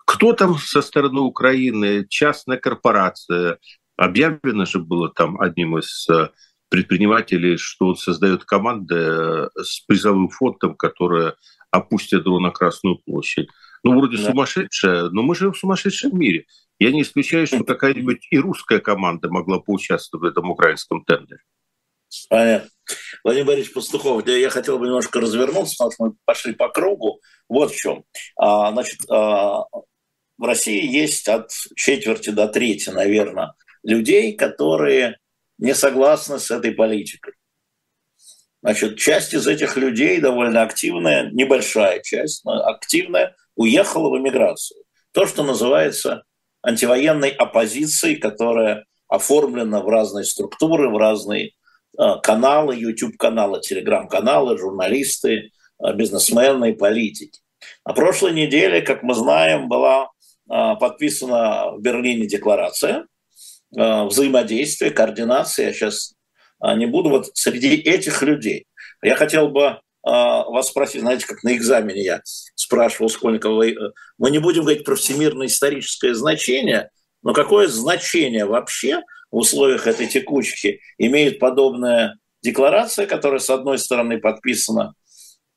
Кто 0.07 0.33
там 0.33 0.57
со 0.59 0.83
стороны 0.83 1.21
Украины, 1.21 2.07
частная 2.09 2.59
корпорация, 2.59 3.59
объявлено 3.97 4.65
же 4.65 4.79
было 4.79 5.11
там 5.11 5.41
одним 5.41 5.79
из 5.79 6.09
э, 6.09 6.29
предпринимателей, 6.69 7.57
что 7.57 7.89
он 7.89 7.97
создает 7.97 8.45
команды 8.45 8.95
э, 8.97 9.49
с 9.63 9.81
призовым 9.81 10.29
фондом, 10.29 10.75
которые 10.75 11.35
опустят 11.71 12.25
дрон 12.25 12.43
на 12.43 12.51
Красную 12.51 12.99
площадь. 13.05 13.49
Ну, 13.85 13.99
вроде 13.99 14.17
да. 14.17 14.25
сумасшедшая, 14.25 15.11
но 15.11 15.23
мы 15.23 15.35
живем 15.35 15.53
в 15.53 15.59
сумасшедшем 15.59 16.19
мире. 16.19 16.47
Я 16.79 16.93
не 16.93 17.03
исключаю, 17.03 17.47
что 17.47 17.65
какая-нибудь 17.65 18.27
и 18.31 18.39
русская 18.39 18.81
команда 18.81 19.29
могла 19.31 19.61
поучаствовать 19.61 20.23
в 20.23 20.27
этом 20.27 20.51
украинском 20.51 21.05
тендере. 21.05 21.41
Понятно. 22.29 22.71
Владимир 23.25 23.47
Борисович 23.47 23.75
Пастухов, 23.75 24.27
я 24.27 24.51
хотел 24.51 24.79
бы 24.79 24.87
немножко 24.87 25.21
развернуться, 25.21 25.77
потому 25.79 25.93
что 25.93 26.05
мы 26.05 26.15
пошли 26.25 26.55
по 26.55 26.69
кругу. 26.69 27.21
Вот 27.49 27.73
в 27.73 27.77
чем. 27.77 28.05
А, 28.37 28.73
значит, 28.73 28.99
а, 29.11 29.65
в 30.39 30.45
России 30.45 30.85
есть 30.85 31.29
от 31.29 31.51
четверти 31.77 32.31
до 32.31 32.49
трети, 32.49 32.91
наверное, 32.91 33.55
людей, 33.83 34.35
которые 34.35 35.19
не 35.59 35.75
согласны 35.75 36.39
с 36.39 36.51
этой 36.51 36.73
политикой. 36.73 37.35
Значит, 38.63 38.99
часть 38.99 39.35
из 39.35 39.47
этих 39.47 39.77
людей 39.77 40.21
довольно 40.21 40.63
активная, 40.63 41.31
небольшая 41.31 42.01
часть, 42.01 42.45
но 42.45 42.65
активная, 42.65 43.35
уехала 43.57 44.09
в 44.11 44.19
эмиграцию. 44.19 44.83
То, 45.13 45.27
что 45.27 45.43
называется 45.43 46.25
антивоенной 46.63 47.31
оппозицией, 47.31 48.17
которая 48.17 48.87
оформлена 49.09 49.81
в 49.83 49.89
разные 49.89 50.25
структуры, 50.25 50.89
в 50.89 50.97
разные 50.97 51.53
каналы, 51.97 52.77
YouTube-каналы, 52.77 53.61
телеграм-каналы, 53.61 54.59
журналисты, 54.59 55.51
э, 55.83 55.95
бизнесмены, 55.95 56.75
политики. 56.75 57.41
На 57.85 57.93
прошлой 57.93 58.33
неделе, 58.33 58.83
как 58.83 59.03
мы 59.03 59.15
знаем, 59.15 59.69
была 59.69 60.09
э, 60.51 60.75
подписана 60.81 61.73
в 61.73 61.81
Берлине 61.81 62.27
декларация, 62.27 63.07
Э, 63.77 64.05
взаимодействия, 64.05 64.91
координации. 64.91 65.65
Я 65.65 65.73
сейчас 65.73 66.15
не 66.77 66.87
буду 66.87 67.11
вот 67.11 67.31
среди 67.35 67.75
этих 67.75 68.23
людей. 68.23 68.67
Я 69.03 69.17
хотел 69.17 69.49
бы 69.49 69.81
вас 70.05 70.69
спросить, 70.69 71.01
знаете, 71.01 71.27
как 71.27 71.43
на 71.45 71.57
экзамене 71.57 72.03
я 72.03 72.21
спрашивал 72.55 73.09
школьников, 73.09 73.63
э, 73.65 73.75
мы 74.19 74.31
не 74.31 74.39
будем 74.39 74.63
говорить 74.63 74.85
про 74.85 74.97
всемирное 74.97 75.47
историческое 75.47 76.15
значение, 76.15 76.91
но 77.23 77.33
какое 77.33 77.69
значение 77.69 78.45
вообще 78.45 79.03
в 79.33 79.39
условиях 79.39 79.89
этой 79.89 80.07
текучки 80.07 80.81
имеет 80.99 81.41
подобная 81.41 82.17
декларация, 82.43 83.07
которая, 83.07 83.41
с 83.41 83.51
одной 83.51 83.79
стороны, 83.79 84.19
подписана 84.19 84.95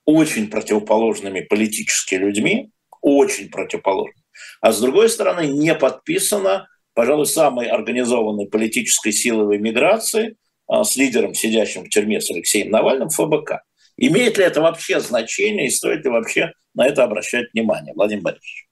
очень 0.05 0.49
противоположными 0.49 1.41
политическими 1.41 2.25
людьми, 2.25 2.71
очень 3.01 3.49
противоположными, 3.49 4.23
а 4.61 4.71
с 4.71 4.81
другой 4.81 5.09
стороны, 5.09 5.47
не 5.47 5.75
подписана 5.75 6.67
пожалуй, 6.95 7.27
самой 7.27 7.67
организованной 7.67 8.47
политической 8.47 9.11
силой 9.11 9.45
в 9.45 9.55
эмиграции 9.59 10.37
а, 10.65 10.83
с 10.83 10.95
лидером, 10.95 11.35
сидящим 11.35 11.83
в 11.83 11.89
тюрьме 11.89 12.21
с 12.21 12.31
Алексеем 12.31 12.71
Навальным, 12.71 13.09
ФБК. 13.09 13.61
Имеет 13.97 14.37
ли 14.37 14.45
это 14.45 14.61
вообще 14.61 14.99
значение 14.99 15.67
и 15.67 15.69
стоит 15.69 16.03
ли 16.03 16.09
вообще 16.09 16.53
на 16.73 16.87
это 16.87 17.03
обращать 17.03 17.53
внимание, 17.53 17.93
Владимир 17.93 18.23
Борисович? 18.23 18.67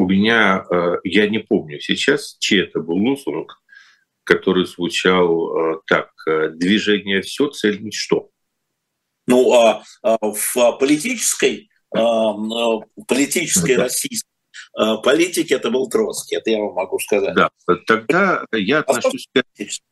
А, 0.00 0.02
у 0.02 0.08
меня, 0.08 0.64
а, 0.70 0.96
я 1.04 1.28
не 1.28 1.38
помню 1.38 1.80
сейчас, 1.80 2.36
чей 2.38 2.62
это 2.62 2.80
был 2.80 2.96
лозунг, 2.96 3.60
который 4.24 4.66
звучал 4.66 5.82
так, 5.86 6.10
движение 6.52 7.22
все, 7.22 7.48
цель 7.48 7.82
ничто. 7.82 8.30
Ну, 9.26 9.52
а 9.52 9.82
в 10.02 10.78
политической 10.78 11.68
политической 11.90 13.76
российской 13.76 14.28
политики 15.02 15.52
это 15.52 15.70
был 15.70 15.88
Троцкий, 15.88 16.36
это 16.36 16.50
я 16.50 16.60
вам 16.60 16.74
могу 16.74 17.00
сказать. 17.00 17.34
Да, 17.34 17.50
тогда 17.88 18.44
я 18.52 18.78
а 18.78 18.80
отношусь, 18.82 19.28
к, 19.34 19.42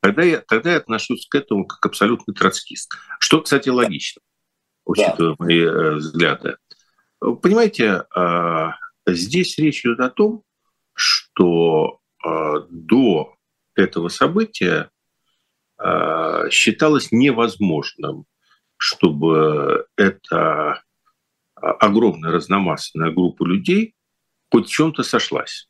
тогда 0.01 0.23
я, 0.23 0.40
тогда 0.47 0.73
я 0.73 0.77
отношусь 0.77 1.27
к 1.29 1.35
этому 1.35 1.66
как 1.66 1.85
абсолютный 1.87 2.35
троцкист. 2.35 2.92
Что, 3.18 3.40
кстати, 3.40 3.71
логично, 3.71 4.23
учитывая 4.85 5.35
да. 5.37 5.44
мои 5.44 5.61
э, 5.61 5.94
взгляды. 5.94 6.57
Понимаете, 7.18 8.05
а, 8.14 8.75
здесь 9.13 9.59
речь 9.59 9.85
идет 9.85 10.00
о 10.00 10.11
том, 10.11 10.42
что 10.94 12.00
а, 12.25 12.61
до 12.71 13.35
этого 13.75 14.09
события 14.09 14.90
считалось 16.50 17.13
невозможным, 17.13 18.25
чтобы 18.77 19.87
это 19.96 20.83
огромная 21.54 22.33
разномастная 22.33 23.13
группа 23.13 23.44
людей 23.44 23.94
хоть 24.50 24.67
в 24.67 24.73
чем-то 24.73 25.04
сошлась. 25.04 25.69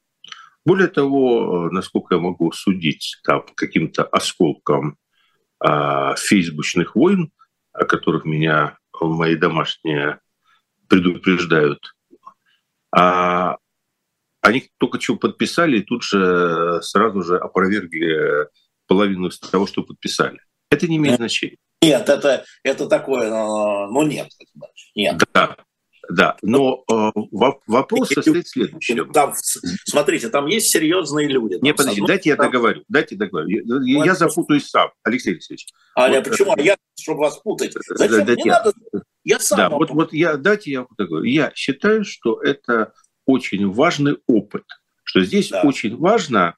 Более 0.64 0.88
того, 0.88 1.70
насколько 1.70 2.14
я 2.14 2.20
могу 2.20 2.52
судить 2.52 3.18
там, 3.24 3.44
каким-то 3.54 4.04
осколком 4.04 4.96
а, 5.60 6.14
фейсбучных 6.16 6.94
войн, 6.94 7.32
о 7.72 7.84
которых 7.84 8.24
меня 8.24 8.78
мои 9.00 9.34
домашние 9.34 10.20
предупреждают, 10.88 11.94
а, 12.94 13.56
Они 14.40 14.70
только 14.78 15.00
что 15.00 15.16
подписали 15.16 15.78
и 15.78 15.82
тут 15.82 16.02
же 16.02 16.80
сразу 16.82 17.22
же 17.22 17.38
опровергли 17.38 18.48
половину 18.86 19.30
того, 19.50 19.66
что 19.66 19.82
подписали. 19.82 20.40
Это 20.70 20.86
не 20.86 20.96
имеет 20.96 21.16
значения. 21.16 21.56
Нет, 21.82 22.08
это, 22.08 22.44
это 22.64 22.88
такое, 22.88 23.30
ну 23.30 24.02
нет. 24.02 24.28
Нет. 24.94 25.16
Да, 25.32 25.56
да, 26.08 26.36
но 26.40 26.84
э, 26.90 27.10
вопрос 27.66 28.08
состоит 28.08 28.46
в 28.46 28.50
следующем. 28.50 29.12
Там, 29.12 29.34
смотрите, 29.84 30.30
там 30.30 30.46
есть 30.46 30.70
серьезные 30.70 31.28
люди. 31.28 31.56
Там, 31.56 31.62
не, 31.62 31.74
подождите, 31.74 32.06
дайте 32.06 32.28
я 32.30 32.36
договорю, 32.36 32.84
дайте 32.88 33.16
договорю. 33.16 33.48
Я, 33.84 34.04
я 34.04 34.14
запутаюсь 34.14 34.68
сам, 34.68 34.90
Алексей 35.02 35.32
Алексеевич. 35.32 35.66
А, 35.94 36.08
вот, 36.08 36.24
почему? 36.24 36.54
А 36.56 36.60
я, 36.60 36.76
чтобы 36.98 37.20
вас 37.20 37.36
путать. 37.38 37.74
Зачем? 37.88 38.24
Дайте, 38.24 38.42
не 38.42 38.50
надо. 38.50 38.72
Я 39.22 39.38
сам. 39.38 39.58
Да, 39.58 39.68
вот, 39.68 39.90
вот 39.90 40.12
я, 40.14 40.38
дайте 40.38 40.70
я 40.70 40.86
договорю. 40.96 41.24
Я 41.24 41.52
считаю, 41.54 42.04
что 42.04 42.40
это 42.40 42.94
очень 43.26 43.70
важный 43.70 44.16
опыт, 44.26 44.64
что 45.04 45.22
здесь 45.22 45.50
да. 45.50 45.62
очень 45.62 45.96
важно 45.98 46.56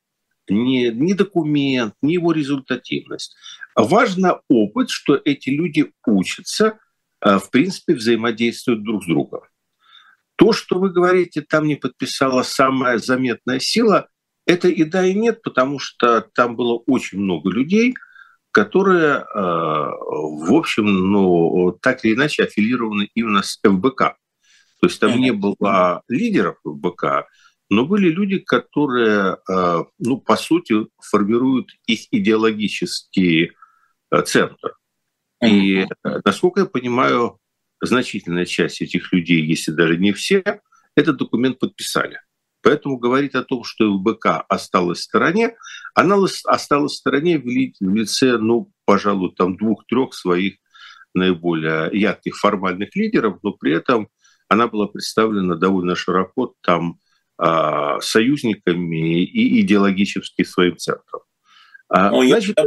не, 0.49 0.91
не 0.91 1.15
документ, 1.15 1.95
не 2.03 2.15
его 2.15 2.31
результативность. 2.31 3.35
Важно 3.75 4.43
опыт, 4.49 4.91
что 4.91 5.21
эти 5.25 5.51
люди 5.51 5.93
учатся– 6.07 6.79
Э, 6.89 6.90
в 7.21 7.51
принципе, 7.51 7.95
взаимодействуют 7.95 8.83
друг 8.83 9.05
с 9.05 9.07
другом. 9.07 9.43
То, 10.37 10.53
что 10.53 10.79
вы 10.79 10.91
говорите, 10.91 11.43
там 11.43 11.67
не 11.67 11.77
подписала 11.77 12.43
самая 12.43 12.99
заметная 12.99 13.61
сила, 13.61 14.09
это 14.47 14.69
и 14.69 14.85
да, 14.85 15.05
и 15.05 15.13
нет, 15.13 15.43
потому 15.43 15.79
что 15.79 16.23
там 16.35 16.57
было 16.57 16.83
очень 16.87 17.19
много 17.19 17.51
людей, 17.51 17.95
которые, 18.51 19.19
э, 19.19 19.25
в 19.35 20.55
общем, 20.55 20.87
ну, 20.87 21.79
так 21.81 22.05
или 22.05 22.15
иначе 22.15 22.45
аффилированы 22.45 23.11
именно 23.15 23.43
с 23.43 23.61
ФБК. 23.63 24.17
То 24.81 24.87
есть 24.87 24.99
там 24.99 25.21
не 25.21 25.33
было 25.33 26.03
лидеров 26.09 26.57
ФБК, 26.65 27.27
но 27.69 27.85
были 27.85 28.09
люди, 28.09 28.39
которые, 28.39 29.37
э, 29.47 29.85
ну, 29.99 30.21
по 30.21 30.37
сути, 30.37 30.87
формируют 31.03 31.69
их 31.87 32.07
идеологический 32.11 33.53
центр. 34.25 34.80
И, 35.43 35.81
э, 35.81 35.87
насколько 36.25 36.61
я 36.61 36.67
понимаю, 36.67 37.39
значительная 37.81 38.45
часть 38.45 38.83
этих 38.83 39.13
людей, 39.13 39.43
если 39.43 39.73
даже 39.73 39.97
не 39.97 40.13
все, 40.13 40.43
этот 40.95 41.17
документ 41.17 41.59
подписали. 41.59 42.21
Поэтому 42.63 42.99
говорить 42.99 43.35
о 43.35 43.43
том, 43.43 43.65
что 43.65 43.99
ФБК 43.99 44.45
осталась 44.49 44.99
в 44.99 45.05
стороне, 45.05 45.57
она 45.95 46.17
осталась 46.45 46.93
в 46.93 46.97
стороне 46.97 47.39
в 47.39 47.47
лице, 47.47 48.37
ну, 48.37 48.71
пожалуй, 48.85 49.35
там 49.35 49.57
двух-трех 49.57 50.13
своих 50.13 50.57
наиболее 51.15 51.89
ярких 51.93 52.37
формальных 52.37 52.95
лидеров, 52.95 53.39
но 53.43 53.53
при 53.53 53.73
этом 53.73 54.09
она 54.49 54.67
была 54.69 54.89
представлена 54.89 55.57
довольно 55.57 55.97
широко 55.97 56.55
там 56.61 56.99
а, 57.39 58.01
союзниками 58.01 59.25
и 59.25 59.63
идеологически 59.63 60.45
своим 60.45 60.77
центром. 60.77 61.23
А, 61.89 62.11
ну, 62.11 62.23
значит, 62.27 62.59
я, 62.59 62.65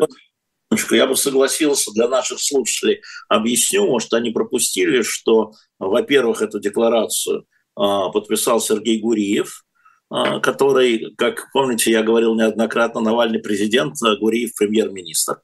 я 0.92 1.08
бы 1.08 1.16
согласился 1.16 1.92
для 1.92 2.08
наших 2.08 2.40
слушателей, 2.40 3.02
объясню, 3.30 3.88
может, 3.88 4.14
они 4.14 4.32
пропустили, 4.32 5.02
что, 5.02 5.54
во-первых, 5.80 6.42
эту 6.42 6.60
декларацию 6.60 7.46
а, 7.76 8.10
подписал 8.10 8.62
Сергей 8.62 9.00
Гуриев, 9.00 9.64
а, 10.10 10.40
который, 10.40 11.14
как 11.18 11.52
помните, 11.54 11.92
я 11.92 12.04
говорил 12.04 12.36
неоднократно, 12.36 13.02
Навальный 13.02 13.40
президент, 13.40 13.96
а 14.04 14.16
Гуриев 14.16 14.56
премьер-министр. 14.56 15.42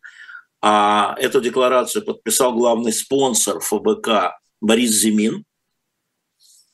А 0.61 1.15
эту 1.19 1.41
декларацию 1.41 2.03
подписал 2.03 2.53
главный 2.53 2.91
спонсор 2.91 3.59
ФБК 3.61 4.37
Борис 4.61 4.91
Зимин. 4.91 5.45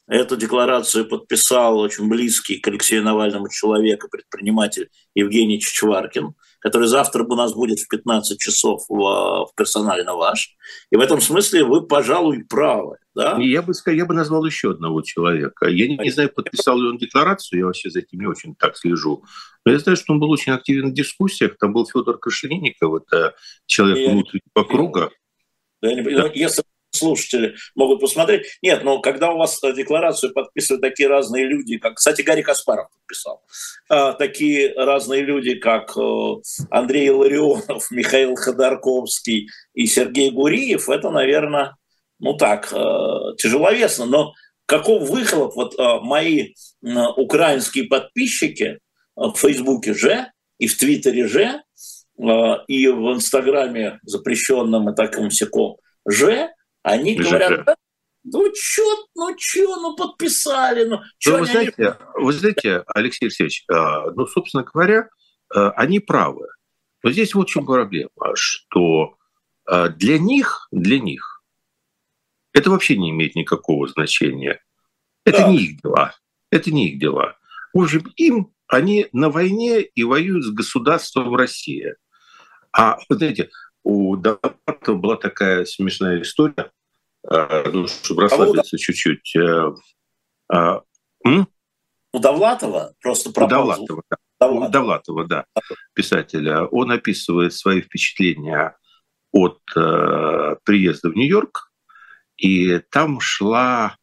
Эту 0.07 0.37
декларацию 0.37 1.07
подписал 1.07 1.79
очень 1.79 2.07
близкий 2.07 2.57
к 2.57 2.67
Алексею 2.67 3.03
Навальному 3.03 3.49
человек 3.49 4.09
предприниматель 4.11 4.89
Евгений 5.15 5.59
Чичваркин 5.59 6.35
который 6.65 6.87
завтра 6.87 7.23
у 7.23 7.35
нас 7.35 7.53
будет 7.53 7.77
в 7.77 7.87
15 7.87 8.39
часов 8.39 8.85
в, 8.89 8.95
в 8.95 9.51
персонале 9.55 10.03
на 10.03 10.15
ваш. 10.15 10.49
И 10.89 10.95
в 10.95 10.99
этом 10.99 11.21
смысле 11.21 11.63
вы, 11.63 11.85
пожалуй, 11.85 12.43
правы. 12.43 12.97
Да? 13.13 13.37
Я 13.39 13.61
бы, 13.61 13.73
я 13.85 14.05
бы 14.07 14.15
назвал 14.15 14.43
еще 14.45 14.71
одного 14.71 15.03
человека. 15.03 15.67
Я 15.67 15.87
не, 15.87 15.95
не 15.95 16.09
знаю, 16.09 16.31
подписал 16.33 16.79
ли 16.79 16.87
он 16.89 16.97
декларацию, 16.97 17.59
я 17.59 17.65
вообще 17.67 17.91
за 17.91 17.99
этим 17.99 18.19
не 18.19 18.25
очень 18.25 18.55
так 18.55 18.77
слежу. 18.77 19.23
Но 19.63 19.73
я 19.73 19.77
знаю, 19.77 19.95
что 19.95 20.13
он 20.13 20.19
был 20.19 20.31
очень 20.31 20.53
активен 20.53 20.89
в 20.89 20.93
дискуссиях. 20.95 21.55
Там 21.59 21.71
был 21.71 21.85
Федор 21.85 22.17
Крашенинников, 22.17 22.95
это 22.95 23.35
человек 23.67 24.09
внутреннего 24.09 24.63
круга. 24.67 25.11
Да, 25.83 25.89
Если 26.33 26.63
слушатели 26.95 27.55
могут 27.75 27.99
посмотреть. 27.99 28.45
Нет, 28.61 28.83
но 28.83 28.99
когда 28.99 29.31
у 29.31 29.37
вас 29.37 29.59
декларацию 29.61 30.33
подписывают 30.33 30.81
такие 30.81 31.09
разные 31.09 31.45
люди, 31.45 31.77
как, 31.77 31.95
кстати, 31.95 32.21
Гарри 32.21 32.41
Каспаров 32.41 32.87
подписал, 32.91 33.43
а, 33.89 34.13
такие 34.13 34.73
разные 34.73 35.21
люди, 35.21 35.55
как 35.55 35.95
э, 35.97 36.35
Андрей 36.71 37.09
Ларионов, 37.09 37.87
Михаил 37.91 38.35
Ходорковский 38.35 39.49
и 39.73 39.85
Сергей 39.85 40.31
Гуриев, 40.31 40.89
это, 40.89 41.11
наверное, 41.11 41.75
ну 42.19 42.35
так, 42.35 42.71
э, 42.71 43.35
тяжеловесно. 43.37 44.05
Но 44.05 44.33
каков 44.65 45.09
выхлоп? 45.09 45.55
Вот 45.55 45.77
э, 45.77 45.99
мои 46.01 46.53
украинские 46.81 47.85
подписчики 47.85 48.79
в 49.15 49.33
Фейсбуке 49.35 49.93
же 49.93 50.31
и 50.57 50.67
в 50.67 50.77
Твиттере 50.77 51.27
же, 51.27 51.61
и 52.17 52.87
в 52.87 53.13
Инстаграме 53.13 53.99
запрещенном 54.03 54.89
и 54.89 54.95
таком 54.95 55.29
всяком 55.29 55.77
же, 56.07 56.49
они 56.85 57.15
говорят, 57.15 57.65
да, 57.65 57.75
ну 58.23 58.51
чё, 58.53 58.83
ну 59.15 59.35
чё, 59.35 59.75
ну 59.77 59.95
подписали, 59.95 60.85
ну 60.85 60.99
чё 61.17 61.31
ну, 61.31 61.39
вы, 61.39 61.45
знаете, 61.47 61.97
вы 62.13 62.31
знаете, 62.31 62.83
Алексей 62.93 63.25
Алексеевич, 63.25 63.65
а, 63.71 64.11
ну, 64.11 64.27
собственно 64.27 64.63
говоря, 64.63 65.09
а, 65.53 65.71
они 65.71 65.99
правы. 65.99 66.47
Но 67.01 67.11
здесь 67.11 67.33
вот 67.33 67.49
в 67.49 67.51
чем 67.51 67.65
проблема, 67.65 68.09
что 68.35 69.17
а, 69.65 69.89
для 69.89 70.19
них, 70.19 70.67
для 70.71 70.99
них 70.99 71.43
это 72.53 72.69
вообще 72.69 72.97
не 72.97 73.09
имеет 73.09 73.35
никакого 73.35 73.87
значения. 73.87 74.61
Это 75.25 75.39
да. 75.39 75.49
не 75.49 75.57
их 75.57 75.81
дела. 75.81 76.13
Это 76.51 76.71
не 76.71 76.89
их 76.89 76.99
дела. 76.99 77.35
В 77.73 77.81
общем, 77.81 78.13
им 78.15 78.53
они 78.67 79.07
на 79.11 79.29
войне 79.29 79.81
и 79.81 80.03
воюют 80.03 80.45
с 80.45 80.51
государством 80.51 81.35
Россия. 81.35 81.97
А, 82.71 82.97
вот 83.09 83.17
знаете, 83.17 83.49
у 83.83 84.15
Довлатова 84.15 84.95
была 84.95 85.15
такая 85.17 85.65
смешная 85.65 86.21
история, 86.21 86.53
э, 86.57 86.69
ну, 87.29 87.87
чтобы 87.87 88.23
расслабиться 88.23 88.75
а 88.75 88.79
чуть-чуть. 88.79 89.35
Э, 89.35 89.71
а, 90.51 90.81
у 92.15 92.19
Довлатова? 92.19 92.93
Просто 93.01 93.31
про 93.31 93.45
у 93.45 93.47
Довлатова, 93.49 94.03
да. 94.09 94.17
Довлатова. 94.39 94.71
Довлатова, 94.71 95.27
да, 95.27 95.45
писателя. 95.93 96.63
Он 96.65 96.91
описывает 96.91 97.53
свои 97.53 97.81
впечатления 97.81 98.77
от 99.31 99.59
э, 99.75 100.55
приезда 100.63 101.09
в 101.09 101.15
Нью-Йорк, 101.15 101.71
и 102.37 102.79
там 102.89 103.19
шла 103.19 103.97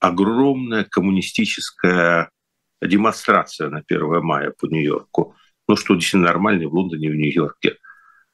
огромная 0.00 0.84
коммунистическая 0.84 2.30
демонстрация 2.80 3.68
на 3.68 3.82
1 3.86 4.24
мая 4.24 4.54
по 4.58 4.66
Нью-Йорку. 4.66 5.36
Ну, 5.68 5.76
что 5.76 5.94
действительно 5.94 6.28
нормально 6.28 6.68
в 6.68 6.74
Лондоне, 6.74 7.10
в 7.10 7.14
Нью-Йорке. 7.14 7.76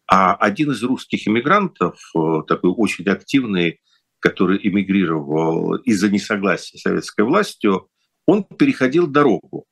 А 0.07 0.35
один 0.35 0.71
из 0.71 0.83
русских 0.83 1.27
иммигрантов, 1.27 1.99
э, 2.17 2.43
такой 2.47 2.71
очень 2.71 3.05
активный, 3.09 3.81
который 4.21 4.59
эмигрировал 4.63 5.77
из-за 5.77 6.11
несогласия 6.11 6.79
с 6.79 6.83
советской 6.83 7.25
властью, 7.25 7.89
он 8.27 8.45
переходил 8.45 9.07
дорогу. 9.07 9.65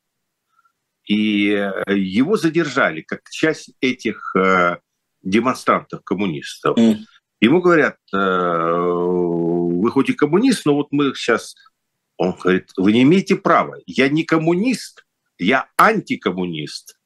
И 1.05 1.51
э, 1.51 1.97
его 1.97 2.37
задержали 2.37 3.01
как 3.03 3.29
часть 3.31 3.71
этих 3.81 4.35
э, 4.37 4.79
демонстрантов, 5.23 6.03
коммунистов. 6.05 6.77
Mm. 6.79 6.97
Ему 7.41 7.61
говорят, 7.61 7.99
вы 8.13 9.91
хоть 9.91 10.09
и 10.09 10.15
коммунист, 10.15 10.65
но 10.65 10.75
вот 10.75 10.89
мы 10.91 11.15
сейчас... 11.15 11.55
Он 12.17 12.33
говорит, 12.33 12.71
вы 12.79 12.93
не 12.93 13.03
имеете 13.03 13.37
права. 13.37 13.77
Я 13.85 14.09
не 14.09 14.25
коммунист, 14.25 15.05
я 15.39 15.69
антикоммунист. 15.77 16.97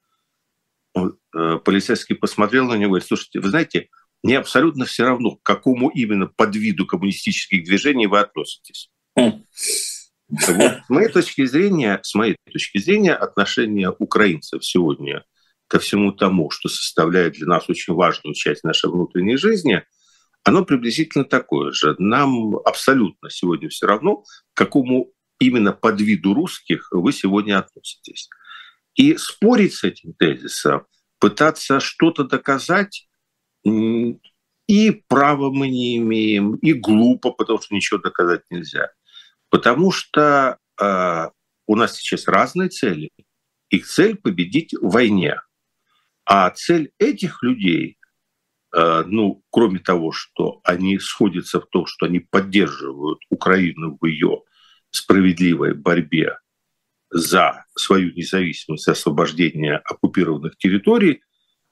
Э, 0.96 1.58
полицейский 1.64 2.16
посмотрел 2.16 2.66
на 2.66 2.74
него 2.74 2.96
и 2.96 3.00
слушайте, 3.00 3.40
вы 3.40 3.50
знаете, 3.50 3.88
мне 4.22 4.38
абсолютно 4.38 4.84
все 4.84 5.04
равно, 5.04 5.36
к 5.36 5.42
какому 5.42 5.88
именно 5.88 6.26
подвиду 6.26 6.86
коммунистических 6.86 7.64
движений 7.64 8.06
вы 8.06 8.20
относитесь. 8.20 8.90
Хм. 9.16 9.44
Вот, 10.28 10.72
с 10.86 10.88
моей 10.88 11.08
точки 11.08 11.44
зрения, 11.44 12.00
с 12.02 12.14
моей 12.14 12.36
точки 12.52 12.78
зрения, 12.78 13.14
отношение 13.14 13.90
украинцев 13.98 14.64
сегодня 14.64 15.24
ко 15.66 15.78
всему 15.78 16.12
тому, 16.12 16.50
что 16.50 16.68
составляет 16.68 17.34
для 17.34 17.46
нас 17.46 17.68
очень 17.68 17.94
важную 17.94 18.34
часть 18.34 18.62
нашей 18.62 18.90
внутренней 18.90 19.36
жизни, 19.36 19.82
оно 20.44 20.64
приблизительно 20.64 21.24
такое 21.24 21.72
же. 21.72 21.96
Нам 21.98 22.56
абсолютно 22.64 23.30
сегодня 23.30 23.68
все 23.68 23.86
равно, 23.86 24.22
к 24.22 24.26
какому 24.54 25.12
именно 25.38 25.72
подвиду 25.72 26.34
русских 26.34 26.88
вы 26.92 27.12
сегодня 27.12 27.58
относитесь. 27.58 28.28
И 28.94 29.16
спорить 29.16 29.74
с 29.74 29.84
этим 29.84 30.12
тезисом– 30.14 30.86
пытаться 31.20 31.78
что-то 31.78 32.24
доказать, 32.24 33.06
и 33.64 34.90
права 35.08 35.50
мы 35.50 35.68
не 35.68 35.96
имеем, 35.98 36.54
и 36.56 36.72
глупо, 36.72 37.32
потому 37.32 37.60
что 37.60 37.74
ничего 37.74 37.98
доказать 37.98 38.42
нельзя. 38.50 38.90
Потому 39.48 39.90
что 39.90 40.58
э, 40.80 41.28
у 41.66 41.76
нас 41.76 41.96
сейчас 41.96 42.28
разные 42.28 42.68
цели. 42.68 43.10
Их 43.68 43.86
цель– 43.86 44.16
победить 44.22 44.72
в 44.74 44.90
войне. 44.90 45.40
А 46.24 46.48
цель 46.50 46.92
этих 46.98 47.42
людей, 47.42 47.98
э, 48.72 49.02
ну, 49.06 49.42
кроме 49.50 49.80
того, 49.80 50.12
что 50.12 50.60
они 50.62 51.00
сходятся 51.00 51.60
в 51.60 51.66
том, 51.66 51.86
что 51.86 52.06
они 52.06 52.20
поддерживают 52.20 53.18
Украину 53.28 53.98
в 54.00 54.06
ее 54.06 54.42
справедливой 54.90 55.74
борьбе 55.74 56.38
за 57.10 57.64
свою 57.76 58.12
независимость 58.12 58.86
освобождение 58.86 59.78
оккупированных 59.78 60.56
территорий, 60.58 61.22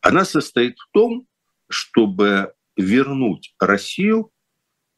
она 0.00 0.24
состоит 0.24 0.76
в 0.78 0.90
том, 0.92 1.27
чтобы 1.68 2.54
вернуть 2.76 3.54
Россию 3.58 4.30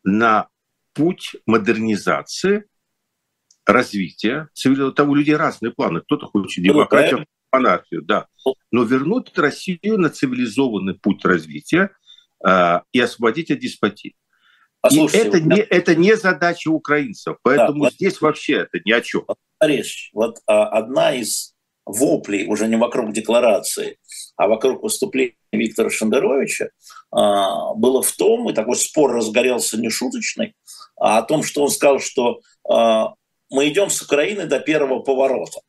на 0.04 0.48
путь 0.94 1.36
модернизации, 1.46 2.64
развития 3.66 4.48
цивилизации. 4.54 4.94
Там 4.94 5.10
у 5.10 5.14
людей 5.14 5.36
разные 5.36 5.72
планы. 5.72 6.00
Кто-то 6.00 6.26
хочет 6.26 6.64
ну, 6.64 6.72
демократию, 6.72 7.26
монархию, 7.52 8.02
да. 8.02 8.26
Но 8.70 8.84
вернуть 8.84 9.36
Россию 9.36 9.98
на 9.98 10.10
цивилизованный 10.10 10.94
путь 10.94 11.24
развития 11.24 11.90
э, 12.46 12.80
и 12.92 13.00
освободить 13.00 13.50
от 13.50 13.58
деспотии. 13.58 14.14
Послушайте, 14.80 15.26
и 15.26 15.28
это, 15.28 15.40
не, 15.40 15.60
это 15.60 15.94
не 15.94 16.16
задача 16.16 16.68
украинцев, 16.68 17.36
поэтому 17.42 17.84
да, 17.84 17.90
здесь 17.90 18.14
вот, 18.14 18.28
вообще 18.28 18.54
это 18.60 18.80
ни 18.84 18.92
о 18.92 19.02
чем. 19.02 19.26
Речь. 19.60 20.10
Вот 20.14 20.38
а, 20.46 20.68
одна 20.68 21.14
из 21.14 21.54
воплей, 21.84 22.46
уже 22.46 22.68
не 22.68 22.76
вокруг 22.76 23.12
декларации, 23.12 23.98
а 24.36 24.48
вокруг 24.48 24.82
выступления 24.82 25.34
Виктора 25.52 25.90
Шендеровича, 25.90 26.70
а, 27.10 27.74
было 27.74 28.02
в 28.02 28.12
том, 28.12 28.48
и 28.50 28.54
такой 28.54 28.76
спор 28.76 29.12
разгорелся 29.12 29.78
нешуточный, 29.78 30.54
а 30.96 31.18
о 31.18 31.22
том, 31.22 31.42
что 31.42 31.62
он 31.62 31.70
сказал, 31.70 31.98
что 31.98 32.40
а, 32.68 33.14
мы 33.50 33.68
идем 33.68 33.90
с 33.90 34.00
Украины 34.02 34.46
до 34.46 34.60
первого 34.60 35.00
поворота, 35.00 35.60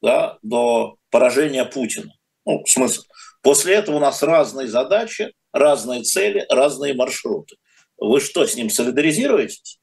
да, 0.00 0.38
до 0.42 0.96
поражения 1.10 1.64
Путина. 1.64 2.12
Ну, 2.46 2.64
смысл. 2.66 3.02
После 3.42 3.74
этого 3.74 3.96
у 3.96 4.00
нас 4.00 4.22
разные 4.22 4.68
задачи, 4.68 5.32
разные 5.52 6.02
цели, 6.02 6.46
разные 6.48 6.94
маршруты. 6.94 7.56
Вы 7.98 8.20
что, 8.20 8.46
с 8.46 8.54
ним 8.56 8.70
солидаризируетесь? 8.70 9.78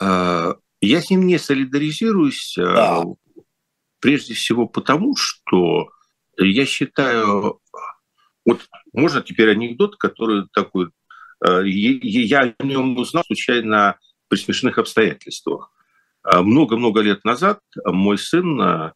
А, 0.00 0.54
я 0.80 1.02
с 1.02 1.10
ним 1.10 1.26
не 1.26 1.38
солидаризируюсь, 1.38 2.56
а, 2.58 2.74
да. 2.74 3.04
Прежде 4.00 4.34
всего 4.34 4.66
потому, 4.66 5.16
что 5.16 5.88
я 6.36 6.66
считаю, 6.66 7.60
вот 8.44 8.66
можно 8.92 9.22
теперь 9.22 9.50
анекдот, 9.50 9.96
который 9.96 10.44
такой, 10.52 10.90
а, 11.40 11.60
я 11.62 12.54
о 12.58 12.64
нем 12.64 12.96
узнал 12.96 13.24
случайно 13.24 13.98
при 14.28 14.38
смешных 14.38 14.78
обстоятельствах. 14.78 15.72
Много-много 16.24 17.00
лет 17.00 17.24
назад 17.24 17.60
мой 17.86 18.18
сын, 18.18 18.92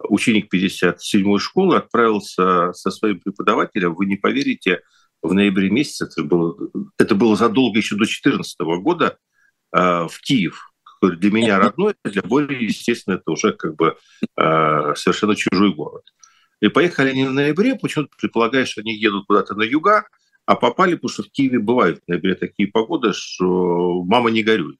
ученик 0.00 0.52
57-й 0.52 1.38
школы, 1.38 1.76
отправился 1.76 2.72
со 2.72 2.90
своим 2.90 3.20
преподавателем, 3.20 3.94
вы 3.94 4.06
не 4.06 4.16
поверите, 4.16 4.80
в 5.24 5.32
ноябре 5.32 5.70
месяце, 5.70 6.04
это 6.04 6.22
было, 6.22 6.54
это 6.98 7.14
было 7.14 7.34
задолго 7.34 7.78
еще 7.78 7.94
до 7.94 8.04
2014 8.04 8.60
года, 8.82 9.16
э, 9.74 10.06
в 10.06 10.20
Киев. 10.20 10.70
Для 11.10 11.30
меня 11.30 11.58
родной, 11.58 11.94
для 12.04 12.22
Бори, 12.22 12.64
естественно, 12.64 13.14
это 13.14 13.30
уже 13.30 13.52
как 13.52 13.76
бы 13.76 13.96
э, 14.36 14.94
совершенно 14.96 15.36
чужой 15.36 15.74
город. 15.74 16.04
И 16.60 16.68
поехали 16.68 17.10
они 17.10 17.24
в 17.24 17.32
ноябре, 17.32 17.76
почему-то 17.76 18.10
предполагаешь, 18.18 18.68
что 18.68 18.80
они 18.80 18.94
едут 18.94 19.26
куда-то 19.26 19.54
на 19.54 19.62
юга, 19.62 20.06
а 20.46 20.56
попали, 20.56 20.94
потому 20.94 21.10
что 21.10 21.22
в 21.22 21.30
Киеве 21.30 21.58
бывают 21.58 22.00
в 22.00 22.08
ноябре 22.08 22.34
такие 22.34 22.68
погоды, 22.68 23.12
что 23.12 24.02
мама 24.04 24.30
не 24.30 24.42
горюй. 24.42 24.78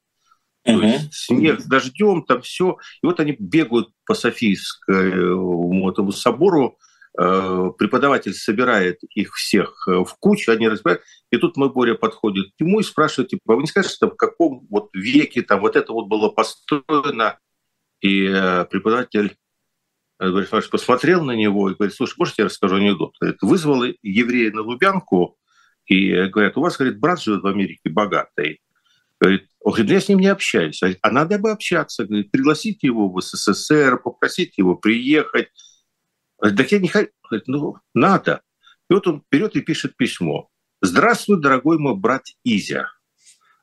То 0.63 0.81
есть 0.81 1.13
снег 1.13 1.61
с 1.61 1.65
дождем, 1.65 2.23
там 2.23 2.41
все. 2.41 2.77
И 3.03 3.05
вот 3.05 3.19
они 3.19 3.35
бегают 3.37 3.89
по 4.05 4.15
Софийскому 4.15 5.89
этому 5.91 6.11
собору, 6.11 6.77
Э, 6.77 6.94
преподаватель 7.17 8.33
собирает 8.33 8.99
их 9.11 9.35
всех 9.35 9.87
э, 9.87 9.91
в 10.03 10.15
кучу, 10.19 10.51
они 10.51 10.67
разбирают, 10.67 11.01
и 11.31 11.37
тут 11.37 11.55
мой 11.57 11.71
Боря 11.71 11.95
подходит 11.95 12.47
к 12.57 12.61
нему 12.61 12.79
и 12.79 12.83
спрашивает, 12.83 13.29
типа, 13.29 13.53
а 13.53 13.55
вы 13.55 13.61
не 13.61 13.67
скажете, 13.67 14.07
в 14.07 14.15
каком 14.15 14.67
вот 14.69 14.89
веке 14.93 15.41
там 15.41 15.61
вот 15.61 15.75
это 15.75 15.93
вот 15.93 16.07
было 16.07 16.29
построено? 16.29 17.37
И 18.01 18.25
э, 18.25 18.65
преподаватель 18.65 19.37
Борис 20.19 20.49
Иванович 20.49 20.69
посмотрел 20.69 21.23
на 21.23 21.33
него 21.33 21.69
и 21.69 21.73
говорит, 21.73 21.95
слушай, 21.95 22.15
можете 22.17 22.43
я 22.43 22.45
расскажу 22.45 22.75
анекдот? 22.75 23.15
Говорит, 23.19 23.41
вызвал 23.41 23.83
еврея 24.01 24.51
на 24.51 24.61
Лубянку, 24.61 25.37
и 25.87 26.27
говорят, 26.27 26.57
у 26.57 26.61
вас, 26.61 26.77
говорит, 26.77 26.99
брат 26.99 27.21
живет 27.21 27.43
в 27.43 27.47
Америке, 27.47 27.89
богатый. 27.89 28.61
Говорит, 29.19 29.47
он 29.61 29.73
говорит, 29.73 29.91
я 29.91 30.01
с 30.01 30.09
ним 30.09 30.19
не 30.19 30.27
общаюсь. 30.27 30.81
А 31.01 31.11
надо 31.11 31.37
бы 31.37 31.51
общаться. 31.51 32.05
Говорит, 32.05 32.31
пригласите 32.31 32.87
его 32.87 33.09
в 33.09 33.21
СССР, 33.21 33.99
попросите 34.03 34.53
его 34.57 34.75
приехать, 34.75 35.49
так 36.39 36.71
я 36.71 36.79
не 36.79 36.87
хочу. 36.87 37.11
Ну, 37.47 37.77
надо. 37.93 38.41
И 38.89 38.93
вот 38.93 39.07
он 39.07 39.23
берет 39.31 39.55
и 39.55 39.61
пишет 39.61 39.97
письмо. 39.97 40.49
Здравствуй, 40.81 41.41
дорогой 41.41 41.79
мой 41.79 41.95
брат 41.95 42.23
Изя. 42.43 42.87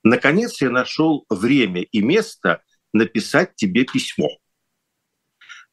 Наконец 0.03 0.61
я 0.61 0.71
нашел 0.71 1.25
время 1.29 1.83
и 1.83 2.01
место 2.03 2.63
написать 2.93 3.55
тебе 3.55 3.85
письмо. 3.85 4.29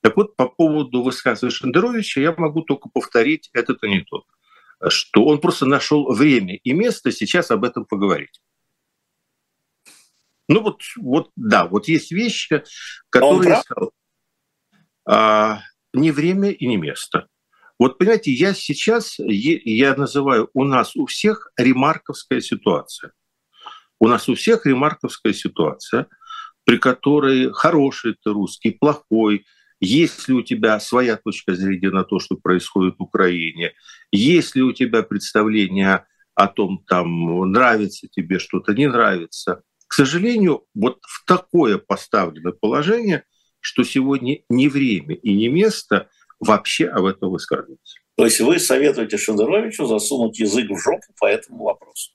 Так 0.02 0.16
вот, 0.16 0.36
по 0.36 0.48
поводу 0.48 1.02
высказывания 1.02 1.54
Шендеровича 1.54 2.22
я 2.22 2.34
могу 2.38 2.62
только 2.62 2.90
повторить 2.90 3.50
этот 3.54 3.84
анекдот, 3.84 4.26
что 4.88 5.26
он 5.26 5.42
просто 5.42 5.66
нашел 5.66 6.14
время 6.14 6.56
и 6.56 6.72
место 6.72 7.12
сейчас 7.12 7.52
об 7.52 7.66
этом 7.66 7.86
поговорить. 7.86 8.42
Ну 10.48 10.62
вот, 10.62 10.82
вот 10.98 11.32
да, 11.36 11.66
вот 11.66 11.88
есть 11.88 12.12
вещи, 12.12 12.64
которые... 13.10 13.62
А, 15.06 15.62
не 15.94 16.12
время 16.12 16.52
и 16.52 16.68
не 16.68 16.78
место. 16.78 17.28
Вот 17.80 17.98
понимаете, 17.98 18.32
я 18.32 18.54
сейчас, 18.54 19.16
я 19.20 19.96
называю 19.96 20.50
у 20.54 20.66
нас 20.66 20.96
у 20.96 21.06
всех 21.06 21.52
ремарковская 21.58 22.42
ситуация. 22.42 23.14
У 24.00 24.08
нас 24.08 24.28
у 24.28 24.36
всех 24.36 24.66
ремарковская 24.66 25.34
ситуация, 25.34 26.08
при 26.66 26.78
которой 26.78 27.52
хороший 27.54 28.16
ты 28.22 28.32
русский, 28.32 28.72
плохой, 28.72 29.46
есть 29.80 30.28
ли 30.28 30.36
у 30.36 30.42
тебя 30.42 30.80
своя 30.80 31.16
точка 31.16 31.56
зрения 31.56 31.90
на 31.90 32.04
то, 32.04 32.20
что 32.20 32.36
происходит 32.36 32.96
в 33.00 33.04
Украине, 33.04 33.74
есть 34.12 34.56
ли 34.56 34.62
у 34.62 34.74
тебя 34.74 35.04
представление 35.04 36.06
о 36.36 36.48
том, 36.48 36.84
там, 36.86 37.52
нравится 37.52 38.08
тебе 38.10 38.40
что-то, 38.40 38.74
не 38.74 38.88
нравится. 38.88 39.62
К 39.88 39.94
сожалению, 39.94 40.66
вот 40.74 41.00
в 41.04 41.26
такое 41.26 41.78
поставленное 41.78 42.52
положение– 42.52 43.24
что 43.70 43.84
сегодня 43.84 44.40
не 44.50 44.68
время 44.68 45.14
и 45.14 45.32
не 45.34 45.48
место 45.48 46.10
вообще 46.40 46.88
об 46.88 47.06
этом 47.06 47.30
высказываться. 47.30 48.00
То 48.16 48.26
есть 48.26 48.40
вы 48.40 48.58
советуете 48.58 49.18
Шендеровичу 49.18 49.86
засунуть 49.86 50.40
язык 50.40 50.72
в 50.72 50.78
жопу 50.78 51.14
по 51.20 51.28
этому 51.28 51.66
вопросу? 51.66 52.12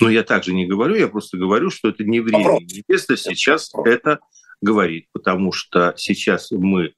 Ну, 0.00 0.08
я 0.08 0.22
также 0.22 0.54
не 0.54 0.66
говорю, 0.66 0.94
я 0.94 1.08
просто 1.08 1.36
говорю, 1.36 1.68
что 1.68 1.90
это 1.90 2.04
не 2.04 2.20
время 2.20 2.38
Вопрос. 2.38 2.62
и 2.62 2.76
не 2.76 2.82
место 2.88 3.18
сейчас 3.18 3.70
Вопрос. 3.72 3.94
это 3.94 4.20
говорить, 4.62 5.08
потому 5.12 5.52
что 5.52 5.92
сейчас 5.96 6.50
мы 6.50 6.94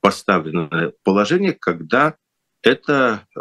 поставлены 0.00 0.88
в 0.88 0.94
положение, 1.04 1.52
когда 1.52 2.16
это, 2.62 3.26
э, 3.36 3.40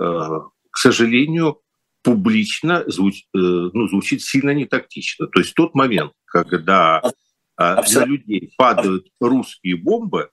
к 0.69 0.77
сожалению, 0.77 1.61
публично 2.03 2.83
звуч, 2.87 3.23
э, 3.23 3.37
ну, 3.37 3.87
звучит 3.87 4.21
сильно 4.21 4.53
не 4.53 4.65
тактично. 4.65 5.27
То 5.27 5.39
есть 5.39 5.53
тот 5.55 5.75
момент, 5.75 6.11
когда 6.25 7.01
а 7.59 7.83
для 7.83 8.05
людей 8.05 8.53
падают 8.57 9.07
русские 9.19 9.75
бомбы, 9.75 10.31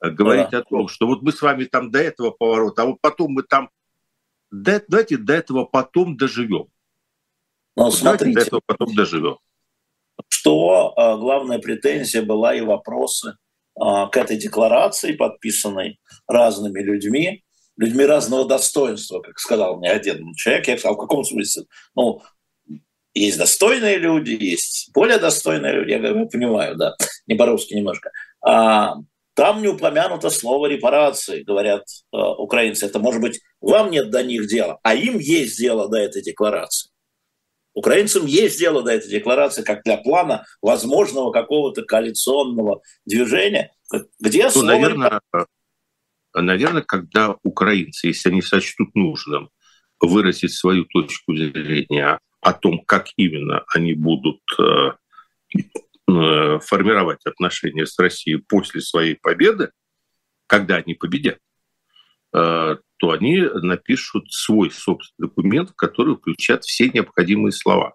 э, 0.00 0.10
говорить 0.10 0.50
да. 0.50 0.58
о 0.58 0.62
том, 0.62 0.86
что 0.86 1.08
вот 1.08 1.22
мы 1.22 1.32
с 1.32 1.42
вами 1.42 1.64
там 1.64 1.90
до 1.90 1.98
этого 1.98 2.30
поворота, 2.30 2.82
а 2.82 2.86
вот 2.86 2.98
потом 3.00 3.32
мы 3.32 3.42
там, 3.42 3.68
давайте 4.52 5.16
до 5.16 5.34
этого 5.34 5.64
потом 5.64 6.16
доживем. 6.16 6.68
Ну, 7.74 7.84
вот 7.84 7.94
смотрите, 7.94 8.38
до 8.38 8.46
этого 8.46 8.60
потом 8.64 8.94
доживем. 8.94 9.38
Что 10.28 10.94
а, 10.96 11.16
главная 11.16 11.58
претензия 11.58 12.22
была 12.22 12.54
и 12.54 12.60
вопросы 12.60 13.36
а, 13.74 14.06
к 14.06 14.16
этой 14.16 14.36
декларации, 14.36 15.16
подписанной 15.16 15.98
разными 16.28 16.80
людьми, 16.80 17.42
людьми 17.76 18.04
разного 18.04 18.46
достоинства, 18.46 19.20
как 19.20 19.40
сказал 19.40 19.78
мне 19.78 19.90
один 19.90 20.32
человек. 20.34 20.68
Я 20.68 20.78
сказал, 20.78 20.96
в 20.96 21.00
каком 21.00 21.24
смысле? 21.24 21.64
Ну, 21.96 22.22
есть 23.14 23.38
достойные 23.38 23.98
люди, 23.98 24.36
есть 24.38 24.90
более 24.94 25.18
достойные 25.18 25.72
люди. 25.72 25.90
Я 25.90 25.98
говорю, 25.98 26.28
понимаю, 26.28 26.76
да, 26.76 26.94
не 27.26 27.34
по-русски 27.34 27.74
немножко. 27.74 28.10
А, 28.40 28.94
там 29.34 29.62
не 29.62 29.68
упомянуто 29.68 30.30
слово 30.30 30.66
репарации, 30.66 31.42
говорят 31.42 31.84
э, 32.12 32.16
украинцы. 32.16 32.86
Это, 32.86 32.98
может 32.98 33.20
быть, 33.20 33.40
вам 33.60 33.90
нет 33.90 34.10
до 34.10 34.24
них 34.24 34.48
дела, 34.48 34.78
а 34.82 34.94
им 34.94 35.18
есть 35.18 35.58
дело 35.58 35.88
до 35.88 35.98
этой 35.98 36.22
декларации. 36.22 36.90
Украинцам 37.72 38.26
есть 38.26 38.58
дело 38.58 38.82
до 38.82 38.90
этой 38.90 39.08
декларации, 39.08 39.62
как 39.62 39.84
для 39.84 39.96
плана 39.98 40.44
возможного 40.60 41.30
какого-то 41.30 41.84
коалиционного 41.84 42.82
движения, 43.06 43.70
где 44.18 44.44
ну, 44.44 44.50
слово 44.50 44.66
наверное, 44.66 45.20
наверное, 46.34 46.82
когда 46.82 47.36
украинцы, 47.44 48.08
если 48.08 48.30
они 48.30 48.42
сочтут 48.42 48.92
нужным 48.96 49.50
выразить 50.00 50.52
свою 50.52 50.86
точку 50.86 51.36
зрения 51.36 52.18
о 52.48 52.54
том, 52.54 52.82
как 52.86 53.08
именно 53.16 53.62
они 53.74 53.92
будут 53.92 54.40
э, 54.58 54.92
э, 56.08 56.58
формировать 56.60 57.26
отношения 57.26 57.84
с 57.84 57.98
Россией 57.98 58.38
после 58.38 58.80
своей 58.80 59.16
победы, 59.16 59.70
когда 60.46 60.76
они 60.76 60.94
победят, 60.94 61.38
э, 62.32 62.76
то 62.96 63.10
они 63.10 63.42
напишут 63.42 64.32
свой 64.32 64.70
собственный 64.70 65.28
документ, 65.28 65.72
который 65.76 66.16
включает 66.16 66.64
все 66.64 66.88
необходимые 66.88 67.52
слова. 67.52 67.94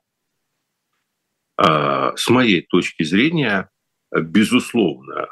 С 1.56 2.30
моей 2.30 2.62
точки 2.62 3.04
зрения, 3.04 3.70
безусловно, 4.12 5.28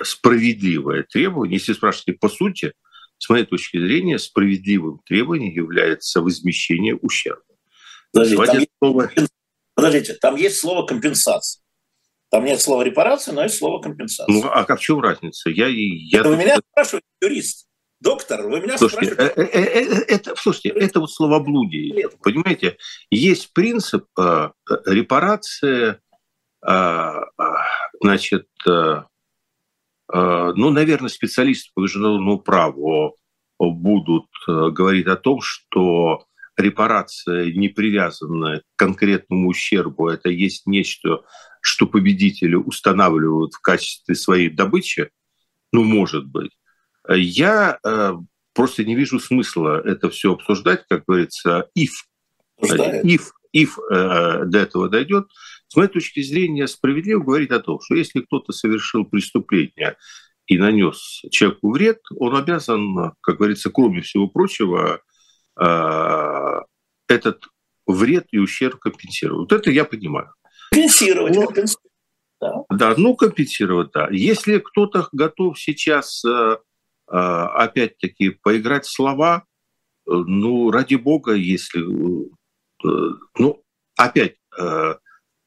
справедливое 0.00 1.02
требование, 1.02 1.54
если 1.54 1.72
спрашиваете 1.72 2.12
по 2.12 2.28
сути, 2.28 2.72
с 3.18 3.28
моей 3.28 3.44
точки 3.44 3.78
зрения, 3.78 4.18
справедливым 4.18 5.00
требованием 5.04 5.52
является 5.52 6.20
возмещение 6.20 6.94
ущерба. 6.94 7.47
Подождите, 8.12 8.44
там, 8.46 8.58
есть, 8.58 8.70
слово... 8.78 9.10
подождите, 9.74 10.14
там 10.14 10.36
есть 10.36 10.58
слово 10.58 10.86
компенсация. 10.86 11.62
Там 12.30 12.44
нет 12.44 12.60
слова 12.60 12.82
репарация, 12.82 13.32
но 13.34 13.42
есть 13.42 13.56
слово 13.56 13.80
компенсация. 13.80 14.32
Ну, 14.32 14.46
а 14.46 14.64
в 14.64 14.80
чем 14.80 15.00
разница? 15.00 15.48
Я, 15.50 15.66
я 15.68 16.20
это 16.20 16.28
вы 16.28 16.36
меня 16.36 16.58
спрашиваете, 16.72 17.06
юрист. 17.22 17.68
Доктор, 18.00 18.46
вы 18.46 18.60
меня 18.60 18.78
слушайте, 18.78 19.12
спрашиваете? 19.12 19.40
Э, 19.40 19.58
э, 19.58 19.82
э, 19.82 20.04
это, 20.08 20.36
слушайте, 20.36 20.68
это 20.68 21.00
вот 21.00 21.10
словоблудие. 21.10 21.90
Нет. 21.90 22.16
Понимаете, 22.22 22.76
есть 23.10 23.52
принцип 23.52 24.06
э, 24.18 24.50
репарации, 24.86 25.98
э, 26.66 27.12
значит, 28.00 28.46
э, 28.66 29.02
ну, 30.10 30.70
наверное, 30.70 31.10
специалисты 31.10 31.70
по 31.74 31.80
международному 31.80 32.38
праву 32.38 33.16
будут 33.58 34.26
говорить 34.46 35.06
о 35.06 35.16
том, 35.16 35.42
что 35.42 36.24
репарация, 36.58 37.52
не 37.52 37.68
привязанная 37.68 38.60
к 38.60 38.62
конкретному 38.76 39.48
ущербу, 39.48 40.08
это 40.08 40.28
есть 40.28 40.66
нечто, 40.66 41.22
что 41.60 41.86
победители 41.86 42.54
устанавливают 42.54 43.54
в 43.54 43.60
качестве 43.60 44.14
своей 44.14 44.50
добычи, 44.50 45.10
ну, 45.72 45.84
может 45.84 46.26
быть. 46.26 46.52
Я 47.08 47.78
э, 47.84 48.12
просто 48.54 48.84
не 48.84 48.94
вижу 48.94 49.18
смысла 49.18 49.80
это 49.84 50.10
все 50.10 50.32
обсуждать, 50.34 50.84
как 50.88 51.04
говорится, 51.06 51.68
if, 51.76 51.90
if, 52.60 53.22
if 53.54 53.70
э, 53.90 54.44
до 54.44 54.58
этого 54.58 54.88
дойдет. 54.88 55.26
С 55.68 55.76
моей 55.76 55.88
точки 55.88 56.22
зрения, 56.22 56.66
справедливо 56.66 57.22
говорить 57.22 57.50
о 57.50 57.60
том, 57.60 57.80
что 57.80 57.94
если 57.94 58.20
кто-то 58.20 58.52
совершил 58.52 59.04
преступление 59.04 59.96
и 60.46 60.58
нанес 60.58 61.22
человеку 61.30 61.72
вред, 61.72 62.00
он 62.16 62.36
обязан, 62.36 63.12
как 63.20 63.36
говорится, 63.36 63.70
кроме 63.70 64.00
всего 64.00 64.28
прочего, 64.28 64.96
э, 64.96 64.98
этот 65.58 67.44
вред 67.86 68.26
и 68.30 68.38
ущерб 68.38 68.78
компенсировать. 68.78 69.50
Вот 69.50 69.60
это 69.60 69.70
я 69.70 69.84
понимаю. 69.84 70.32
Компенсировать, 70.70 71.34
Но, 71.34 71.46
компенсировать. 71.46 71.92
Да. 72.40 72.52
да, 72.70 72.94
ну 72.96 73.16
компенсировать, 73.16 73.90
да. 73.92 74.08
Если 74.10 74.58
кто-то 74.58 75.08
готов 75.12 75.58
сейчас 75.58 76.24
э, 76.24 76.56
а, 77.08 77.48
опять-таки, 77.64 78.30
поиграть 78.30 78.84
в 78.84 78.92
слова, 78.92 79.44
э, 80.06 80.10
ну, 80.12 80.70
ради 80.70 80.94
бога, 80.96 81.32
если... 81.32 81.80
Э, 81.80 83.16
ну, 83.38 83.64
опять, 83.96 84.36
э, 84.58 84.94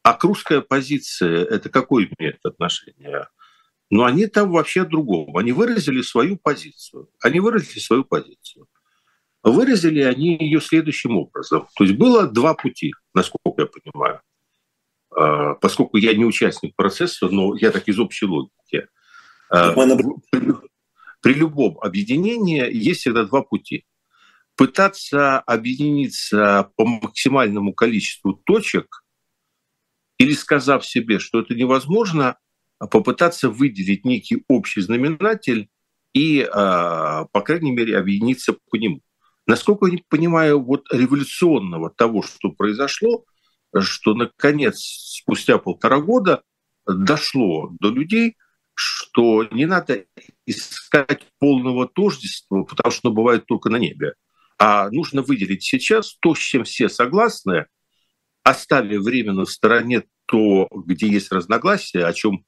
а 0.03 0.14
к 0.14 0.62
позиция, 0.62 1.45
это 1.45 1.70
какое 1.70 2.09
имеет 2.18 2.39
отношение? 2.43 3.28
Ну, 3.91 4.03
они 4.03 4.26
там 4.28 4.51
вообще 4.51 4.84
другого. 4.84 5.39
Они 5.39 5.51
выразили 5.51 6.01
свою 6.01 6.38
позицию. 6.38 7.09
Они 7.22 7.39
выразили 7.39 7.80
свою 7.80 8.05
позицию. 8.05 8.68
Выразили 9.43 10.01
они 10.01 10.37
ее 10.39 10.61
следующим 10.61 11.17
образом. 11.17 11.67
То 11.75 11.83
есть 11.83 11.97
было 11.97 12.27
два 12.27 12.53
пути, 12.53 12.93
насколько 13.13 13.63
я 13.63 13.65
понимаю. 13.65 14.21
А, 15.15 15.55
поскольку 15.55 15.97
я 15.97 16.13
не 16.13 16.25
участник 16.25 16.75
процесса, 16.75 17.27
но 17.27 17.55
я 17.55 17.71
так 17.71 17.87
из 17.87 17.99
общей 17.99 18.25
логики. 18.25 18.87
А, 19.49 19.73
при 21.21 21.33
любом 21.33 21.79
объединении 21.81 22.63
есть 22.71 23.01
всегда 23.01 23.25
два 23.25 23.41
пути. 23.41 23.85
Пытаться 24.55 25.39
объединиться 25.39 26.71
по 26.75 26.85
максимальному 26.85 27.73
количеству 27.73 28.33
точек 28.33 29.03
или 30.19 30.33
сказав 30.33 30.85
себе, 30.85 31.17
что 31.17 31.39
это 31.39 31.55
невозможно, 31.55 32.37
а 32.77 32.87
попытаться 32.87 33.49
выделить 33.49 34.05
некий 34.05 34.43
общий 34.47 34.81
знаменатель 34.81 35.69
и, 36.13 36.47
по 36.51 37.41
крайней 37.43 37.71
мере, 37.71 37.97
объединиться 37.97 38.53
по 38.53 38.75
нему. 38.75 39.01
Насколько 39.51 39.87
я 39.87 39.99
понимаю, 40.07 40.63
вот 40.63 40.85
революционного 40.93 41.89
того, 41.89 42.21
что 42.21 42.51
произошло, 42.51 43.25
что, 43.77 44.13
наконец, 44.13 44.77
спустя 44.79 45.57
полтора 45.57 45.99
года 45.99 46.41
дошло 46.85 47.71
до 47.79 47.89
людей– 47.89 48.37
что 48.73 49.43
не 49.51 49.65
надо 49.65 50.05
искать 50.45 51.27
полного 51.39 51.87
тождества, 51.87 52.63
потому 52.63 52.91
что 52.91 53.09
оно 53.09 53.15
бывает 53.15 53.45
только 53.45 53.69
на 53.69 53.75
небе. 53.75 54.13
А 54.57 54.89
нужно 54.89 55.21
выделить 55.21 55.63
сейчас 55.63 56.15
то, 56.19 56.33
с 56.33 56.39
чем 56.39 56.63
все 56.63 56.89
согласны, 56.89 57.67
оставив 58.43 59.01
временно 59.01 59.45
в 59.45 59.51
стороне 59.51 60.03
то, 60.25 60.67
где 60.71 61.07
есть 61.07 61.31
разногласия, 61.31 62.05
о 62.05 62.13
чем 62.13 62.45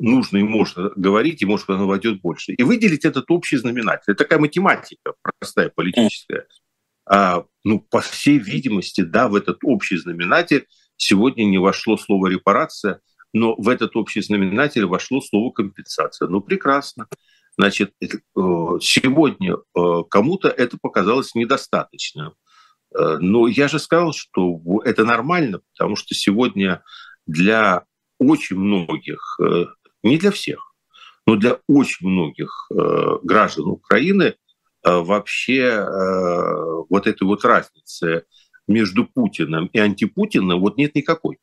нужно 0.00 0.38
и 0.38 0.42
можно 0.42 0.90
говорить, 0.96 1.42
и, 1.42 1.46
может, 1.46 1.68
оно 1.68 1.86
войдет 1.86 2.20
больше. 2.20 2.52
И 2.52 2.62
выделить 2.62 3.04
этот 3.04 3.30
общий 3.30 3.56
знаменатель. 3.56 4.04
Это 4.08 4.24
такая 4.24 4.38
математика 4.38 5.14
простая, 5.22 5.70
политическая. 5.74 6.46
А, 7.06 7.44
ну, 7.64 7.80
по 7.80 8.00
всей 8.00 8.38
видимости, 8.38 9.02
да, 9.02 9.28
в 9.28 9.34
этот 9.34 9.58
общий 9.62 9.96
знаменатель 9.96 10.66
сегодня 10.96 11.44
не 11.44 11.58
вошло 11.58 11.96
слово 11.96 12.28
«репарация», 12.28 13.00
но 13.32 13.54
в 13.56 13.68
этот 13.68 13.94
общий 13.96 14.22
знаменатель 14.22 14.86
вошло 14.86 15.20
слово 15.20 15.52
компенсация. 15.52 16.28
Ну, 16.28 16.40
прекрасно. 16.40 17.06
Значит, 17.56 17.92
э, 18.00 18.06
сегодня 18.80 19.54
э, 19.54 19.80
кому-то 20.08 20.48
это 20.48 20.78
показалось 20.80 21.34
недостаточно. 21.34 22.34
Э, 22.96 23.18
но 23.20 23.46
я 23.46 23.68
же 23.68 23.78
сказал, 23.78 24.12
что 24.12 24.60
это 24.84 25.04
нормально, 25.04 25.60
потому 25.76 25.96
что 25.96 26.14
сегодня 26.14 26.82
для 27.26 27.84
очень 28.18 28.56
многих, 28.56 29.38
не 30.02 30.18
для 30.18 30.30
всех, 30.30 30.74
но 31.26 31.36
для 31.36 31.58
очень 31.68 32.08
многих 32.08 32.68
граждан 33.22 33.66
Украины 33.66 34.34
вообще 34.82 35.84
вот 36.88 37.06
этой 37.06 37.24
вот 37.24 37.44
разницы 37.44 38.24
между 38.66 39.04
Путиным 39.04 39.66
и 39.66 39.78
антипутиным 39.78 40.60
вот 40.60 40.76
нет 40.76 40.94
никакой. 40.94 41.38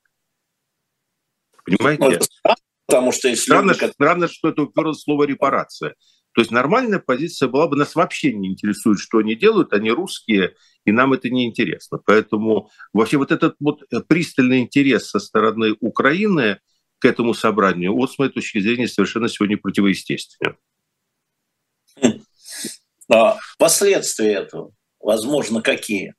Понимаете? 1.65 2.19
Ну, 2.45 2.53
потому 2.87 3.11
что 3.11 3.27
если 3.27 3.43
странно, 3.43 3.71
люди... 3.73 3.91
странно, 3.91 4.27
что 4.29 4.49
это 4.49 4.61
уперлось 4.61 5.01
слово 5.01 5.25
репарация. 5.25 5.95
То 6.31 6.41
есть 6.41 6.51
нормальная 6.51 6.99
позиция 6.99 7.49
была 7.49 7.67
бы, 7.67 7.75
нас 7.75 7.95
вообще 7.95 8.31
не 8.31 8.49
интересует, 8.49 8.99
что 8.99 9.17
они 9.17 9.35
делают, 9.35 9.73
они 9.73 9.91
русские, 9.91 10.55
и 10.85 10.91
нам 10.91 11.13
это 11.13 11.29
не 11.29 11.45
интересно. 11.47 11.99
Поэтому 12.05 12.69
вообще 12.93 13.17
вот 13.17 13.31
этот 13.31 13.55
вот 13.59 13.81
пристальный 14.07 14.59
интерес 14.59 15.09
со 15.09 15.19
стороны 15.19 15.75
Украины 15.81 16.59
к 16.99 17.05
этому 17.05 17.33
собранию, 17.33 17.93
вот 17.93 18.11
с 18.11 18.17
моей 18.17 18.31
точки 18.31 18.59
зрения, 18.59 18.87
совершенно 18.87 19.29
сегодня 19.29 19.57
противоестественен. 19.57 20.57
А 23.09 23.37
последствия 23.57 24.33
этого, 24.33 24.73
возможно, 24.99 25.61
какие? 25.61 26.13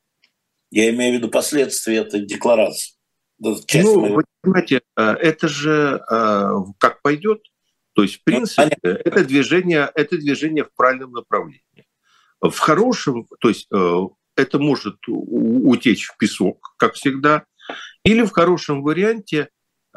Я 0.71 0.91
имею 0.91 1.15
в 1.15 1.17
виду 1.19 1.29
последствия 1.31 1.97
этой 1.97 2.25
декларации 2.25 2.99
ну, 3.39 4.01
моего... 4.01 4.17
вы 4.17 4.25
понимаете, 4.43 4.83
э, 4.97 5.03
это 5.03 5.49
же 5.49 6.03
э, 6.11 6.51
как 6.79 7.03
пойдет. 7.03 7.43
То 7.95 8.03
есть, 8.03 8.17
в 8.17 8.19
ну, 8.19 8.23
принципе, 8.25 8.79
ну, 8.83 8.91
это 8.91 9.25
движение, 9.25 9.91
это 9.95 10.17
движение 10.19 10.65
в 10.65 10.73
правильном 10.75 11.13
направлении. 11.13 11.63
В 12.41 12.57
хорошем, 12.59 13.27
то 13.41 13.49
есть 13.49 13.67
э, 13.73 14.01
это 14.37 14.59
может 14.59 14.97
утечь 15.07 16.07
в 16.07 16.17
песок, 16.17 16.75
как 16.77 16.95
всегда, 16.95 17.45
или 18.05 18.23
в 18.23 18.31
хорошем 18.31 18.83
варианте 18.83 19.49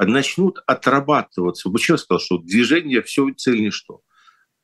начнут 0.05 0.59
отрабатываться. 0.65 1.69
Почему 1.69 1.95
я 1.95 1.97
сказал, 1.99 2.19
что 2.19 2.37
движение 2.37 3.01
все 3.01 3.29
цель 3.35 3.61
не 3.61 3.71
что? 3.71 4.01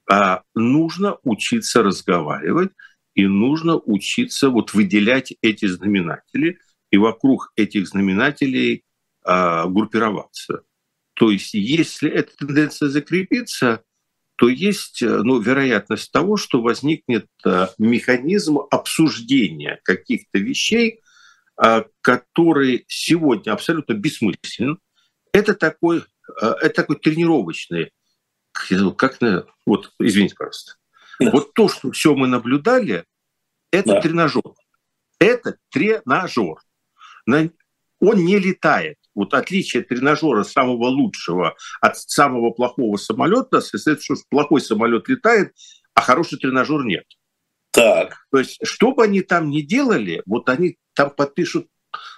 А 0.10 0.44
нужно 0.56 1.18
учиться 1.24 1.84
разговаривать, 1.84 2.72
и 3.14 3.26
нужно 3.28 3.78
учиться 3.78 4.50
вот 4.50 4.74
выделять 4.74 5.34
эти 5.42 5.66
знаменатели– 5.66 6.60
и 6.92 6.98
вокруг 6.98 7.52
этих 7.56 7.88
знаменателей 7.88 8.84
а, 9.24 9.68
группироваться. 9.68 10.62
То 11.14 11.32
есть 11.32 11.54
если 11.54 12.10
эта 12.10 12.36
тенденция 12.38 12.90
закрепится, 12.90 13.84
то 14.36 14.50
есть 14.50 15.02
ну, 15.02 15.40
вероятность 15.40 16.12
того, 16.12 16.38
что 16.38 16.62
возникнет 16.62 17.28
а, 17.46 17.70
механизм 17.78 18.60
обсуждения 18.72 19.80
каких-то 19.84 20.38
вещей, 20.38 21.02
а, 21.58 21.86
который 22.02 22.86
сегодня 22.88 23.52
абсолютно 23.52 23.94
бессмыслен. 23.94 24.80
Это 25.32 25.54
такой, 25.54 26.04
а, 26.42 26.56
это 26.62 26.74
такой 26.74 26.98
тренировочный, 26.98 27.92
как 28.98 29.22
на, 29.22 29.46
вот, 29.66 29.92
извините, 30.00 30.36
пожалуйста. 30.36 30.74
Да. 31.20 31.32
Вот 31.32 31.54
то, 31.54 31.68
что 31.70 31.92
все 31.92 32.16
мы 32.16 32.28
наблюдали, 32.28 33.06
это 33.72 33.94
да. 33.94 34.02
тренажер. 34.02 34.44
Это 35.20 35.58
тренажер 35.70 36.58
он 38.00 38.26
не 38.26 38.38
летает, 38.38 38.98
вот 39.16 39.34
отличие 39.34 39.84
тренажера 39.84 40.44
самого 40.44 40.88
лучшего 40.88 41.56
от 41.82 41.98
самого 41.98 42.52
плохого 42.52 42.98
самолета, 42.98 43.62
состоит, 43.62 44.02
что 44.02 44.16
плохой 44.30 44.62
самолет 44.62 45.08
летает, 45.08 45.54
а 45.94 46.02
хороший 46.02 46.38
тренажер 46.38 46.86
нет. 46.86 47.06
Так. 47.72 48.28
То 48.32 48.40
есть, 48.40 48.60
что 48.64 48.94
бы 48.94 49.04
они 49.04 49.22
там 49.22 49.50
ни 49.50 49.62
делали, 49.62 50.22
вот 50.26 50.50
они 50.50 50.78
там 50.94 51.10
подпишут 51.12 51.68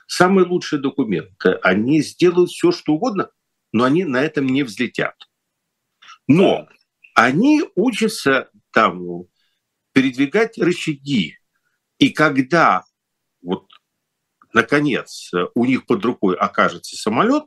самые 0.09 0.47
лучшие 0.47 0.81
документы, 0.81 1.51
они 1.61 2.01
сделают 2.01 2.49
все, 2.49 2.71
что 2.71 2.93
угодно, 2.93 3.29
но 3.71 3.83
они 3.83 4.05
на 4.05 4.21
этом 4.21 4.47
не 4.47 4.63
взлетят. 4.63 5.15
Но 6.27 6.67
они 7.13 7.63
учатся 7.75 8.49
там 8.71 9.25
передвигать 9.93 10.57
рычаги. 10.57 11.37
И 11.99 12.09
когда 12.09 12.85
вот 13.41 13.67
наконец 14.51 15.31
у 15.53 15.65
них 15.65 15.85
под 15.85 16.03
рукой 16.03 16.35
окажется 16.35 16.97
самолет, 16.97 17.45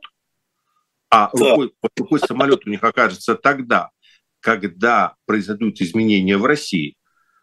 а 1.10 1.30
рукой, 1.32 1.74
под 1.80 1.90
рукой 1.98 2.20
самолет 2.20 2.64
у 2.64 2.70
них 2.70 2.82
окажется 2.84 3.34
тогда, 3.34 3.90
когда 4.38 5.16
произойдут 5.26 5.80
изменения 5.80 6.38
в 6.38 6.44
России, 6.44 6.96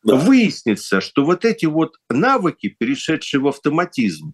да. 0.04 0.16
выяснится, 0.16 1.02
что 1.02 1.26
вот 1.26 1.44
эти 1.44 1.66
вот 1.66 1.98
навыки, 2.10 2.70
перешедшие 2.70 3.42
в 3.42 3.48
автоматизм, 3.48 4.34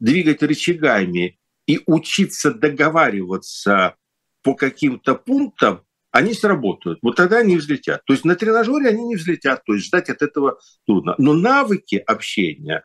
двигать 0.00 0.42
рычагами 0.42 1.38
и 1.66 1.80
учиться 1.86 2.52
договариваться 2.52 3.96
по 4.42 4.54
каким-то 4.54 5.14
пунктам, 5.14 5.82
они 6.10 6.34
сработают. 6.34 6.98
Вот 7.02 7.16
тогда 7.16 7.38
они 7.38 7.56
взлетят. 7.56 8.04
То 8.04 8.12
есть 8.12 8.24
на 8.24 8.34
тренажере 8.34 8.88
они 8.88 9.04
не 9.04 9.16
взлетят, 9.16 9.62
то 9.64 9.74
есть 9.74 9.86
ждать 9.86 10.08
от 10.08 10.22
этого 10.22 10.58
трудно. 10.86 11.14
Но 11.18 11.34
навыки 11.34 12.02
общения, 12.04 12.82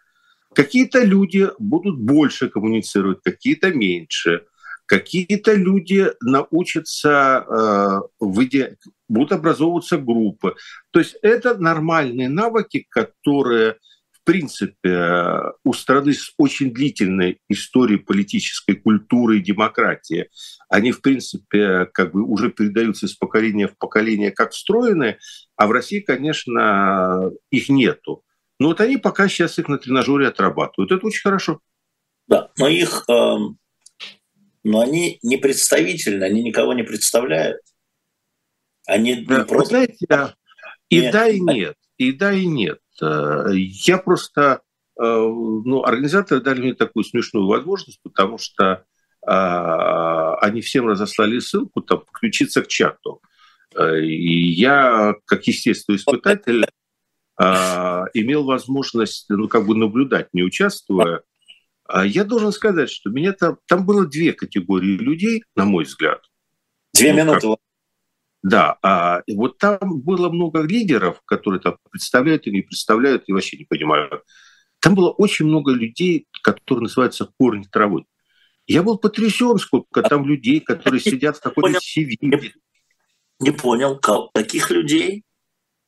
какие-то 0.54 1.04
люди 1.04 1.50
будут 1.58 1.98
больше 1.98 2.50
коммуницировать, 2.50 3.22
какие-то 3.24 3.74
меньше. 3.74 4.46
Какие-то 4.88 5.54
люди 5.54 6.12
научатся, 6.22 7.44
э, 7.50 8.02
выйдя, 8.20 8.78
будут 9.10 9.32
образовываться 9.32 9.98
группы. 9.98 10.56
То 10.92 11.00
есть 11.00 11.16
это 11.24 11.58
нормальные 11.58 12.30
навыки, 12.30 12.86
которые 12.88 13.78
принципе, 14.26 15.54
у 15.64 15.74
страны 15.74 16.14
с 16.14 16.34
очень 16.38 16.74
длительной 16.74 17.40
историей 17.48 18.00
политической 18.00 18.74
культуры 18.74 19.38
и 19.38 19.44
демократии, 19.44 20.30
они, 20.68 20.92
в 20.92 21.02
принципе, 21.02 21.86
как 21.94 22.12
бы 22.12 22.24
уже 22.24 22.52
передаются 22.52 23.06
из 23.06 23.16
поколения 23.16 23.68
в 23.68 23.78
поколение 23.78 24.32
как 24.32 24.52
встроенные, 24.52 25.20
а 25.56 25.68
в 25.68 25.72
России, 25.72 26.00
конечно, 26.00 27.32
их 27.52 27.70
нету. 27.70 28.24
Но 28.60 28.70
вот 28.70 28.82
они 28.82 28.98
пока 28.98 29.28
сейчас 29.28 29.60
их 29.60 29.68
на 29.68 29.78
тренажере 29.78 30.28
отрабатывают. 30.28 30.92
Это 30.92 31.06
очень 31.06 31.22
хорошо. 31.22 31.60
Да, 32.28 32.52
но 32.58 32.68
их, 32.68 33.06
э, 33.10 33.36
но 34.64 34.82
они 34.82 35.20
не 35.22 35.38
представительны, 35.38 36.24
они 36.24 36.42
никого 36.42 36.74
не 36.74 36.84
представляют. 36.84 37.62
Они 38.88 39.24
да, 39.24 39.40
не 39.40 39.46
просто... 39.46 39.70
знаете, 39.70 40.08
и 40.90 41.02
нет. 41.02 41.14
да, 41.14 41.28
и 41.28 41.40
нет, 41.40 41.76
и 41.98 42.12
да, 42.12 42.34
и 42.34 42.46
нет. 42.46 42.80
Э, 43.02 43.48
я 43.54 43.98
просто, 43.98 44.62
э, 44.98 45.02
ну, 45.04 45.84
организаторы 45.84 46.42
дали 46.42 46.62
мне 46.62 46.74
такую 46.74 47.04
смешную 47.04 47.48
возможность, 47.48 48.00
потому 48.04 48.38
что 48.38 48.86
а, 49.26 50.36
они 50.36 50.62
всем 50.62 50.88
разослали 50.88 51.40
ссылку, 51.40 51.82
там, 51.82 52.02
подключиться 52.02 52.62
к 52.62 52.68
чату. 52.68 53.22
Э, 53.76 54.00
и 54.00 54.52
я, 54.52 55.16
как 55.26 55.48
естественный 55.48 55.98
испытатель, 55.98 56.66
а, 57.38 58.06
имел 58.14 58.44
возможность, 58.46 59.26
ну, 59.30 59.48
как 59.48 59.66
бы 59.66 59.76
наблюдать, 59.76 60.30
не 60.34 60.44
участвуя. 60.44 61.22
А 61.88 62.06
я 62.06 62.24
должен 62.24 62.52
сказать, 62.52 62.90
что 62.90 63.10
меня 63.10 63.34
там, 63.34 63.58
там 63.68 63.86
было 63.86 64.06
две 64.06 64.34
категории 64.34 64.98
людей, 64.98 65.44
на 65.56 65.66
мой 65.66 65.86
взгляд. 65.86 66.22
Две 66.94 67.12
ну, 67.14 67.20
минуты. 67.20 67.48
Как, 67.48 67.58
да, 68.46 68.78
а 68.84 69.24
вот 69.28 69.58
там 69.58 69.80
было 70.02 70.30
много 70.30 70.62
лидеров, 70.62 71.20
которые 71.26 71.60
там 71.60 71.78
представляют 71.90 72.46
и 72.46 72.52
не 72.52 72.62
представляют, 72.62 73.24
и 73.26 73.34
вообще 73.34 73.58
не 73.58 73.66
понимаю. 73.66 74.22
Там 74.82 74.94
было 74.94 75.10
очень 75.10 75.46
много 75.46 75.72
людей, 75.72 76.28
которые 76.44 76.84
называются 76.84 77.28
корни 77.40 77.64
травы. 77.64 78.06
Я 78.68 78.84
был 78.84 79.00
потрясен, 79.00 79.58
сколько 79.58 80.04
там 80.04 80.28
людей, 80.28 80.60
которые 80.60 81.02
сидят 81.02 81.38
в 81.38 81.42
какой-то 81.42 81.80
севиле. 81.82 82.54
Не 83.40 83.50
понял, 83.50 84.00
каких 84.32 84.70
людей? 84.70 85.24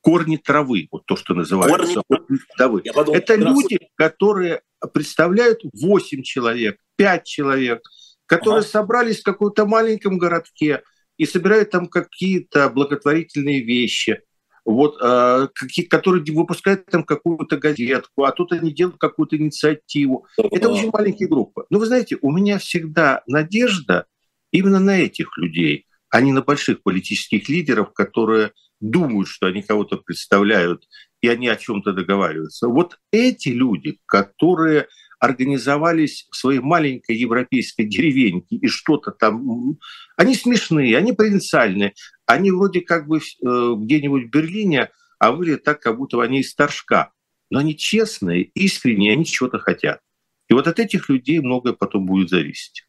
Корни 0.01 0.37
травы, 0.37 0.87
вот 0.91 1.05
то, 1.05 1.15
что 1.15 1.35
называется. 1.35 2.01
Корни 2.07 2.39
травы. 2.57 2.81
Подумал, 2.91 3.19
Это 3.19 3.35
люди, 3.35 3.77
которые 3.93 4.61
представляют 4.95 5.59
8 5.79 6.23
человек, 6.23 6.79
5 6.95 7.23
человек, 7.23 7.81
которые 8.25 8.61
ага. 8.61 8.67
собрались 8.67 9.19
в 9.19 9.25
каком-то 9.25 9.67
маленьком 9.67 10.17
городке, 10.17 10.81
и 11.17 11.25
собирают 11.25 11.71
там 11.71 11.87
какие-то 11.87 12.69
благотворительные 12.69 13.63
вещи, 13.63 14.21
вот, 14.65 14.97
э, 15.01 15.47
какие, 15.53 15.85
которые 15.85 16.23
выпускают 16.33 16.85
там 16.85 17.03
какую-то 17.03 17.57
газетку, 17.57 18.25
а 18.25 18.31
тут 18.31 18.51
они 18.51 18.71
делают 18.71 18.97
какую-то 18.97 19.37
инициативу. 19.37 20.27
Это 20.37 20.69
очень 20.69 20.91
маленькие 20.91 21.29
группы. 21.29 21.65
Но 21.69 21.79
вы 21.79 21.85
знаете, 21.85 22.17
у 22.21 22.31
меня 22.31 22.59
всегда 22.59 23.23
надежда 23.27 24.05
именно 24.51 24.79
на 24.79 24.99
этих 24.99 25.37
людей, 25.37 25.85
а 26.09 26.21
не 26.21 26.33
на 26.33 26.41
больших 26.41 26.83
политических 26.83 27.47
лидеров, 27.49 27.93
которые 27.93 28.51
думают, 28.79 29.27
что 29.27 29.47
они 29.47 29.61
кого-то 29.61 29.97
представляют, 29.97 30.87
и 31.21 31.27
они 31.27 31.47
о 31.47 31.55
чем-то 31.55 31.93
договариваются. 31.93 32.67
Вот 32.67 32.99
эти 33.11 33.49
люди, 33.49 33.99
которые 34.05 34.87
организовались 35.19 36.27
в 36.29 36.35
своей 36.35 36.59
маленькой 36.59 37.15
европейской 37.15 37.83
деревеньке 37.83 38.55
и 38.57 38.67
что-то 38.67 39.11
там... 39.11 39.77
Они 40.17 40.33
смешные, 40.33 40.97
они 40.97 41.13
провинциальные, 41.13 41.93
они 42.25 42.51
вроде 42.51 42.81
как 42.81 43.07
бы 43.07 43.19
э, 43.19 43.21
где-нибудь 43.41 44.25
в 44.25 44.29
Берлине, 44.29 44.89
а 45.19 45.31
выглядят 45.31 45.63
так, 45.63 45.79
как 45.79 45.97
будто 45.97 46.21
они 46.21 46.39
из 46.39 46.53
Торжка. 46.53 47.13
Но 47.49 47.59
они 47.59 47.77
честные, 47.77 48.43
искренние, 48.43 49.13
они 49.13 49.25
чего-то 49.25 49.59
хотят. 49.59 50.01
И 50.49 50.53
вот 50.53 50.67
от 50.67 50.79
этих 50.79 51.07
людей 51.07 51.39
многое 51.39 51.73
потом 51.73 52.05
будет 52.05 52.29
зависеть. 52.29 52.85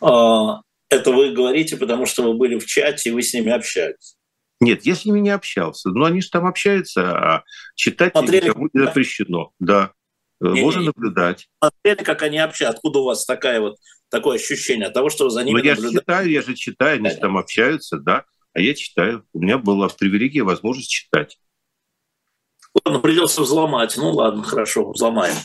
А, 0.00 0.62
это 0.88 1.12
вы 1.12 1.32
говорите, 1.32 1.76
потому 1.76 2.06
что 2.06 2.22
вы 2.22 2.34
были 2.34 2.58
в 2.58 2.66
чате, 2.66 3.10
и 3.10 3.12
вы 3.12 3.22
с 3.22 3.34
ними 3.34 3.50
общались. 3.50 4.16
Нет, 4.60 4.86
я 4.86 4.94
с 4.94 5.04
ними 5.04 5.20
не 5.20 5.30
общался. 5.30 5.90
Но 5.90 6.04
они 6.04 6.20
же 6.20 6.30
там 6.30 6.46
общаются, 6.46 7.16
а 7.16 7.44
читать 7.74 8.12
Смотрели, 8.12 8.46
никому 8.46 8.68
не 8.72 8.84
запрещено. 8.84 9.52
Да. 9.58 9.92
Можно 10.38 10.82
наблюдать. 10.82 11.48
Смотрели, 11.58 12.04
как 12.04 12.22
они 12.22 12.38
общаются. 12.38 12.76
Откуда 12.76 13.00
у 13.00 13.04
вас 13.04 13.26
такая 13.26 13.60
вот, 13.60 13.76
такое 14.10 14.38
ощущение 14.38 14.88
от 14.88 14.94
того, 14.94 15.08
что 15.08 15.30
за 15.30 15.42
ними 15.44 15.58
ну, 15.58 15.64
я 15.64 15.76
же 15.76 15.90
читаю, 15.90 16.30
я 16.30 16.42
же 16.42 16.54
читаю, 16.54 16.98
они 16.98 17.10
же 17.10 17.16
там 17.16 17.38
общаются, 17.38 17.96
да. 17.98 18.24
А 18.52 18.60
я 18.60 18.74
читаю. 18.74 19.24
У 19.32 19.40
меня 19.40 19.58
была 19.58 19.88
привилегия 19.88 20.42
возможность 20.42 20.90
читать. 20.90 21.38
Ладно, 22.84 23.00
придется 23.00 23.42
взломать. 23.42 23.96
Ну 23.96 24.10
ладно, 24.10 24.42
хорошо, 24.42 24.90
взломаем. 24.90 25.36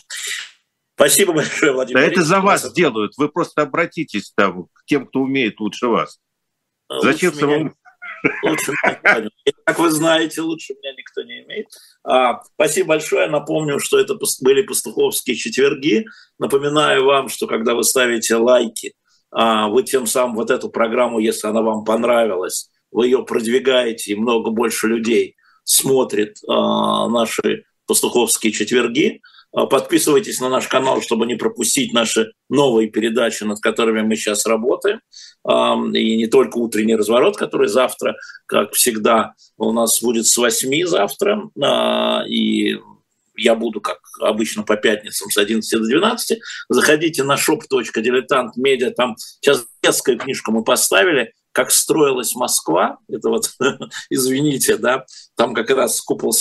Спасибо 0.95 1.33
большое, 1.33 1.73
Владимир. 1.73 1.99
Да 1.99 2.07
это 2.07 2.23
за 2.23 2.39
вас 2.39 2.71
делают. 2.73 3.13
Вы 3.17 3.29
просто 3.29 3.63
обратитесь 3.63 4.31
там 4.35 4.67
к 4.73 4.85
тем, 4.85 5.05
кто 5.05 5.19
умеет 5.19 5.59
лучше 5.59 5.87
вас. 5.87 6.19
Зачем 6.89 7.33
самому 7.33 7.73
Лучше 8.43 8.73
Как 9.65 9.79
вы 9.79 9.89
знаете, 9.91 10.41
лучше 10.41 10.73
меня 10.73 10.93
никто 10.93 11.23
не 11.23 11.43
имеет. 11.43 11.67
А, 12.03 12.41
спасибо 12.55 12.89
большое. 12.89 13.27
Напомню, 13.27 13.79
что 13.79 13.99
это 13.99 14.17
были 14.41 14.61
пастуховские 14.61 15.35
четверги. 15.35 16.05
Напоминаю 16.39 17.05
вам, 17.05 17.29
что 17.29 17.47
когда 17.47 17.73
вы 17.73 17.83
ставите 17.83 18.35
лайки, 18.35 18.93
а, 19.31 19.67
вы 19.67 19.83
тем 19.83 20.07
самым 20.07 20.35
вот 20.35 20.51
эту 20.51 20.69
программу, 20.69 21.19
если 21.19 21.47
она 21.47 21.61
вам 21.61 21.83
понравилась, 21.83 22.69
вы 22.91 23.07
ее 23.07 23.25
продвигаете, 23.25 24.13
и 24.13 24.15
много 24.15 24.51
больше 24.51 24.87
людей 24.87 25.35
смотрит 25.63 26.37
а, 26.47 27.09
наши 27.09 27.65
пастуховские 27.87 28.53
четверги. 28.53 29.21
А, 29.55 29.65
подписывайтесь 29.65 30.39
на 30.41 30.49
наш 30.49 30.67
канал, 30.67 31.01
чтобы 31.01 31.25
не 31.25 31.35
пропустить 31.35 31.93
наши 31.93 32.31
новые 32.49 32.89
передачи, 32.89 33.43
над 33.43 33.61
которыми 33.61 34.01
мы 34.01 34.15
сейчас 34.15 34.45
работаем. 34.45 34.99
И 35.47 36.17
не 36.17 36.27
только 36.27 36.57
утренний 36.57 36.95
разворот, 36.95 37.37
который 37.37 37.67
завтра, 37.67 38.15
как 38.45 38.73
всегда, 38.73 39.33
у 39.57 39.71
нас 39.71 40.01
будет 40.01 40.25
с 40.25 40.35
8 40.37 40.85
завтра. 40.85 41.49
А, 41.61 42.23
и 42.27 42.77
я 43.37 43.55
буду, 43.55 43.81
как 43.81 43.99
обычно, 44.21 44.63
по 44.63 44.75
пятницам 44.75 45.29
с 45.29 45.37
11 45.37 45.79
до 45.79 45.85
12. 45.85 46.39
Заходите 46.69 47.23
на 47.23 47.35
shop.diletant.media, 47.35 48.91
там 48.91 49.15
сейчас 49.17 49.65
детскую 49.83 50.17
книжку 50.17 50.51
мы 50.51 50.63
поставили, 50.63 51.33
как 51.55 51.71
строилась 51.71 52.35
Москва, 52.35 52.97
это 53.07 53.29
вот, 53.29 53.49
извините, 54.09 54.75
да, 54.75 55.05
там 55.37 55.53
как 55.53 55.69
раз 55.69 56.01
купол 56.01 56.33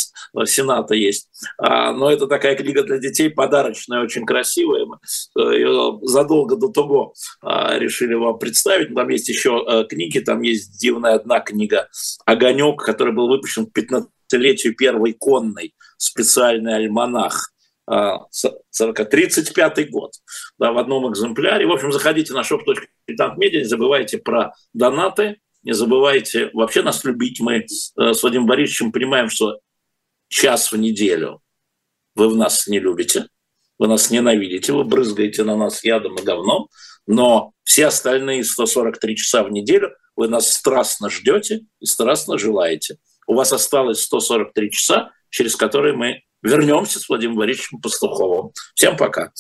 Сената 0.45 0.95
есть, 0.95 1.29
а, 1.57 1.93
но 1.93 2.11
это 2.11 2.27
такая 2.27 2.57
книга 2.57 2.83
для 2.83 2.99
детей, 2.99 3.31
подарочная, 3.31 4.03
очень 4.03 4.27
красивая, 4.27 4.87
э, 5.39 5.41
ее 5.41 6.01
задолго 6.03 6.57
до 6.57 6.67
того 6.67 7.15
а, 7.41 7.79
решили 7.79 8.15
вам 8.15 8.41
представить, 8.41 8.93
там 8.93 9.09
есть 9.09 9.29
еще 9.29 9.65
э, 9.65 9.85
книги, 9.89 10.19
там 10.19 10.43
есть 10.43 10.81
дивная 10.81 11.15
одна 11.15 11.39
книга 11.39 11.89
«Огонек», 12.27 12.83
который 12.83 13.13
был 13.13 13.29
выпущен 13.29 13.67
к 13.67 13.79
15-летию 13.79 14.75
первой 14.75 15.13
конной, 15.13 15.77
специальный 15.97 16.75
альманах, 16.75 17.54
40, 17.87 19.11
35 19.11 19.91
год 19.91 20.13
да, 20.59 20.73
в 20.73 20.79
одном 20.79 21.11
экземпляре. 21.11 21.67
В 21.67 21.73
общем, 21.73 21.93
заходите 21.93 22.33
на 22.33 22.41
shop.media, 22.41 23.59
не 23.59 23.65
забывайте 23.65 24.19
про 24.19 24.53
донаты, 24.73 25.39
не 25.63 25.73
забывайте 25.73 26.51
вообще 26.53 26.83
нас 26.83 27.05
любить. 27.05 27.41
Мы 27.41 27.57
э, 27.57 28.13
с 28.13 28.23
Владимиром 28.23 28.47
Борисовичем 28.47 28.93
понимаем, 28.93 29.29
что 29.29 29.59
час 30.29 30.73
в 30.73 30.77
неделю 30.77 31.41
вы 32.15 32.29
в 32.29 32.37
нас 32.37 32.67
не 32.67 32.79
любите, 32.79 33.29
вы 33.79 33.89
нас 33.89 34.11
ненавидите, 34.11 34.73
вы 34.73 34.85
брызгаете 34.85 35.45
на 35.45 35.57
нас 35.57 35.85
ядом 35.85 36.17
и 36.17 36.23
говном, 36.23 36.69
но 37.07 37.53
все 37.65 37.87
остальные 37.87 38.45
143 38.45 39.17
часа 39.17 39.43
в 39.43 39.51
неделю 39.51 39.95
вы 40.17 40.29
нас 40.29 40.51
страстно 40.51 41.11
ждете 41.11 41.67
и 41.81 41.87
страстно 41.87 42.39
желаете. 42.39 42.99
У 43.27 43.35
вас 43.35 43.53
осталось 43.53 44.03
143 44.03 44.71
часа, 44.71 45.11
через 45.31 45.57
которые 45.57 45.95
мы 45.95 46.23
вернемся 46.45 47.01
с 47.01 47.09
Владимиром 47.09 47.39
Борисовичем 47.39 47.81
Пастуховым. 47.81 48.53
Всем 48.75 48.97
пока. 48.97 49.33